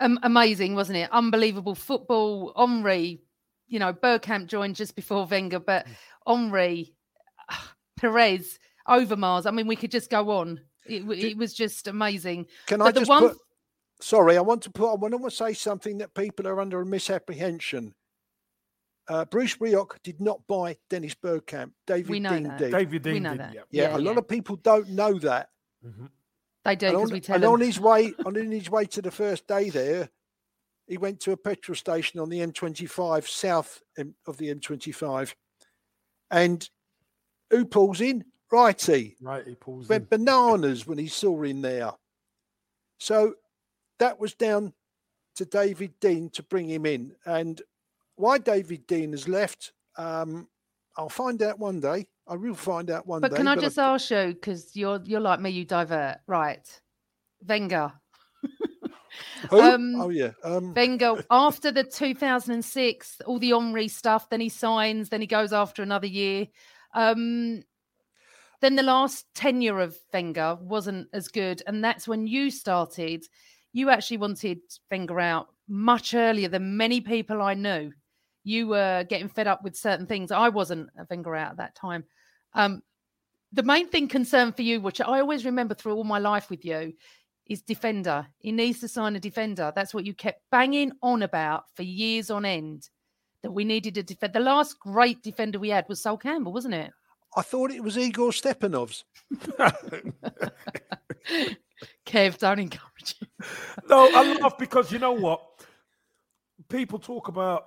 am- 0.00 0.18
amazing, 0.22 0.74
wasn't 0.74 0.98
it? 0.98 1.10
Unbelievable 1.12 1.74
football. 1.74 2.52
Henri, 2.56 3.20
you 3.68 3.78
know, 3.78 3.92
Bergkamp 3.92 4.46
joined 4.46 4.76
just 4.76 4.94
before 4.96 5.26
Wenger, 5.26 5.60
but 5.60 5.86
Henri, 6.26 6.94
Pires, 7.98 8.58
Overmars. 8.88 9.46
I 9.46 9.50
mean, 9.50 9.66
we 9.66 9.76
could 9.76 9.90
just 9.90 10.10
go 10.10 10.30
on. 10.30 10.60
It, 10.86 11.00
w- 11.00 11.28
it 11.28 11.36
was 11.36 11.54
just 11.54 11.86
amazing. 11.86 12.46
can 12.66 12.78
But 12.80 12.88
i 12.88 12.92
just 12.92 13.08
one- 13.08 13.28
put 13.28 13.38
sorry 14.00 14.36
i 14.36 14.40
want 14.40 14.60
to 14.62 14.70
put 14.70 14.90
i 14.90 14.94
want 14.96 15.14
to 15.22 15.30
say 15.30 15.52
something 15.52 15.98
that 15.98 16.12
people 16.12 16.48
are 16.48 16.60
under 16.60 16.80
a 16.80 16.84
misapprehension 16.84 17.94
uh, 19.06 19.24
bruce 19.26 19.56
rioch 19.58 19.92
did 20.02 20.20
not 20.20 20.44
buy 20.48 20.76
dennis 20.90 21.14
bergkamp 21.14 21.70
david 21.86 22.08
We 22.10 22.18
know 22.18 22.30
Dein 22.30 22.42
that. 22.48 22.58
did 22.58 22.72
David 22.72 23.04
we 23.04 23.12
Dein 23.12 23.22
know 23.22 23.30
did, 23.30 23.38
that. 23.40 23.54
yeah. 23.54 23.62
yeah, 23.70 23.96
a 23.96 23.98
lot 23.98 24.18
of 24.18 24.26
people 24.26 24.56
don't 24.56 24.88
know 24.88 25.16
that 25.20 25.50
Mhm. 25.86 26.08
They 26.64 26.76
do 26.76 26.86
and 26.86 26.94
because 26.96 27.10
on, 27.10 27.14
we 27.14 27.20
tell 27.20 27.34
and 27.36 27.44
them. 27.44 27.52
on 27.52 27.60
his 27.60 27.80
way 27.80 28.14
on 28.24 28.34
his 28.34 28.70
way 28.70 28.84
to 28.86 29.02
the 29.02 29.10
first 29.10 29.46
day 29.46 29.68
there, 29.70 30.08
he 30.86 30.96
went 30.98 31.20
to 31.20 31.32
a 31.32 31.36
petrol 31.36 31.74
station 31.74 32.20
on 32.20 32.28
the 32.28 32.40
M25 32.40 33.28
south 33.28 33.82
of 34.26 34.36
the 34.36 34.54
M25, 34.54 35.34
and 36.30 36.68
who 37.50 37.64
pulls 37.64 38.00
in? 38.00 38.24
Righty 38.50 39.16
Right, 39.20 39.46
he 39.46 39.54
pulls 39.54 39.86
in. 39.86 39.88
went 39.88 40.10
bananas 40.10 40.86
when 40.86 40.98
he 40.98 41.08
saw 41.08 41.42
him 41.42 41.62
there. 41.62 41.92
So 42.98 43.34
that 43.98 44.20
was 44.20 44.34
down 44.34 44.72
to 45.36 45.44
David 45.44 45.94
Dein 46.00 46.30
to 46.34 46.42
bring 46.42 46.68
him 46.68 46.86
in, 46.86 47.14
and 47.26 47.60
why 48.16 48.38
David 48.38 48.86
Dein 48.86 49.12
has 49.12 49.26
left, 49.26 49.72
um, 49.96 50.48
I'll 50.96 51.08
find 51.08 51.42
out 51.42 51.58
one 51.58 51.80
day. 51.80 52.06
I 52.28 52.36
will 52.36 52.54
find 52.54 52.90
out 52.90 53.06
one 53.06 53.20
day. 53.20 53.28
But 53.28 53.32
day. 53.32 53.38
can 53.38 53.48
I 53.48 53.56
just 53.56 53.78
ask 53.78 54.10
you, 54.10 54.28
because 54.28 54.76
you're 54.76 55.00
you're 55.04 55.20
like 55.20 55.40
me, 55.40 55.50
you 55.50 55.64
divert, 55.64 56.18
right? 56.26 56.66
Wenger. 57.46 57.92
Um, 59.50 59.96
oh 60.00 60.08
yeah, 60.08 60.30
um, 60.44 60.72
Wenger 60.72 61.22
after 61.30 61.72
the 61.72 61.84
2006, 61.84 63.20
all 63.26 63.38
the 63.38 63.52
Omri 63.52 63.88
stuff, 63.88 64.30
then 64.30 64.40
he 64.40 64.48
signs, 64.48 65.08
then 65.08 65.20
he 65.20 65.26
goes 65.26 65.52
after 65.52 65.82
another 65.82 66.06
year. 66.06 66.46
Um, 66.94 67.62
then 68.60 68.76
the 68.76 68.82
last 68.82 69.26
tenure 69.34 69.80
of 69.80 69.96
Wenger 70.12 70.56
wasn't 70.60 71.08
as 71.12 71.28
good, 71.28 71.62
and 71.66 71.84
that's 71.84 72.06
when 72.06 72.26
you 72.26 72.50
started. 72.50 73.24
You 73.72 73.90
actually 73.90 74.18
wanted 74.18 74.60
Wenger 74.90 75.20
out 75.20 75.48
much 75.68 76.14
earlier 76.14 76.48
than 76.48 76.76
many 76.76 77.00
people 77.00 77.42
I 77.42 77.54
knew. 77.54 77.92
You 78.44 78.68
were 78.68 79.04
getting 79.08 79.28
fed 79.28 79.46
up 79.46 79.62
with 79.62 79.76
certain 79.76 80.06
things. 80.06 80.32
I 80.32 80.48
wasn't 80.48 80.90
a 80.98 81.06
finger 81.06 81.34
out 81.36 81.52
at 81.52 81.56
that 81.58 81.74
time. 81.74 82.04
Um, 82.54 82.82
the 83.52 83.62
main 83.62 83.88
thing 83.88 84.08
concern 84.08 84.52
for 84.52 84.62
you, 84.62 84.80
which 84.80 85.00
I 85.00 85.20
always 85.20 85.44
remember 85.44 85.74
through 85.74 85.94
all 85.94 86.04
my 86.04 86.18
life 86.18 86.50
with 86.50 86.64
you, 86.64 86.94
is 87.46 87.62
defender. 87.62 88.26
He 88.38 88.52
needs 88.52 88.80
to 88.80 88.88
sign 88.88 89.16
a 89.16 89.20
defender. 89.20 89.72
That's 89.74 89.92
what 89.92 90.06
you 90.06 90.14
kept 90.14 90.42
banging 90.50 90.92
on 91.02 91.22
about 91.22 91.64
for 91.74 91.82
years 91.82 92.30
on 92.30 92.44
end. 92.44 92.88
That 93.42 93.52
we 93.52 93.64
needed 93.64 93.98
a 93.98 94.02
defender. 94.02 94.38
The 94.38 94.44
last 94.44 94.78
great 94.78 95.22
defender 95.22 95.58
we 95.58 95.70
had 95.70 95.88
was 95.88 96.00
Sol 96.00 96.16
Campbell, 96.16 96.52
wasn't 96.52 96.74
it? 96.74 96.92
I 97.36 97.42
thought 97.42 97.72
it 97.72 97.82
was 97.82 97.98
Igor 97.98 98.30
Stepanovs. 98.30 99.04
Kev, 102.06 102.38
don't 102.38 102.58
encourage 102.58 103.18
him. 103.18 103.28
no, 103.88 104.08
I 104.14 104.34
laugh 104.34 104.56
because 104.58 104.92
you 104.92 104.98
know 104.98 105.12
what? 105.12 105.42
People 106.68 106.98
talk 106.98 107.28
about 107.28 107.64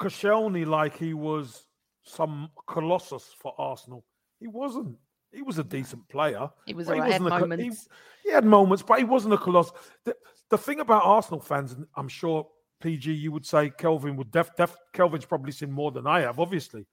Koscielny 0.00 0.66
like 0.66 0.96
he 0.96 1.14
was 1.14 1.64
some 2.04 2.50
colossus 2.66 3.34
for 3.38 3.54
Arsenal. 3.58 4.04
He 4.40 4.46
wasn't. 4.46 4.96
He 5.32 5.42
was 5.42 5.58
a 5.58 5.64
decent 5.64 6.08
player. 6.08 6.48
He 6.64 6.72
was 6.72 6.86
but 6.86 6.94
all 6.94 7.00
right, 7.00 7.12
had 7.12 7.22
wasn't 7.22 7.42
a 7.42 7.46
co- 7.46 7.56
he- 7.56 7.62
moments. 7.62 7.88
He, 8.24 8.30
had 8.32 8.44
moments, 8.44 8.82
but 8.82 8.98
he 8.98 9.04
wasn't 9.04 9.34
a 9.34 9.38
colossus. 9.38 9.72
The, 10.04 10.16
the 10.48 10.56
thing 10.58 10.80
about 10.80 11.04
Arsenal 11.04 11.40
fans, 11.40 11.72
and 11.72 11.86
I'm 11.96 12.08
sure 12.08 12.46
PG, 12.80 13.12
you 13.12 13.32
would 13.32 13.44
say 13.44 13.70
Kelvin 13.70 14.16
would 14.16 14.30
def, 14.30 14.54
def 14.56 14.74
Kelvin's 14.94 15.26
probably 15.26 15.52
seen 15.52 15.70
more 15.70 15.90
than 15.90 16.06
I 16.06 16.20
have, 16.20 16.40
obviously. 16.40 16.86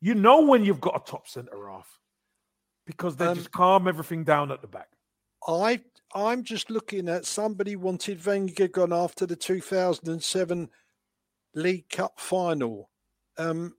You 0.00 0.14
know 0.14 0.42
when 0.42 0.64
you've 0.64 0.80
got 0.80 0.96
a 0.96 1.10
top 1.10 1.26
centre 1.28 1.68
half 1.68 1.98
because 2.86 3.16
they 3.16 3.26
Um, 3.26 3.36
just 3.36 3.50
calm 3.52 3.88
everything 3.88 4.24
down 4.24 4.50
at 4.52 4.60
the 4.60 4.68
back. 4.68 4.88
I 5.46 5.80
I'm 6.14 6.44
just 6.44 6.70
looking 6.70 7.08
at 7.08 7.24
somebody 7.24 7.74
wanted 7.74 8.24
Wenger 8.24 8.68
gone 8.68 8.92
after 8.92 9.26
the 9.26 9.36
2007 9.36 10.70
League 11.54 11.88
Cup 11.88 12.18
final. 12.18 12.88
Um, 13.38 13.74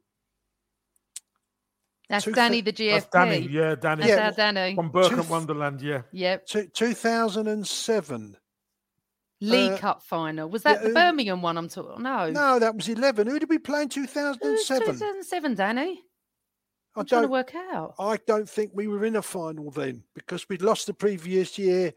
That's 2.10 2.26
two 2.26 2.32
Danny 2.34 2.62
the 2.62 2.74
GFP. 2.74 2.92
That's 2.92 3.06
Danny, 3.08 3.48
yeah, 3.50 3.76
Danny. 3.76 4.02
That's 4.08 4.10
Yeah, 4.10 4.26
our 4.26 4.54
Danny. 4.54 4.76
From 4.76 4.90
Burke 4.90 5.12
and 5.14 5.30
Wonderland, 5.30 5.82
yeah. 5.82 6.02
Yep. 6.12 6.46
two- 6.46 6.68
2007. 6.68 8.38
League 9.42 9.72
uh, 9.72 9.78
Cup 9.78 10.04
final. 10.04 10.50
Was 10.50 10.64
that 10.64 10.76
yeah, 10.78 10.82
the 10.84 10.88
who- 10.90 10.94
Birmingham 10.94 11.42
one 11.42 11.58
I'm 11.58 11.68
talking? 11.70 12.02
No. 12.04 12.30
No, 12.30 12.60
that 12.60 12.76
was 12.76 12.88
11. 12.88 13.28
Who 13.28 13.40
did 13.40 13.50
we 13.50 13.58
play 13.58 13.82
in 13.84 13.90
2007? 13.90 14.86
2007, 14.86 15.56
Danny. 15.56 16.02
I 16.96 17.00
I'm 17.00 17.06
trying 17.06 17.24
to 17.24 17.28
don't. 17.28 17.32
work 17.32 17.56
out. 17.56 17.96
I 18.00 18.18
don't 18.28 18.48
think 18.48 18.72
we 18.74 18.88
were 18.88 19.04
in 19.04 19.16
a 19.16 19.22
final 19.22 19.72
then 19.72 20.04
because 20.14 20.48
we'd 20.48 20.62
lost 20.62 20.86
the 20.88 20.94
previous 20.94 21.58
year 21.58 21.94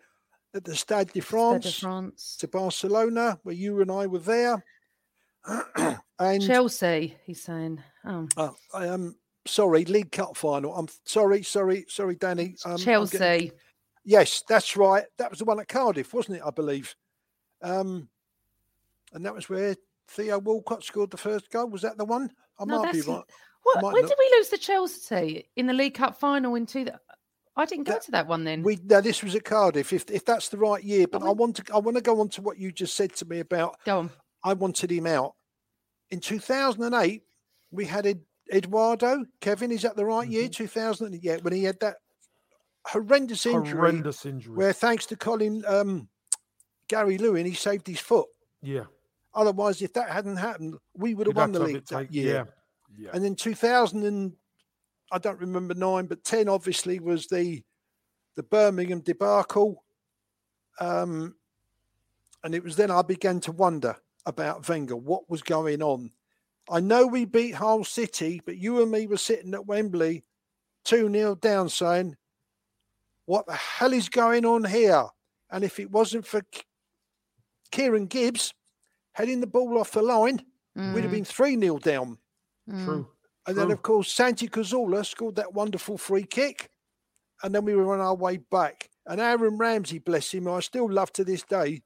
at 0.55 0.65
the 0.65 0.75
Stade 0.75 1.13
de 1.13 1.21
Stade 1.21 1.61
de 1.63 1.71
France. 1.71 2.37
to 2.39 2.49
Barcelona, 2.49 3.39
where 3.43 3.55
you 3.55 3.81
and 3.83 3.91
I 3.93 4.07
were 4.07 4.19
there. 4.19 4.65
and 6.19 6.43
Chelsea, 6.47 7.17
he's 7.25 7.43
saying. 7.43 7.83
Oh, 8.05 8.29
uh, 8.37 8.51
I 8.75 8.87
am 8.87 9.17
sorry, 9.47 9.85
League 9.85 10.13
Cup 10.13 10.37
final. 10.37 10.75
I'm 10.75 10.89
sorry, 11.05 11.43
sorry, 11.43 11.85
sorry, 11.89 12.17
Danny. 12.17 12.57
Um, 12.65 12.79
Chelsea. 12.79 13.19
getting- 13.19 13.51
yes, 14.05 14.43
that's 14.49 14.77
right. 14.77 15.05
That 15.19 15.31
was 15.31 15.39
the 15.39 15.45
one 15.45 15.61
at 15.61 15.69
Cardiff, 15.69 16.13
wasn't 16.15 16.39
it? 16.39 16.43
I 16.45 16.51
believe. 16.51 16.95
Um, 17.63 18.09
and 19.13 19.25
that 19.25 19.35
was 19.35 19.49
where 19.49 19.77
Theo 20.09 20.39
Walcott 20.39 20.85
scored 20.85 21.11
the 21.11 21.17
first 21.17 21.51
goal. 21.51 21.69
Was 21.69 21.83
that 21.83 21.97
the 21.97 22.05
one? 22.05 22.31
I 22.59 22.65
No, 22.65 22.83
might 22.83 22.93
be 22.93 23.01
right. 23.03 23.23
What, 23.63 23.83
might 23.83 23.93
when 23.95 24.03
not- 24.03 24.09
did 24.09 24.19
we 24.19 24.37
lose 24.37 24.49
to 24.51 24.59
Chelsea 24.59 25.49
in 25.57 25.67
the 25.67 25.73
League 25.73 25.95
Cup 25.95 26.17
final 26.19 26.55
in 26.55 26.67
two? 26.67 26.87
I 27.57 27.65
didn't 27.65 27.85
go 27.85 27.93
That- 27.93 28.03
to 28.03 28.11
that 28.13 28.27
one 28.27 28.45
then. 28.45 28.63
We 28.63 28.79
no, 28.85 29.01
this 29.01 29.23
was 29.23 29.35
at 29.35 29.45
Cardiff. 29.45 29.93
If 29.93 30.11
if 30.11 30.25
that's 30.25 30.49
the 30.51 30.59
right 30.59 30.83
year, 30.85 31.07
but 31.09 31.23
I 31.23 31.27
went- 31.27 31.39
want 31.39 31.57
to 31.57 31.75
I 31.75 31.79
want 31.79 31.97
to 31.97 32.03
go 32.03 32.21
on 32.21 32.29
to 32.31 32.43
what 32.43 32.59
you 32.59 32.71
just 32.73 32.95
said 32.95 33.15
to 33.17 33.25
me 33.25 33.39
about 33.41 33.77
Go 33.85 34.01
on. 34.01 34.11
I 34.45 34.53
wanted 34.53 34.91
him 34.93 35.07
out. 35.07 35.35
In 36.11 36.21
2008, 36.21 37.23
we 37.71 37.85
had 37.85 38.07
Ed, 38.07 38.21
Eduardo. 38.53 39.25
Kevin, 39.41 39.73
is 39.73 39.83
that 39.83 39.97
the 39.97 40.05
right 40.05 40.29
year? 40.29 40.49
2000, 40.49 41.19
yeah, 41.23 41.37
when 41.43 41.53
he 41.53 41.65
had 41.65 41.81
that 41.81 41.97
horrendous 42.87 43.45
injury, 43.47 43.77
Horrendous 43.77 44.25
injury. 44.25 44.55
where 44.55 44.73
thanks 44.73 45.07
to 45.07 45.17
Colin 45.17 45.65
um, 45.67 46.09
Gary 46.89 47.19
Lewin, 47.19 47.45
he 47.47 47.55
saved 47.55 47.87
his 47.87 48.01
foot. 48.01 48.29
yeah. 48.63 48.85
Otherwise, 49.35 49.83
if 49.83 49.93
that 49.93 50.09
hadn't 50.09 50.39
happened, 50.39 50.77
we 50.95 51.13
would 51.15 51.27
have 51.27 51.37
You'd 51.37 51.41
won 51.43 51.53
the 51.53 51.59
league 51.61 51.85
that 51.89 51.99
take- 52.05 52.11
year. 52.15 52.33
Yeah. 52.35 52.45
Yeah. 52.99 53.11
And 53.13 53.23
then 53.23 53.35
2000 53.35 54.03
and 54.07 54.33
I 55.13 55.19
don't 55.19 55.39
remember 55.39 55.75
nine, 55.75 56.07
but 56.07 56.25
10 56.25 56.49
obviously 56.49 56.99
was 57.01 57.27
the 57.27 57.63
the 58.37 58.43
Birmingham 58.43 59.01
debacle. 59.01 59.85
Um, 60.81 61.35
and 62.43 62.55
it 62.55 62.65
was 62.65 62.77
then 62.77 62.91
I 62.91 63.03
began 63.03 63.41
to 63.41 63.53
wonder 63.53 63.97
about 64.27 64.69
Wenger, 64.69 64.97
what 64.97 65.31
was 65.31 65.43
going 65.43 65.83
on. 65.83 66.11
I 66.69 66.81
know 66.81 67.07
we 67.07 67.25
beat 67.25 67.55
Hull 67.55 67.85
City, 67.85 68.41
but 68.45 68.59
you 68.59 68.83
and 68.83 68.91
me 68.91 69.07
were 69.07 69.17
sitting 69.17 69.55
at 69.55 69.67
Wembley 69.67 70.25
2 70.85 71.11
0 71.13 71.35
down 71.37 71.69
saying, 71.69 72.17
What 73.27 73.47
the 73.47 73.55
hell 73.55 73.93
is 73.93 74.09
going 74.09 74.45
on 74.45 74.65
here? 74.65 75.05
And 75.51 75.63
if 75.63 75.79
it 75.79 75.91
wasn't 75.91 76.27
for 76.27 76.43
K- 76.51 76.63
Kieran 77.71 78.07
Gibbs 78.07 78.53
heading 79.13 79.41
the 79.41 79.47
ball 79.47 79.79
off 79.79 79.93
the 79.93 80.03
line, 80.03 80.45
we'd 80.93 81.03
have 81.03 81.11
Mm, 81.11 81.15
been 81.15 81.25
3 81.25 81.59
0 81.61 81.79
down. 81.79 82.19
mm. 82.69 82.85
True. 82.85 83.09
And 83.47 83.57
then, 83.57 83.71
of 83.71 83.83
course, 83.83 84.13
Santi 84.13 84.49
Cazorla 84.49 85.07
scored 85.07 85.37
that 85.37 85.55
wonderful 85.55 85.99
free 85.99 86.25
kick. 86.25 86.69
And 87.45 87.55
then 87.55 87.65
we 87.65 87.77
were 87.77 87.95
on 87.95 88.01
our 88.01 88.15
way 88.15 88.39
back. 88.39 88.91
And 89.07 89.21
Aaron 89.21 89.57
Ramsey, 89.57 90.01
bless 90.01 90.33
him, 90.35 90.49
I 90.49 90.59
still 90.61 90.91
love 90.91 91.13
to 91.13 91.23
this 91.23 91.45
day, 91.45 91.83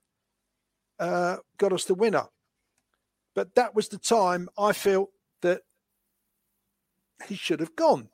uh, 1.01 1.39
got 1.59 1.73
us 1.73 1.85
the 1.85 1.95
winner. 1.95 2.27
But 3.35 3.55
that 3.57 3.75
was 3.75 3.89
the 3.89 3.99
time 3.99 4.49
I 4.57 4.73
felt 4.73 5.11
that 5.43 5.63
he 7.27 7.35
should 7.35 7.61
have 7.61 7.75
gone 7.75 8.09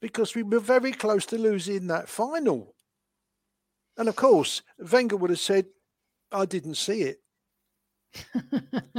because 0.00 0.34
we 0.34 0.42
were 0.42 0.58
very 0.58 0.92
close 0.92 1.24
to 1.26 1.38
losing 1.38 1.86
that 1.86 2.08
final. 2.08 2.74
And 3.96 4.08
of 4.08 4.16
course, 4.16 4.62
Wenger 4.78 5.16
would 5.16 5.30
have 5.30 5.38
said, 5.38 5.66
I 6.32 6.44
didn't 6.44 6.74
see 6.74 7.02
it. 7.02 7.18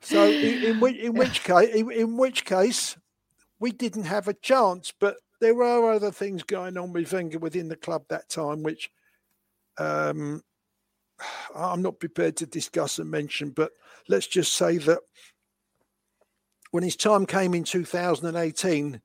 So 0.00 0.24
in, 0.24 0.62
in, 0.64 0.80
which, 0.80 0.96
in 0.96 1.14
which 1.14 1.44
case, 1.44 1.74
in, 1.74 1.90
in 1.90 2.16
which 2.16 2.44
case, 2.44 2.96
we 3.58 3.72
didn't 3.72 4.04
have 4.04 4.28
a 4.28 4.34
chance. 4.34 4.92
But 4.98 5.16
there 5.40 5.54
were 5.54 5.92
other 5.92 6.10
things 6.10 6.42
going 6.42 6.76
on 6.76 6.92
with 6.92 7.12
Wenger 7.12 7.38
within 7.38 7.68
the 7.68 7.76
club 7.76 8.04
that 8.08 8.28
time, 8.28 8.62
which 8.62 8.90
um, 9.78 10.42
I'm 11.54 11.82
not 11.82 12.00
prepared 12.00 12.36
to 12.38 12.46
discuss 12.46 12.98
and 12.98 13.10
mention. 13.10 13.50
But 13.50 13.72
let's 14.08 14.26
just 14.26 14.54
say 14.54 14.78
that 14.78 15.00
when 16.70 16.82
his 16.82 16.96
time 16.96 17.26
came 17.26 17.54
in 17.54 17.64
2018, 17.64 19.00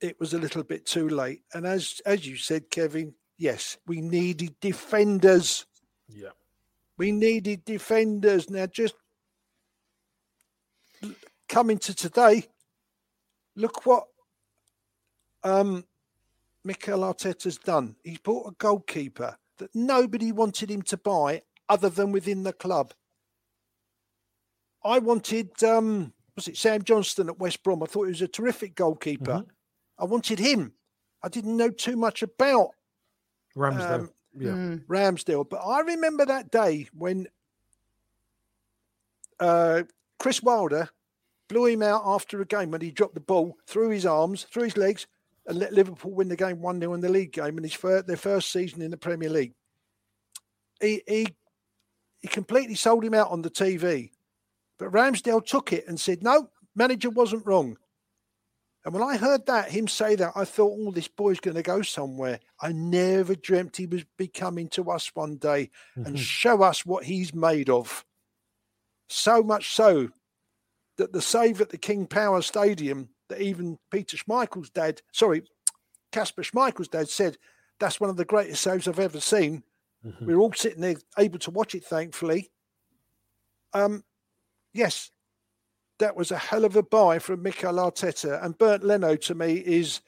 it 0.00 0.18
was 0.18 0.34
a 0.34 0.38
little 0.38 0.62
bit 0.62 0.86
too 0.86 1.08
late. 1.08 1.42
And 1.52 1.66
as 1.66 2.00
as 2.06 2.26
you 2.26 2.36
said, 2.36 2.70
Kevin, 2.70 3.14
yes, 3.38 3.76
we 3.86 4.00
needed 4.00 4.58
defenders. 4.60 5.66
Yeah. 6.08 6.30
We 6.96 7.12
needed 7.12 7.64
defenders. 7.64 8.50
Now, 8.50 8.66
just 8.66 8.94
coming 11.48 11.78
to 11.78 11.94
today, 11.94 12.46
look 13.56 13.86
what 13.86 14.04
um, 15.42 15.84
Mikel 16.64 17.00
Arteta's 17.00 17.58
done. 17.58 17.96
He's 18.04 18.18
bought 18.18 18.52
a 18.52 18.54
goalkeeper 18.58 19.36
that 19.60 19.74
nobody 19.74 20.32
wanted 20.32 20.70
him 20.70 20.82
to 20.82 20.96
buy 20.96 21.42
other 21.68 21.88
than 21.88 22.12
within 22.12 22.42
the 22.42 22.52
club. 22.52 22.92
I 24.84 24.98
wanted, 24.98 25.62
um, 25.62 26.12
was 26.34 26.48
it 26.48 26.56
Sam 26.56 26.82
Johnstone 26.82 27.28
at 27.28 27.38
West 27.38 27.62
Brom? 27.62 27.82
I 27.82 27.86
thought 27.86 28.04
he 28.04 28.10
was 28.10 28.22
a 28.22 28.28
terrific 28.28 28.74
goalkeeper. 28.74 29.44
I 29.98 30.04
wanted 30.04 30.38
him. 30.38 30.72
I 31.22 31.28
didn't 31.28 31.56
know 31.56 31.70
too 31.70 31.96
much 31.96 32.22
about 32.22 32.70
Ramsdale. 33.56 34.00
Um, 34.00 34.10
yeah. 34.38 34.50
Mm. 34.50 34.86
Ramsdale. 34.86 35.48
But 35.48 35.58
I 35.58 35.80
remember 35.80 36.24
that 36.24 36.50
day 36.50 36.88
when 36.92 37.28
uh, 39.38 39.82
Chris 40.18 40.42
Wilder 40.42 40.88
blew 41.48 41.66
him 41.66 41.82
out 41.82 42.02
after 42.04 42.40
a 42.40 42.46
game 42.46 42.70
when 42.70 42.80
he 42.80 42.90
dropped 42.90 43.14
the 43.14 43.20
ball 43.20 43.58
through 43.66 43.90
his 43.90 44.06
arms, 44.06 44.44
through 44.44 44.64
his 44.64 44.76
legs, 44.76 45.06
and 45.50 45.58
let 45.58 45.72
Liverpool 45.72 46.12
win 46.12 46.28
the 46.28 46.36
game 46.36 46.62
1 46.62 46.80
0 46.80 46.94
in 46.94 47.00
the 47.00 47.08
league 47.08 47.32
game 47.32 47.58
in 47.58 47.64
his 47.64 47.74
fir- 47.74 48.02
their 48.02 48.16
first 48.16 48.52
season 48.52 48.82
in 48.82 48.92
the 48.92 48.96
Premier 48.96 49.28
League. 49.28 49.52
He, 50.80 51.02
he, 51.08 51.26
he 52.20 52.28
completely 52.28 52.76
sold 52.76 53.04
him 53.04 53.14
out 53.14 53.30
on 53.30 53.42
the 53.42 53.50
TV. 53.50 54.12
But 54.78 54.92
Ramsdale 54.92 55.44
took 55.44 55.72
it 55.72 55.88
and 55.88 55.98
said, 55.98 56.22
no, 56.22 56.48
manager 56.76 57.10
wasn't 57.10 57.46
wrong. 57.46 57.76
And 58.84 58.94
when 58.94 59.02
I 59.02 59.16
heard 59.16 59.44
that, 59.46 59.72
him 59.72 59.88
say 59.88 60.14
that, 60.14 60.32
I 60.36 60.44
thought, 60.44 60.78
oh, 60.78 60.92
this 60.92 61.08
boy's 61.08 61.40
going 61.40 61.56
to 61.56 61.62
go 61.62 61.82
somewhere. 61.82 62.38
I 62.62 62.70
never 62.70 63.34
dreamt 63.34 63.76
he 63.76 63.86
was 63.86 64.04
be 64.16 64.28
coming 64.28 64.68
to 64.68 64.88
us 64.90 65.10
one 65.14 65.36
day 65.36 65.70
and 65.96 66.06
mm-hmm. 66.06 66.14
show 66.14 66.62
us 66.62 66.86
what 66.86 67.04
he's 67.04 67.34
made 67.34 67.68
of. 67.68 68.04
So 69.08 69.42
much 69.42 69.74
so 69.74 70.10
that 70.96 71.12
the 71.12 71.20
save 71.20 71.60
at 71.60 71.70
the 71.70 71.76
King 71.76 72.06
Power 72.06 72.40
Stadium, 72.40 73.08
that 73.30 73.40
even 73.40 73.78
Peter 73.90 74.16
Schmeichel's 74.16 74.70
dad, 74.70 75.00
sorry, 75.12 75.42
Kasper 76.12 76.42
Schmeichel's 76.42 76.88
dad 76.88 77.08
said, 77.08 77.38
that's 77.78 77.98
one 77.98 78.10
of 78.10 78.16
the 78.16 78.24
greatest 78.24 78.62
saves 78.62 78.86
I've 78.86 78.98
ever 78.98 79.20
seen. 79.20 79.62
We 80.20 80.32
are 80.34 80.38
all 80.38 80.52
sitting 80.52 80.80
there 80.80 80.96
able 81.18 81.38
to 81.40 81.50
watch 81.50 81.74
it, 81.74 81.84
thankfully. 81.84 82.50
Um, 83.74 84.02
yes, 84.72 85.10
that 85.98 86.16
was 86.16 86.30
a 86.30 86.38
hell 86.38 86.64
of 86.64 86.76
a 86.76 86.82
buy 86.82 87.18
from 87.18 87.42
Mikel 87.42 87.74
Arteta. 87.74 88.42
And 88.42 88.56
Bernd 88.56 88.82
Leno 88.82 89.16
to 89.16 89.34
me 89.34 89.54
is 89.54 90.00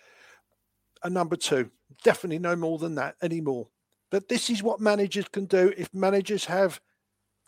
a 1.03 1.11
number 1.11 1.37
two. 1.37 1.71
Definitely 2.03 2.39
no 2.39 2.57
more 2.57 2.79
than 2.79 2.95
that 2.95 3.17
anymore. 3.23 3.69
But 4.11 4.29
this 4.29 4.49
is 4.49 4.63
what 4.63 4.81
managers 4.81 5.29
can 5.29 5.45
do 5.45 5.73
if 5.77 5.93
managers 5.93 6.47
have 6.47 6.81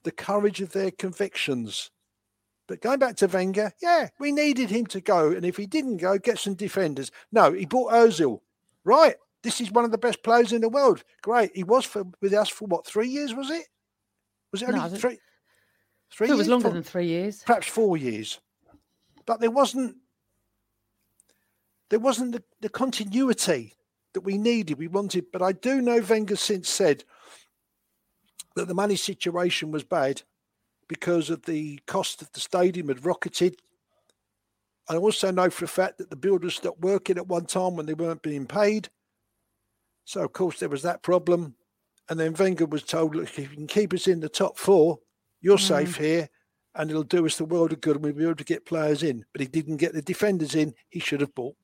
the 0.03 0.13
courage 0.13 0.61
of 0.61 0.73
their 0.73 0.91
convictions. 0.91 1.91
But 2.67 2.81
going 2.81 2.99
back 2.99 3.17
to 3.17 3.27
Wenger, 3.27 3.73
yeah, 3.83 4.09
we 4.19 4.33
needed 4.33 4.71
him 4.71 4.87
to 4.87 5.01
go. 5.01 5.31
And 5.31 5.45
if 5.45 5.57
he 5.57 5.67
didn't 5.67 5.99
go, 5.99 6.19
get 6.19 6.39
some 6.39 6.55
defenders. 6.55 7.11
No, 7.31 7.53
he 7.53 7.67
bought 7.67 7.93
Ozil. 7.93 8.41
Right. 8.85 9.17
This 9.43 9.61
is 9.61 9.71
one 9.71 9.85
of 9.85 9.91
the 9.91 9.99
best 9.99 10.23
players 10.23 10.53
in 10.53 10.63
the 10.63 10.69
world. 10.71 11.05
Great. 11.23 11.51
He 11.55 11.65
was 11.65 11.85
for, 11.85 12.05
with 12.23 12.33
us 12.33 12.49
for 12.49 12.65
what, 12.67 12.87
three 12.87 13.09
years, 13.09 13.35
was 13.35 13.51
it? 13.51 13.67
Was 14.53 14.63
it 14.63 14.69
only 14.69 14.81
think- 14.89 15.01
three? 15.01 15.19
Three 16.11 16.29
thought 16.29 16.35
it 16.35 16.39
was 16.39 16.49
longer 16.49 16.71
than 16.71 16.85
three 16.85 17.07
years. 17.07 17.43
perhaps 17.45 17.67
four 17.67 17.97
years. 17.97 18.41
But 19.27 19.41
there 19.41 19.51
wasn't 19.51 19.97
there 21.91 21.99
wasn't 21.99 22.33
the, 22.33 22.43
the 22.61 22.69
continuity 22.69 23.75
that 24.13 24.21
we 24.21 24.39
needed, 24.39 24.79
we 24.79 24.87
wanted. 24.87 25.27
But 25.33 25.43
I 25.43 25.53
do 25.53 25.83
know 25.83 26.01
Wenger 26.01 26.37
since 26.37 26.69
said 26.69 27.05
that 28.55 28.69
the 28.69 28.75
money 28.75 28.97
situation 28.97 29.73
was 29.73 29.83
bad 29.83 30.23
because 30.89 31.31
of 31.31 31.43
the 31.43 31.79
cost 31.87 32.23
of 32.23 32.33
the 32.33 32.41
stadium 32.41 32.89
had 32.89 33.05
rocketed. 33.05 33.57
I 34.89 34.97
also 34.97 35.31
know 35.31 35.51
for 35.51 35.65
a 35.65 35.69
fact 35.69 35.99
that 35.99 36.11
the 36.11 36.17
builders 36.17 36.57
stopped 36.57 36.81
working 36.81 37.17
at 37.17 37.27
one 37.27 37.47
time 37.47 37.77
when 37.77 37.87
they 37.87 37.95
weren't 37.95 38.23
being 38.23 38.47
paid. 38.47 38.89
So 40.05 40.23
of 40.23 40.33
course 40.33 40.59
there 40.59 40.69
was 40.69 40.83
that 40.83 41.03
problem. 41.03 41.55
And 42.11 42.21
then 42.21 42.35
Wenger 42.35 42.67
was 42.67 42.83
told, 42.83 43.15
look, 43.15 43.25
if 43.25 43.39
you 43.39 43.49
can 43.49 43.67
keep 43.67 43.95
us 43.95 44.07
in 44.07 44.21
the 44.21 44.29
top 44.29 44.59
four, 44.59 44.99
you're 45.41 45.57
mm. 45.57 45.69
safe 45.69 45.97
here 45.97 46.29
and 46.75 46.91
it'll 46.91 47.03
do 47.03 47.25
us 47.25 47.37
the 47.37 47.45
world 47.45 47.73
of 47.73 47.81
good 47.81 47.97
and 47.97 48.05
we'll 48.05 48.15
be 48.15 48.25
able 48.25 48.35
to 48.35 48.45
get 48.45 48.67
players 48.67 49.03
in. 49.03 49.25
But 49.33 49.41
he 49.41 49.47
didn't 49.47 49.79
get 49.79 49.95
the 49.95 50.03
defenders 50.03 50.55
in, 50.55 50.75
he 50.91 51.01
should 51.01 51.21
have 51.21 51.35
bought. 51.35 51.57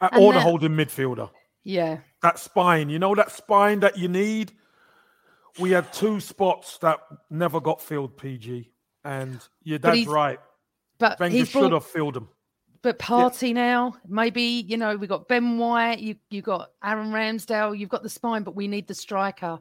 And 0.00 0.22
or 0.22 0.32
the 0.32 0.40
holding 0.40 0.72
midfielder. 0.72 1.30
Yeah. 1.62 1.98
That 2.22 2.38
spine, 2.38 2.90
you 2.90 2.98
know, 2.98 3.14
that 3.14 3.30
spine 3.30 3.80
that 3.80 3.98
you 3.98 4.08
need. 4.08 4.52
We 5.58 5.70
had 5.70 5.92
two 5.92 6.20
spots 6.20 6.78
that 6.78 7.00
never 7.30 7.60
got 7.60 7.80
filled, 7.80 8.16
PG. 8.16 8.70
And 9.04 9.40
your 9.62 9.78
But 9.78 9.88
dad's 9.88 9.98
he's- 9.98 10.08
right. 10.08 10.38
But 10.98 11.20
Wenger 11.20 11.44
should 11.44 11.60
brought, 11.60 11.72
have 11.72 11.84
filled 11.84 12.14
them. 12.14 12.28
but 12.82 12.98
party 12.98 13.52
now. 13.52 13.94
Maybe, 14.08 14.42
you 14.42 14.76
know, 14.78 14.96
we 14.96 15.06
got 15.06 15.28
Ben 15.28 15.58
White, 15.58 15.98
you 15.98 16.16
you 16.30 16.40
got 16.40 16.70
Aaron 16.82 17.12
Ramsdale, 17.12 17.78
you've 17.78 17.90
got 17.90 18.02
the 18.02 18.08
spine, 18.08 18.42
but 18.44 18.56
we 18.56 18.66
need 18.66 18.86
the 18.88 18.94
striker. 18.94 19.58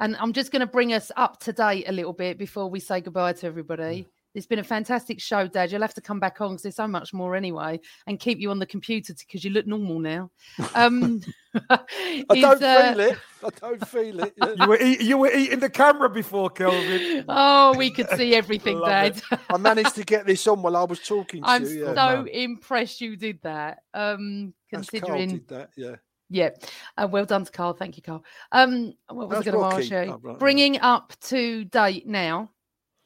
And 0.00 0.16
I'm 0.16 0.32
just 0.32 0.50
going 0.50 0.60
to 0.60 0.66
bring 0.66 0.92
us 0.92 1.12
up 1.16 1.38
to 1.40 1.52
date 1.52 1.84
a 1.88 1.92
little 1.92 2.12
bit 2.12 2.36
before 2.36 2.68
we 2.68 2.80
say 2.80 3.00
goodbye 3.00 3.34
to 3.34 3.46
everybody. 3.46 4.08
It's 4.34 4.46
been 4.46 4.58
a 4.58 4.64
fantastic 4.64 5.20
show, 5.20 5.46
Dad. 5.46 5.70
You'll 5.70 5.82
have 5.82 5.94
to 5.94 6.00
come 6.00 6.18
back 6.18 6.40
on 6.40 6.50
because 6.50 6.62
there's 6.62 6.76
so 6.76 6.88
much 6.88 7.12
more 7.12 7.36
anyway, 7.36 7.80
and 8.06 8.18
keep 8.18 8.38
you 8.38 8.50
on 8.50 8.58
the 8.58 8.66
computer 8.66 9.12
because 9.14 9.44
you 9.44 9.50
look 9.50 9.66
normal 9.66 9.98
now. 9.98 10.30
Um, 10.74 11.20
I 11.68 12.24
don't 12.30 12.62
uh, 12.62 12.94
feel 12.94 13.00
it. 13.00 13.18
I 13.44 13.48
don't 13.60 13.88
feel 13.88 14.20
it. 14.20 14.34
You 14.58 14.68
were 14.68 14.78
eat, 14.80 15.00
you 15.02 15.18
were 15.18 15.30
eating 15.30 15.58
the 15.58 15.68
camera 15.68 16.08
before, 16.08 16.48
Kelvin. 16.48 17.26
Oh, 17.28 17.76
we 17.76 17.90
could 17.90 18.08
see 18.10 18.34
everything, 18.42 18.80
Dad. 18.80 19.20
I 19.50 19.58
managed 19.58 19.94
to 19.96 20.04
get 20.04 20.24
this 20.24 20.46
on 20.46 20.62
while 20.62 20.76
I 20.76 20.84
was 20.84 21.00
talking 21.00 21.42
to 21.42 21.48
you. 21.48 21.54
I'm 21.54 21.64
you. 21.64 21.84
Yeah. 21.84 21.94
so 21.94 22.22
man. 22.22 22.28
impressed 22.28 23.02
you 23.02 23.16
did 23.16 23.38
that. 23.42 23.82
Um, 23.92 24.54
That's 24.70 24.88
considering, 24.88 25.28
did 25.28 25.48
that. 25.48 25.70
Yeah. 25.76 25.96
yeah, 26.30 26.50
uh, 26.96 27.06
well 27.10 27.26
done 27.26 27.44
to 27.44 27.52
Carl. 27.52 27.74
Thank 27.74 27.98
you, 27.98 28.02
Carl. 28.02 28.24
Um, 28.50 28.94
what 29.08 29.28
was 29.28 29.46
I 29.46 29.50
going 29.50 29.58
to 29.58 29.76
ask 29.76 29.90
you? 29.90 29.96
Oh, 29.96 30.10
right, 30.12 30.20
right. 30.22 30.38
Bringing 30.38 30.80
up 30.80 31.12
to 31.24 31.64
date 31.66 32.06
now. 32.06 32.50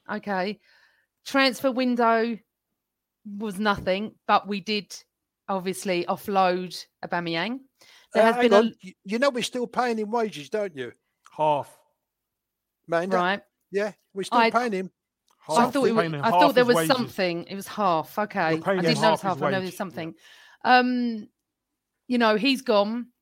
Okay, 0.09 0.61
transfer 1.27 1.71
window 1.71 2.39
was 3.39 3.59
nothing, 3.59 4.15
but 4.27 4.47
we 4.49 4.61
did 4.61 4.95
obviously 5.49 6.05
offload 6.09 6.85
Aubameyang. 7.05 7.59
There 8.15 8.23
Uh, 8.23 8.33
has 8.33 8.43
been 8.43 8.55
on. 8.55 8.75
You- 8.81 8.95
You 9.05 9.19
know 9.19 9.31
we're 9.31 9.43
still 9.43 9.67
paying 9.67 9.99
him 9.99 10.11
wages, 10.11 10.49
don't 10.49 10.75
you, 10.77 10.93
Half. 11.37 11.77
man? 12.87 13.11
right. 13.11 13.43
Yeah, 13.71 13.93
we're 14.15 14.23
still 14.23 14.39
I- 14.39 14.51
paying 14.51 14.73
him. 14.73 14.91
half 15.47 15.59
I 15.59 15.71
thought 15.71 15.87
it 15.87 15.93
was, 15.93 16.13
I 16.15 16.31
thought 16.31 16.55
there 16.55 16.65
was 16.65 16.77
wages. 16.77 16.97
something. 16.97 17.45
It 17.45 17.55
was 17.55 17.67
half. 17.69 18.19
Okay, 18.19 18.41
I 18.41 18.51
didn't 18.55 18.67
know 18.67 19.09
it 19.09 19.11
was 19.13 19.21
half. 19.21 19.37
I 19.43 19.51
know 19.51 19.57
wage, 19.59 19.63
there's 19.63 19.73
yeah. 19.75 19.79
something. 19.79 20.15
Um, 20.65 21.29
you 22.09 22.19
know, 22.19 22.37
he's 22.37 22.63
gone, 22.63 23.13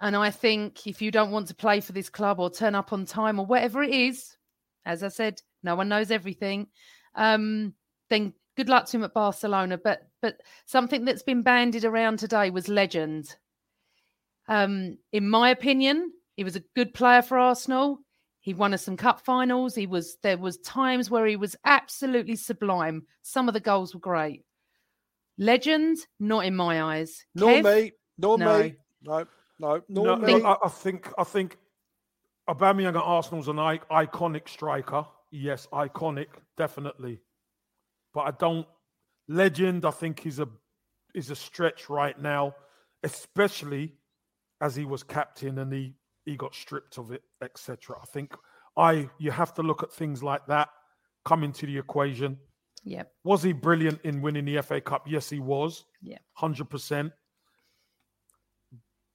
and 0.00 0.16
I 0.16 0.30
think 0.30 0.86
if 0.86 1.02
you 1.02 1.10
don't 1.10 1.30
want 1.32 1.48
to 1.48 1.54
play 1.54 1.80
for 1.80 1.92
this 1.92 2.08
club 2.08 2.38
or 2.40 2.50
turn 2.50 2.74
up 2.74 2.92
on 2.92 3.04
time 3.04 3.38
or 3.38 3.46
whatever 3.46 3.82
it 3.82 3.90
is, 3.90 4.36
as 4.84 5.02
I 5.02 5.08
said, 5.08 5.42
no 5.62 5.74
one 5.76 5.88
knows 5.88 6.10
everything. 6.10 6.68
Um, 7.20 7.74
then 8.08 8.32
good 8.56 8.68
luck 8.68 8.86
to 8.86 8.96
him 8.96 9.04
at 9.04 9.14
Barcelona. 9.14 9.78
But 9.78 10.08
but 10.22 10.40
something 10.66 11.04
that's 11.04 11.22
been 11.22 11.42
bandied 11.42 11.84
around 11.84 12.18
today 12.18 12.50
was 12.50 12.66
legend. 12.68 13.36
Um, 14.48 14.98
in 15.12 15.28
my 15.28 15.50
opinion, 15.50 16.12
he 16.36 16.42
was 16.44 16.56
a 16.56 16.64
good 16.74 16.92
player 16.94 17.22
for 17.22 17.38
Arsenal. 17.38 18.00
He 18.40 18.54
won 18.54 18.72
us 18.74 18.82
some 18.84 18.96
cup 18.96 19.20
finals. 19.20 19.74
He 19.74 19.86
was 19.86 20.16
there 20.22 20.38
was 20.38 20.56
times 20.58 21.10
where 21.10 21.26
he 21.26 21.36
was 21.36 21.54
absolutely 21.64 22.36
sublime. 22.36 23.02
Some 23.22 23.48
of 23.48 23.54
the 23.54 23.60
goals 23.60 23.94
were 23.94 24.00
great. 24.00 24.44
Legend, 25.38 25.98
not 26.18 26.44
in 26.46 26.56
my 26.56 26.82
eyes. 26.82 27.24
Nor 27.34 27.50
Kev? 27.50 27.64
me. 27.82 27.92
Nor 28.18 28.38
No. 28.38 28.58
me. 28.62 28.74
No, 29.02 29.26
no, 29.58 29.82
nor 29.88 30.04
No, 30.04 30.16
me. 30.16 30.42
I, 30.42 30.56
I 30.64 30.68
think 30.68 31.12
I 31.18 31.24
think 31.24 31.58
Aubameyang 32.48 32.88
at 32.96 32.96
Arsenal's 32.96 33.48
an 33.48 33.58
i- 33.58 33.78
iconic 33.90 34.48
striker. 34.48 35.06
Yes, 35.30 35.66
iconic, 35.72 36.26
definitely. 36.56 37.20
But 38.12 38.20
I 38.22 38.30
don't 38.32 38.66
legend. 39.28 39.84
I 39.84 39.90
think 39.92 40.26
is 40.26 40.40
a 40.40 40.48
is 41.14 41.30
a 41.30 41.36
stretch 41.36 41.88
right 41.88 42.18
now, 42.20 42.54
especially 43.02 43.94
as 44.60 44.74
he 44.76 44.84
was 44.84 45.02
captain 45.02 45.58
and 45.58 45.72
he 45.72 45.94
he 46.26 46.36
got 46.36 46.54
stripped 46.54 46.98
of 46.98 47.12
it, 47.12 47.22
etc. 47.42 47.96
I 48.02 48.06
think 48.06 48.34
I 48.76 49.08
you 49.18 49.30
have 49.30 49.54
to 49.54 49.62
look 49.62 49.82
at 49.82 49.92
things 49.92 50.22
like 50.22 50.46
that 50.48 50.68
come 51.24 51.44
into 51.44 51.66
the 51.66 51.78
equation. 51.78 52.38
Yep. 52.84 53.12
Was 53.24 53.42
he 53.42 53.52
brilliant 53.52 54.00
in 54.04 54.22
winning 54.22 54.46
the 54.46 54.60
FA 54.62 54.80
Cup? 54.80 55.06
Yes, 55.06 55.28
he 55.30 55.38
was. 55.38 55.84
Yeah. 56.02 56.18
hundred 56.34 56.70
percent. 56.70 57.12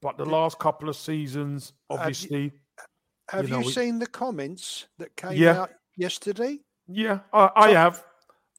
But 0.02 0.18
the 0.18 0.24
last 0.26 0.58
couple 0.58 0.88
of 0.88 0.96
seasons, 0.96 1.72
obviously, 1.90 2.52
Have 3.30 3.44
you 3.48 3.50
know, 3.50 3.60
you 3.60 3.66
we- 3.66 3.72
seen 3.72 3.98
the 3.98 4.06
comments 4.06 4.86
that 4.98 5.16
came 5.16 5.36
Yeah. 5.36 5.62
out 5.62 5.70
yesterday? 5.96 6.58
yeah, 6.88 7.20
I, 7.32 7.50
I 7.56 7.66
Tom- 7.66 7.74
have. 7.74 8.04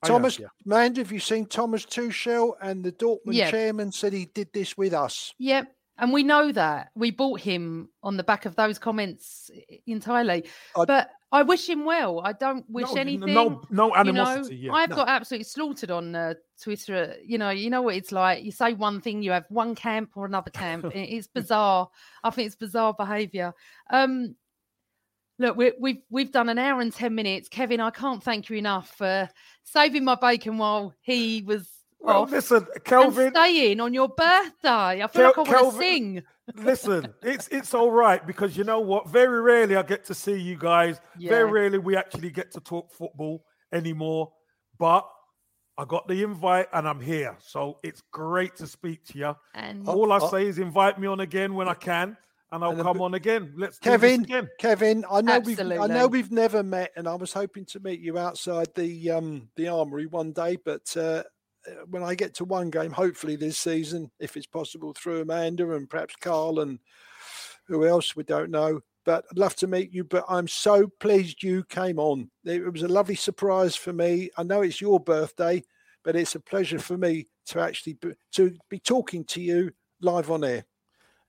I 0.03 0.07
have, 0.07 0.11
Thomas, 0.13 0.37
yeah. 0.39 0.47
man, 0.63 0.95
have 0.95 1.11
you 1.11 1.19
seen 1.19 1.47
Thomas 1.47 1.83
Tuchel 1.85 2.53
and 2.61 2.83
the 2.83 2.91
Dortmund 2.91 3.19
Yeah. 3.33 3.49
chairman 3.49 3.91
said 3.91 4.13
he 4.13 4.25
did 4.25 4.49
this 4.53 4.77
with 4.77 4.93
us? 4.93 5.33
Yep. 5.39 5.73
And 5.97 6.13
we 6.13 6.21
know 6.21 6.51
that. 6.51 6.89
We 6.95 7.09
bought 7.09 7.39
him 7.41 7.89
on 8.03 8.15
the 8.17 8.23
back 8.23 8.45
of 8.45 8.55
those 8.55 8.77
comments 8.77 9.49
entirely. 9.87 10.45
I- 10.75 10.85
but 10.85 11.09
I 11.31 11.41
wish 11.41 11.67
him 11.67 11.83
well. 11.83 12.19
I 12.21 12.33
don't 12.33 12.63
wish 12.69 12.93
No, 12.93 13.01
anything. 13.01 13.33
No, 13.33 13.61
no 13.71 13.87
you 13.87 13.89
know, 13.89 13.95
animosity. 13.95 14.55
yeah. 14.57 14.71
I've 14.73 14.91
no. 14.91 14.97
got 14.97 15.09
absolutely 15.09 15.45
slaughtered 15.45 15.89
on 15.91 16.15
uh, 16.15 16.35
Twitter. 16.61 17.15
You 17.25 17.39
know, 17.39 17.49
you 17.49 17.69
know 17.71 17.81
what 17.81 17.95
it's 17.95 18.11
like. 18.11 18.43
You 18.43 18.51
say 18.51 18.73
one 18.73 19.01
thing, 19.01 19.23
you 19.23 19.31
have 19.31 19.45
one 19.49 19.73
camp 19.73 20.11
or 20.15 20.25
another 20.27 20.51
camp. 20.51 20.85
It's 20.93 21.27
bizarre. 21.27 21.89
I 22.23 22.29
think 22.29 22.45
it's 22.45 22.55
bizarre 22.55 22.93
behaviour. 22.93 23.53
Um, 23.89 24.35
look, 25.39 25.55
we, 25.57 25.73
we've 25.79 26.01
we've 26.09 26.31
done 26.31 26.49
an 26.49 26.57
hour 26.57 26.81
and 26.81 26.93
ten 26.93 27.15
minutes. 27.15 27.49
Kevin, 27.49 27.79
I 27.79 27.89
can't 27.91 28.23
thank 28.23 28.49
you 28.49 28.57
enough 28.57 28.89
for 28.97 29.29
saving 29.63 30.03
my 30.03 30.15
bacon 30.15 30.57
while 30.57 30.93
he 31.01 31.41
was 31.41 31.69
Well, 31.99 32.23
off 32.23 32.31
listen, 32.31 32.67
and 32.73 32.83
Kelvin. 32.83 33.31
stay 33.31 33.71
in 33.71 33.79
on 33.79 33.93
your 33.93 34.09
birthday. 34.09 35.03
I 35.03 35.07
feel 35.07 35.31
Kel- 35.33 35.43
like 35.45 35.53
I 35.55 35.61
want 35.61 35.73
to 35.75 35.79
sing. 35.79 36.23
Listen, 36.55 37.13
it's 37.23 37.47
it's 37.49 37.73
all 37.73 37.91
right 37.91 38.25
because 38.25 38.55
you 38.55 38.63
know 38.63 38.79
what? 38.79 39.09
Very 39.09 39.41
rarely 39.41 39.75
I 39.75 39.83
get 39.83 40.05
to 40.05 40.13
see 40.13 40.39
you 40.39 40.57
guys. 40.57 40.99
Very 41.19 41.49
rarely 41.51 41.77
we 41.77 41.95
actually 41.97 42.29
get 42.29 42.51
to 42.51 42.61
talk 42.61 42.91
football 42.93 43.43
anymore. 43.73 44.31
But 44.79 45.05
I 45.77 45.85
got 45.85 46.07
the 46.07 46.23
invite 46.23 46.67
and 46.73 46.87
I'm 46.87 47.01
here, 47.01 47.35
so 47.39 47.79
it's 47.83 48.01
great 48.11 48.55
to 48.57 48.67
speak 48.67 49.03
to 49.07 49.17
you. 49.17 49.35
And 49.53 49.87
All 49.87 50.11
I 50.11 50.17
oh, 50.17 50.21
oh. 50.23 50.29
say 50.31 50.47
is 50.47 50.57
invite 50.57 50.99
me 50.99 51.07
on 51.07 51.19
again 51.19 51.53
when 51.53 51.67
I 51.67 51.73
can, 51.75 52.15
and 52.51 52.63
I'll 52.63 52.71
And 52.71 52.81
come 52.81 52.93
bit- 52.97 53.01
on 53.03 53.13
again. 53.13 53.53
Let's 53.57 53.79
Kevin, 53.79 54.23
again. 54.23 54.49
Kevin, 54.59 55.05
I 55.09 55.21
know 55.21 55.39
we've 55.39 55.59
I 55.59 55.87
know 55.87 56.07
we've 56.07 56.31
never 56.31 56.63
met, 56.63 56.91
and 56.95 57.07
I 57.07 57.15
was 57.15 57.33
hoping 57.33 57.65
to 57.65 57.79
meet 57.79 57.99
you 57.99 58.17
outside 58.17 58.67
the 58.75 59.11
um 59.11 59.49
the 59.55 59.67
armory 59.67 60.05
one 60.05 60.31
day, 60.31 60.57
but 60.63 60.95
uh, 60.95 61.23
uh, 61.67 61.71
when 61.89 62.03
I 62.03 62.15
get 62.15 62.33
to 62.35 62.45
one 62.45 62.69
game, 62.69 62.91
hopefully 62.91 63.35
this 63.35 63.57
season, 63.57 64.11
if 64.19 64.37
it's 64.37 64.47
possible, 64.47 64.93
through 64.93 65.21
Amanda 65.21 65.71
and 65.75 65.89
perhaps 65.89 66.15
Carl 66.15 66.59
and 66.61 66.79
who 67.67 67.85
else 67.85 68.15
we 68.15 68.23
don't 68.23 68.51
know. 68.51 68.79
But 69.05 69.25
I'd 69.31 69.37
love 69.37 69.55
to 69.57 69.67
meet 69.67 69.93
you. 69.93 70.03
But 70.03 70.25
I'm 70.29 70.47
so 70.47 70.87
pleased 70.99 71.43
you 71.43 71.63
came 71.65 71.99
on. 71.99 72.29
It 72.45 72.71
was 72.71 72.83
a 72.83 72.87
lovely 72.87 73.15
surprise 73.15 73.75
for 73.75 73.93
me. 73.93 74.29
I 74.37 74.43
know 74.43 74.61
it's 74.61 74.81
your 74.81 74.99
birthday, 74.99 75.63
but 76.03 76.15
it's 76.15 76.35
a 76.35 76.39
pleasure 76.41 76.79
for 76.79 76.97
me 76.97 77.27
to 77.47 77.59
actually 77.61 77.93
be, 77.93 78.11
to 78.33 78.53
be 78.69 78.79
talking 78.79 79.23
to 79.25 79.41
you 79.41 79.71
live 80.01 80.29
on 80.31 80.43
air. 80.43 80.65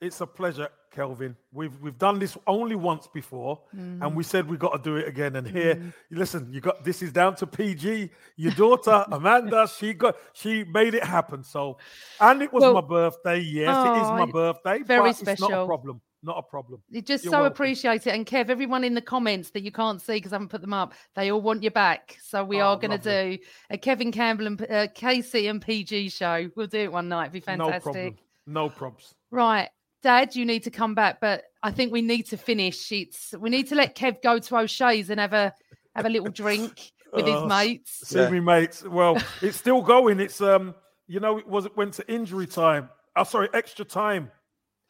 It's 0.00 0.20
a 0.20 0.26
pleasure, 0.26 0.68
Kelvin. 0.98 1.36
We've 1.52 1.80
we've 1.80 1.96
done 1.96 2.18
this 2.18 2.36
only 2.48 2.74
once 2.74 3.06
before, 3.14 3.60
and 3.72 4.16
we 4.16 4.24
said 4.24 4.48
we 4.50 4.56
got 4.56 4.72
to 4.72 4.82
do 4.90 4.96
it 4.96 5.06
again. 5.06 5.36
And 5.36 5.46
here, 5.46 5.80
listen, 6.10 6.52
you 6.52 6.60
got 6.60 6.82
this 6.84 7.02
is 7.02 7.12
down 7.12 7.36
to 7.36 7.46
PG. 7.46 8.10
Your 8.36 8.52
daughter 8.52 9.04
Amanda, 9.12 9.68
she 9.78 9.94
got 9.94 10.16
she 10.32 10.64
made 10.64 10.94
it 10.94 11.04
happen. 11.04 11.44
So, 11.44 11.78
and 12.20 12.42
it 12.42 12.52
was 12.52 12.62
Well- 12.62 12.74
my 12.74 12.80
birthday. 12.80 13.38
Yes, 13.38 13.76
it 13.86 14.02
is 14.02 14.08
my 14.10 14.22
Oh, 14.22 14.26
birthday. 14.26 14.82
very 14.82 15.10
It's 15.10 15.22
not 15.24 15.32
a 15.34 15.36
special. 15.36 15.66
problem. 15.66 16.00
Not 16.24 16.36
a 16.36 16.42
problem. 16.42 16.82
You 16.90 17.00
just 17.00 17.22
You're 17.22 17.30
so 17.30 17.38
welcome. 17.42 17.52
appreciate 17.52 18.04
it. 18.08 18.10
And 18.12 18.26
Kev, 18.26 18.50
everyone 18.50 18.82
in 18.82 18.94
the 18.94 19.00
comments 19.00 19.50
that 19.50 19.62
you 19.62 19.70
can't 19.70 20.02
see 20.02 20.14
because 20.14 20.32
I 20.32 20.34
haven't 20.34 20.48
put 20.48 20.60
them 20.62 20.72
up, 20.74 20.94
they 21.14 21.30
all 21.30 21.40
want 21.40 21.62
you 21.62 21.70
back. 21.70 22.18
So 22.20 22.42
we 22.42 22.60
Oh, 22.60 22.70
are 22.70 22.76
going 22.76 22.90
to 22.90 22.98
do 22.98 23.38
a 23.70 23.78
Kevin 23.78 24.10
Campbell 24.10 24.48
and 24.48 24.60
uh, 24.68 24.88
Casey 24.96 25.46
and 25.46 25.62
PG 25.62 26.08
show. 26.08 26.50
We'll 26.56 26.66
do 26.66 26.80
it 26.80 26.92
one 26.92 27.08
night. 27.08 27.30
It'd 27.30 27.34
be 27.34 27.56
No 27.56 27.66
fantastic. 27.66 27.82
problem. 27.84 28.18
No 28.48 28.68
probs. 28.68 29.14
Right. 29.30 29.68
Dad, 30.02 30.36
you 30.36 30.44
need 30.46 30.62
to 30.64 30.70
come 30.70 30.94
back, 30.94 31.20
but 31.20 31.44
I 31.62 31.70
think 31.72 31.92
we 31.92 32.02
need 32.02 32.26
to 32.26 32.36
finish. 32.36 32.92
It's 32.92 33.34
we 33.38 33.50
need 33.50 33.68
to 33.68 33.74
let 33.74 33.96
Kev 33.96 34.22
go 34.22 34.38
to 34.38 34.56
O'Shea's 34.58 35.10
and 35.10 35.18
have 35.20 35.32
a 35.32 35.52
have 35.94 36.06
a 36.06 36.08
little 36.08 36.30
drink 36.30 36.92
with 37.12 37.26
his 37.26 37.34
Oh, 37.36 37.46
mates. 37.46 38.06
See 38.08 38.18
Yeah. 38.18 38.30
me, 38.30 38.40
mates. 38.40 38.82
Well, 38.84 39.16
it's 39.42 39.56
still 39.56 39.82
going. 39.82 40.20
It's 40.20 40.40
um, 40.40 40.74
you 41.06 41.18
know, 41.20 41.38
it 41.38 41.48
was 41.48 41.66
it 41.66 41.76
went 41.76 41.94
to 41.94 42.08
injury 42.12 42.46
time. 42.46 42.88
Oh, 43.16 43.24
sorry, 43.24 43.48
extra 43.52 43.84
time. 43.84 44.30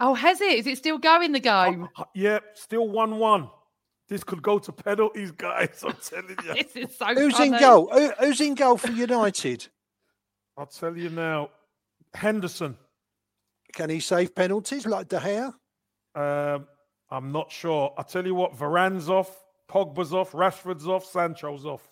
Oh, 0.01 0.14
has 0.14 0.40
it? 0.40 0.52
Is 0.59 0.66
it 0.66 0.78
still 0.78 0.98
going 0.98 1.32
the 1.32 1.40
game? 1.40 1.89
Uh, 1.97 2.05
Yeah, 2.14 2.39
still 2.55 2.89
one-one. 2.89 3.48
This 4.09 4.22
could 4.22 4.43
go 4.43 4.59
to 4.59 4.72
penalties, 4.72 5.32
guys. 5.32 5.82
I'm 5.85 5.94
telling 6.05 6.36
you. 6.44 6.55
This 6.74 6.76
is 6.90 6.97
so 6.97 7.06
Who's 7.14 7.39
in 7.40 7.59
goal? 7.59 7.89
Who, 7.93 8.10
who's 8.20 8.40
in 8.40 8.55
goal 8.55 8.76
for 8.76 8.90
United? 8.93 9.66
I'll 10.56 10.66
tell 10.66 10.97
you 10.97 11.09
now. 11.10 11.51
Henderson. 12.14 12.76
Can 13.74 13.90
he 13.90 14.01
save 14.01 14.35
penalties 14.35 14.86
like 14.86 15.09
De 15.09 15.19
Gea? 15.19 15.53
Um, 16.15 16.66
I'm 17.11 17.32
not 17.32 17.51
sure. 17.53 17.95
I'll 17.97 18.05
tell 18.05 18.27
you 18.27 18.35
what, 18.35 18.55
Varane's 18.57 19.09
off, 19.09 19.45
Pogba's 19.70 20.12
off, 20.12 20.32
Rashford's 20.32 20.86
off, 20.86 21.05
Sancho's 21.05 21.65
off. 21.66 21.89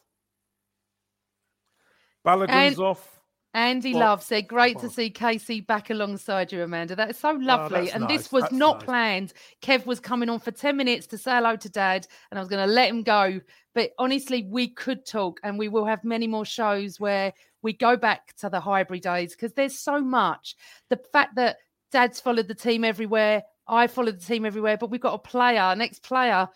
Balogun's 2.24 2.50
And- 2.50 2.78
off. 2.78 3.12
Andy 3.54 3.94
Well, 3.94 4.00
Love 4.10 4.22
said, 4.22 4.48
"Great 4.48 4.78
to 4.80 4.90
see 4.90 5.08
Casey 5.08 5.62
back 5.62 5.88
alongside 5.88 6.52
you, 6.52 6.62
Amanda. 6.62 6.94
That 6.94 7.08
is 7.08 7.16
so 7.18 7.30
lovely." 7.30 7.84
that's 7.84 7.94
and 7.94 8.02
nice, 8.04 8.18
this 8.18 8.32
was 8.32 8.42
that's 8.42 8.52
not 8.52 8.76
nice. 8.80 8.84
planned. 8.84 9.32
Kev 9.62 9.86
was 9.86 9.98
coming 9.98 10.28
on 10.28 10.40
for 10.40 10.50
ten 10.50 10.76
minutes 10.76 11.06
to 11.06 11.16
say 11.16 11.30
hello 11.36 11.56
to 11.56 11.68
Dad, 11.70 12.06
and 12.30 12.38
I 12.38 12.42
was 12.42 12.50
going 12.50 12.66
to 12.68 12.70
let 12.70 12.90
him 12.90 13.02
go. 13.02 13.40
But 13.74 13.92
honestly, 13.98 14.42
we 14.42 14.68
could 14.68 15.06
talk, 15.06 15.40
and 15.42 15.58
we 15.58 15.68
will 15.68 15.86
have 15.86 16.04
many 16.04 16.26
more 16.26 16.44
shows 16.44 17.00
where 17.00 17.32
we 17.62 17.72
go 17.72 17.96
back 17.96 18.36
to 18.40 18.50
the 18.50 18.60
Highbury 18.60 19.00
days 19.00 19.34
because 19.34 19.54
there's 19.54 19.78
so 19.78 20.02
much. 20.02 20.54
The 20.90 20.98
fact 21.10 21.36
that 21.36 21.56
Dad's 21.92 22.20
followed 22.20 22.48
the 22.48 22.54
team 22.54 22.84
everywhere, 22.84 23.42
I 23.68 23.86
followed 23.86 24.20
the 24.20 24.24
team 24.24 24.44
everywhere, 24.46 24.76
but 24.76 24.90
we've 24.90 25.00
got 25.00 25.14
a 25.14 25.18
player, 25.18 25.74
next 25.76 26.02
player, 26.02 26.48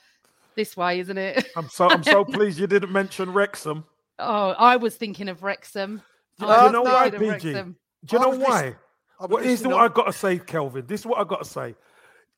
this 0.55 0.77
way, 0.77 1.01
isn't 1.01 1.19
it? 1.19 1.49
I'm 1.57 1.69
so 1.69 1.89
I'm 1.89 2.03
so 2.05 2.25
pleased 2.37 2.59
you 2.59 2.67
didn't 2.67 2.93
mention 2.93 3.33
Wrexham. 3.33 3.85
oh, 4.19 4.51
I 4.51 4.77
was 4.77 4.97
thinking 4.97 5.29
of 5.29 5.43
Wrexham. 5.43 6.03
Do 6.39 6.47
I 6.47 6.67
you 6.67 6.73
know 6.73 6.83
why, 6.83 7.11
PG? 7.11 7.53
Do 7.53 7.75
you 8.13 8.19
know 8.19 8.29
why? 8.31 8.37
listening- 8.37 8.75
I 9.21 9.25
was 9.25 9.31
What 9.31 9.45
is 9.45 9.67
what 9.67 9.75
on- 9.75 9.81
I 9.81 9.89
got 9.93 10.05
to 10.07 10.13
say, 10.15 10.39
Kelvin? 10.39 10.87
This 10.87 11.01
is 11.01 11.07
what 11.07 11.19
I've 11.21 11.29
got 11.29 11.43
to 11.43 11.49
say. 11.49 11.75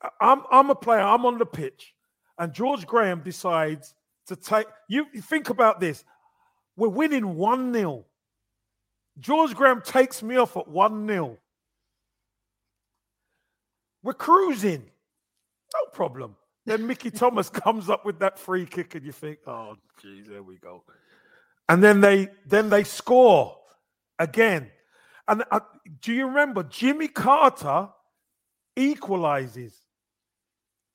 I- 0.02 0.09
I'm 0.20 0.43
I'm 0.51 0.70
a 0.70 0.74
player. 0.74 1.01
I'm 1.01 1.24
on 1.24 1.39
the 1.39 1.47
pitch, 1.47 1.94
and 2.39 2.52
George 2.52 2.86
Graham 2.86 3.20
decides 3.20 3.94
to 4.27 4.35
take. 4.36 4.66
You 4.89 5.06
you 5.14 5.23
think 5.23 5.48
about 5.51 5.78
this. 5.81 6.05
We're 6.77 6.89
winning 6.89 7.36
one 7.36 7.73
0 7.73 8.05
George 9.20 9.55
Graham 9.55 9.81
takes 9.82 10.23
me 10.23 10.36
off 10.36 10.56
at 10.56 10.66
one 10.66 11.06
0 11.06 11.39
We're 14.02 14.14
cruising, 14.14 14.82
no 15.74 15.90
problem. 15.92 16.36
Then 16.66 16.86
Mickey 16.86 17.10
Thomas 17.10 17.48
comes 17.64 17.88
up 17.88 18.04
with 18.04 18.18
that 18.20 18.38
free 18.38 18.66
kick, 18.66 18.94
and 18.94 19.04
you 19.04 19.12
think, 19.12 19.38
"Oh, 19.46 19.76
geez, 20.00 20.26
there 20.28 20.42
we 20.42 20.58
go." 20.58 20.84
And 21.68 21.82
then 21.82 22.00
they 22.00 22.28
then 22.46 22.68
they 22.70 22.84
score 22.84 23.56
again. 24.18 24.70
And 25.28 25.44
uh, 25.50 25.60
do 26.00 26.12
you 26.12 26.26
remember 26.26 26.62
Jimmy 26.64 27.08
Carter 27.08 27.88
equalizes, 28.76 29.74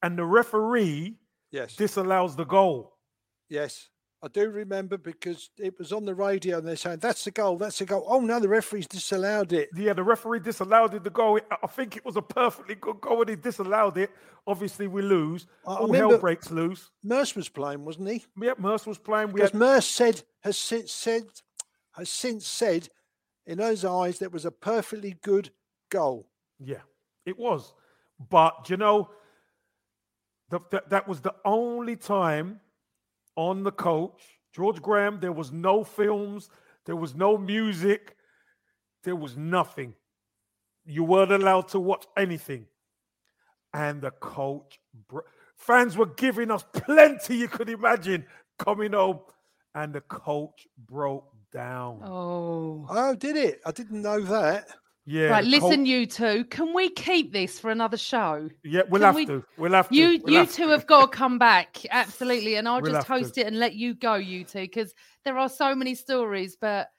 and 0.01 0.17
the 0.17 0.25
referee 0.25 1.17
Yes. 1.49 1.75
disallows 1.77 2.35
the 2.35 2.43
goal? 2.43 2.97
Yes, 3.49 3.88
I 4.23 4.27
do 4.30 4.49
remember 4.49 4.98
because 4.98 5.52
it 5.60 5.77
was 5.77 5.94
on 5.94 6.03
the 6.06 6.15
radio 6.15 6.57
and 6.57 6.68
they're 6.68 6.76
saying 6.76 6.99
that's 6.99 7.23
the 7.23 7.30
goal, 7.31 7.56
that's 7.57 7.77
the 7.77 7.85
goal. 7.85 8.03
Oh 8.07 8.19
no, 8.19 8.39
the 8.39 8.48
referee's 8.49 8.88
disallowed 8.88 9.53
it. 9.53 9.69
Yeah, 9.76 9.94
the 9.94 10.03
referee 10.03 10.39
disallowed 10.39 10.95
it 10.95 11.03
the 11.03 11.11
goal. 11.11 11.39
I- 11.52 11.68
think 11.68 11.95
it 11.95 12.03
was 12.03 12.15
a 12.15 12.22
perfectly 12.23 12.73
good 12.73 12.99
goal, 12.99 13.22
and 13.22 13.30
he 13.30 13.35
disallowed 13.35 13.98
it. 13.98 14.10
Obviously, 14.48 14.88
we 14.88 15.03
lose. 15.03 15.45
I- 15.68 15.76
All 15.76 15.94
hell 15.94 16.18
breaks 16.18 16.49
loose. 16.49 16.89
Merse 17.03 17.35
was 17.35 17.48
playing, 17.49 17.85
wasn't 17.85 18.10
he? 18.10 18.26
Yeah, 18.41 18.53
Merse 18.57 18.88
was 18.88 18.98
playing. 18.98 19.31
Because 19.34 19.52
had, 19.52 19.60
Merse 19.60 19.85
said 19.88 20.23
has 20.41 20.57
since 20.57 20.91
said 20.91 21.26
has 21.91 22.10
since 22.10 22.48
said 22.48 22.89
in 23.45 23.60
those 23.60 23.85
eyes 23.85 24.18
that 24.19 24.31
was 24.31 24.45
a 24.45 24.52
perfectly 24.52 25.15
good 25.22 25.52
goal. 25.91 26.27
yeah, 26.60 26.81
it 27.26 27.38
was. 27.38 27.73
But 28.30 28.68
you 28.72 28.77
know, 28.77 29.11
the, 30.49 30.60
that 30.72 30.89
that 30.89 31.07
was 31.07 31.22
the 31.22 31.35
only 31.45 31.95
time 31.95 32.61
on 33.38 33.64
the 33.64 33.72
coach, 33.72 34.22
George 34.53 34.81
Graham. 34.81 35.19
There 35.22 35.31
was 35.31 35.53
no 35.53 35.85
films. 35.85 36.49
There 36.85 36.97
was 36.97 37.15
no 37.15 37.38
music. 37.38 38.18
There 39.03 39.15
was 39.15 39.38
nothing. 39.38 39.93
You 40.85 41.05
weren't 41.05 41.31
allowed 41.31 41.69
to 41.69 41.80
watch 41.80 42.05
anything. 42.18 42.65
And 43.73 44.01
the 44.01 44.11
coach, 44.11 44.80
bro- 45.07 45.22
fans 45.55 45.95
were 45.95 46.07
giving 46.07 46.51
us 46.51 46.65
plenty 46.73 47.38
you 47.38 47.47
could 47.47 47.69
imagine 47.69 48.26
coming 48.59 48.93
home. 48.93 49.19
And 49.76 49.93
the 49.93 50.01
coach 50.01 50.68
broke 50.77 51.31
down. 51.53 52.01
Oh. 52.03 52.85
Oh, 52.89 53.15
did 53.15 53.38
it? 53.38 53.61
I 53.65 53.72
didn't 53.72 54.01
know 54.01 54.19
that. 54.22 54.68
Yeah. 55.09 55.29
right, 55.29 55.43
listen, 55.45 55.79
coach- 55.79 55.88
you 55.88 56.05
two. 56.05 56.43
Can 56.45 56.73
we 56.73 56.89
keep 56.89 57.31
this 57.31 57.59
for 57.59 57.71
another 57.71 57.95
show? 57.97 58.49
Yeah, 58.63 58.81
we'll 58.89 58.99
can 58.99 59.05
have 59.07 59.15
we- 59.15 59.25
to. 59.27 59.43
We'll 59.57 59.71
have 59.71 59.88
to. 59.89 59.95
You 59.95 60.19
We'll 60.23 60.34
you 60.34 60.39
have 60.39 60.51
two 60.51 60.65
to. 60.65 60.69
have 60.71 60.85
got 60.85 61.11
to 61.11 61.17
come 61.17 61.39
back. 61.51 61.77
Absolutely. 61.89 62.55
And 62.55 62.67
I'll 62.67 62.81
We'll 62.81 62.91
just 62.91 63.07
have 63.07 63.17
to. 63.17 63.23
host 63.23 63.38
it 63.38 63.47
and 63.47 63.57
let 63.57 63.73
you 63.75 63.93
go, 63.95 64.15
you 64.15 64.43
two, 64.43 64.59
because 64.61 64.93
there 65.23 65.38
are 65.38 65.47
so 65.49 65.73
many 65.73 65.95
stories. 65.95 66.57
But 66.59 66.89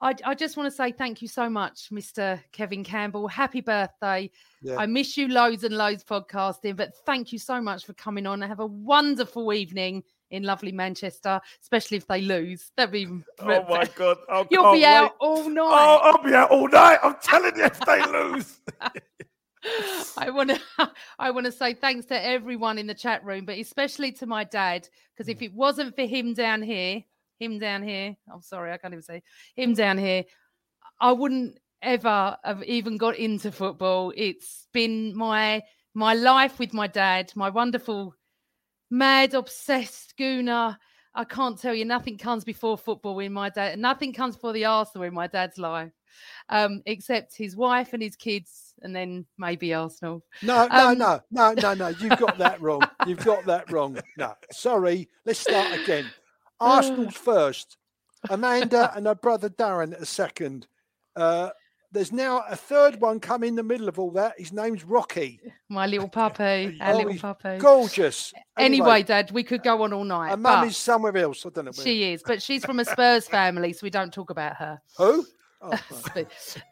I, 0.00 0.14
I 0.24 0.34
just 0.34 0.56
want 0.56 0.66
to 0.70 0.76
say 0.76 0.92
thank 0.92 1.20
you 1.22 1.28
so 1.28 1.48
much, 1.50 1.88
Mr. 1.90 2.40
Kevin 2.52 2.84
Campbell. 2.84 3.28
Happy 3.28 3.60
birthday. 3.60 4.30
Yeah. 4.62 4.76
I 4.76 4.86
miss 4.86 5.16
you 5.16 5.28
loads 5.28 5.62
and 5.64 5.76
loads 5.76 6.04
podcasting, 6.04 6.76
but 6.76 6.94
thank 7.06 7.32
you 7.32 7.38
so 7.38 7.60
much 7.60 7.84
for 7.84 7.92
coming 7.94 8.26
on. 8.26 8.40
Have 8.42 8.60
a 8.60 8.66
wonderful 8.66 9.52
evening 9.52 10.02
in 10.30 10.42
lovely 10.42 10.72
Manchester, 10.72 11.40
especially 11.62 11.96
if 11.98 12.06
they 12.06 12.20
lose. 12.20 12.70
That'd 12.76 12.92
be 12.92 13.06
Oh 13.40 13.64
my 13.68 13.84
God. 13.94 14.18
I 14.28 14.46
You'll 14.50 14.64
can't 14.64 14.76
be 14.76 14.84
out 14.84 15.14
all 15.20 15.48
night. 15.48 15.62
Oh, 15.62 16.00
I'll 16.02 16.22
be 16.22 16.34
out 16.34 16.50
all 16.50 16.68
night. 16.68 16.98
I'm 17.02 17.16
telling 17.22 17.56
you, 17.56 17.64
if 17.64 17.80
they 17.80 18.04
lose. 18.06 18.60
I 20.16 20.30
want 20.30 20.50
to 20.50 20.60
I 21.18 21.30
want 21.30 21.46
to 21.46 21.52
say 21.52 21.74
thanks 21.74 22.06
to 22.06 22.24
everyone 22.24 22.78
in 22.78 22.86
the 22.86 22.94
chat 22.94 23.24
room, 23.24 23.44
but 23.44 23.58
especially 23.58 24.12
to 24.12 24.26
my 24.26 24.44
dad 24.44 24.88
because 25.14 25.28
Mm. 25.28 25.36
if 25.36 25.42
it 25.42 25.54
wasn't 25.54 25.94
for 25.96 26.02
him 26.06 26.34
down 26.34 26.62
here, 26.62 27.02
him 27.38 27.58
down 27.58 27.82
here, 27.82 28.16
I'm 28.32 28.42
sorry, 28.42 28.72
I 28.72 28.76
can't 28.78 28.94
even 28.94 29.02
say 29.02 29.22
him 29.56 29.74
down 29.74 29.98
here, 29.98 30.24
I 31.00 31.12
wouldn't 31.12 31.58
ever 31.82 32.36
have 32.44 32.62
even 32.64 32.96
got 32.96 33.16
into 33.16 33.50
football. 33.52 34.12
It's 34.16 34.68
been 34.72 35.16
my 35.16 35.62
my 35.94 36.14
life 36.14 36.58
with 36.58 36.72
my 36.74 36.86
dad, 36.86 37.32
my 37.34 37.50
wonderful 37.50 38.14
mad 38.90 39.34
obsessed 39.34 40.14
gooner. 40.18 40.76
I 41.14 41.24
can't 41.24 41.58
tell 41.58 41.74
you, 41.74 41.84
nothing 41.86 42.18
comes 42.18 42.44
before 42.44 42.76
football 42.76 43.18
in 43.20 43.32
my 43.32 43.48
dad. 43.48 43.78
Nothing 43.78 44.12
comes 44.12 44.36
before 44.36 44.52
the 44.52 44.66
Arsenal 44.66 45.04
in 45.04 45.14
my 45.14 45.26
dad's 45.26 45.56
life, 45.56 45.92
um, 46.50 46.82
except 46.84 47.34
his 47.36 47.56
wife 47.56 47.94
and 47.94 48.02
his 48.02 48.16
kids, 48.16 48.74
and 48.82 48.94
then 48.94 49.24
maybe 49.38 49.72
Arsenal. 49.72 50.22
No, 50.42 50.66
no, 50.66 50.88
Um, 50.90 50.98
no, 50.98 51.20
no, 51.30 51.52
no, 51.52 51.72
no. 51.74 51.88
You've 51.88 52.18
got 52.18 52.36
that 52.38 52.60
wrong. 52.60 52.82
You've 53.06 53.24
got 53.24 53.46
that 53.46 53.70
wrong. 53.72 53.98
No, 54.18 54.34
sorry. 54.52 55.08
Let's 55.24 55.40
start 55.40 55.72
again. 55.80 56.04
Arsenal's 56.60 57.14
first. 57.16 57.78
Amanda 58.28 58.92
and 58.94 59.06
her 59.06 59.14
brother 59.14 59.48
Darren 59.48 59.98
are 60.00 60.04
second. 60.04 60.66
Uh, 61.14 61.50
there's 61.92 62.12
now 62.12 62.44
a 62.48 62.56
third 62.56 63.00
one 63.00 63.20
come 63.20 63.42
in 63.44 63.54
the 63.54 63.62
middle 63.62 63.88
of 63.88 63.98
all 63.98 64.10
that. 64.12 64.34
His 64.38 64.52
name's 64.52 64.84
Rocky. 64.84 65.40
My 65.68 65.86
little 65.86 66.08
puppy, 66.08 66.76
our 66.80 66.94
Oh, 66.94 66.96
little 66.98 67.14
puppy. 67.18 67.58
Gorgeous. 67.58 68.32
Anyway, 68.58 69.02
Dad, 69.02 69.30
we 69.30 69.42
could 69.42 69.62
go 69.62 69.82
on 69.82 69.92
all 69.92 70.04
night. 70.04 70.32
and 70.32 70.42
mum 70.42 70.66
is 70.66 70.76
somewhere 70.76 71.16
else. 71.16 71.44
I 71.46 71.50
don't 71.50 71.64
know 71.66 71.70
where. 71.74 71.84
she 71.84 72.12
is, 72.12 72.22
but 72.26 72.42
she's 72.42 72.64
from 72.64 72.80
a 72.80 72.84
Spurs 72.84 73.28
family, 73.28 73.72
so 73.72 73.80
we 73.82 73.90
don't 73.90 74.12
talk 74.12 74.30
about 74.30 74.56
her. 74.56 74.80
Who? 74.98 75.24
Oh, 75.62 75.72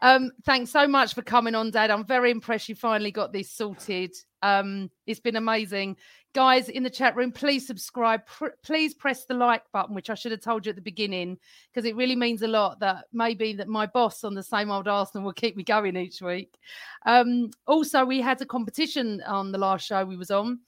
um, 0.03 0.31
thanks 0.45 0.71
so 0.71 0.87
much 0.87 1.15
for 1.15 1.23
coming 1.23 1.55
on, 1.55 1.71
Dad. 1.71 1.91
I'm 1.91 2.05
very 2.05 2.31
impressed 2.31 2.69
you 2.69 2.75
finally 2.75 3.11
got 3.11 3.33
this 3.33 3.51
sorted. 3.51 4.15
Um, 4.43 4.91
it's 5.07 5.21
been 5.21 5.37
amazing. 5.37 5.97
Guys 6.35 6.69
in 6.69 6.83
the 6.83 6.91
chat 6.91 7.15
room, 7.15 7.31
please 7.31 7.65
subscribe. 7.65 8.27
Pr- 8.27 8.57
please 8.65 8.93
press 8.93 9.25
the 9.25 9.35
like 9.35 9.63
button, 9.73 9.95
which 9.95 10.11
I 10.11 10.15
should 10.15 10.33
have 10.33 10.41
told 10.41 10.67
you 10.67 10.71
at 10.71 10.77
the 10.77 10.83
beginning, 10.83 11.39
because 11.73 11.89
it 11.89 11.95
really 11.95 12.17
means 12.17 12.43
a 12.43 12.49
lot 12.49 12.81
that 12.81 13.05
maybe 13.13 13.53
that 13.55 13.69
my 13.69 13.87
boss 13.87 14.25
on 14.25 14.35
the 14.35 14.43
same 14.43 14.69
old 14.69 14.89
Arsenal 14.89 15.25
will 15.25 15.33
keep 15.33 15.57
me 15.57 15.63
going 15.63 15.97
each 15.97 16.21
week. 16.21 16.59
Um, 17.07 17.51
also, 17.69 18.05
we 18.05 18.21
had 18.21 18.43
a 18.43 18.47
competition 18.47 19.23
on 19.25 19.53
the 19.53 19.59
last 19.59 19.87
show 19.87 20.05
we 20.05 20.17
was 20.17 20.33
on, 20.33 20.59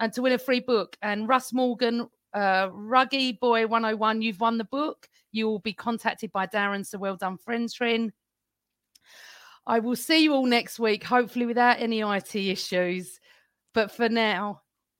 and 0.00 0.12
to 0.12 0.22
win 0.22 0.32
a 0.32 0.38
free 0.38 0.58
book. 0.58 0.96
And 1.02 1.28
Russ 1.28 1.52
Morgan, 1.52 2.08
uh, 2.34 2.70
Ruggy 2.72 3.38
Boy 3.38 3.68
101, 3.68 4.22
you've 4.22 4.40
won 4.40 4.58
the 4.58 4.64
book. 4.64 5.08
You 5.30 5.46
will 5.46 5.60
be 5.60 5.72
contacted 5.72 6.32
by 6.32 6.48
Darren. 6.48 6.84
So 6.84 6.98
well 6.98 7.16
done, 7.16 7.38
friends, 7.38 7.74
Trin. 7.74 8.12
I 9.68 9.78
will 9.78 9.94
see 9.94 10.24
you 10.24 10.32
all 10.32 10.46
next 10.46 10.80
week, 10.80 11.04
hopefully 11.04 11.46
without 11.46 11.78
any 11.78 12.00
IT 12.00 12.34
issues. 12.34 13.20
But 13.72 13.92
for 13.92 14.08
now, 14.08 14.62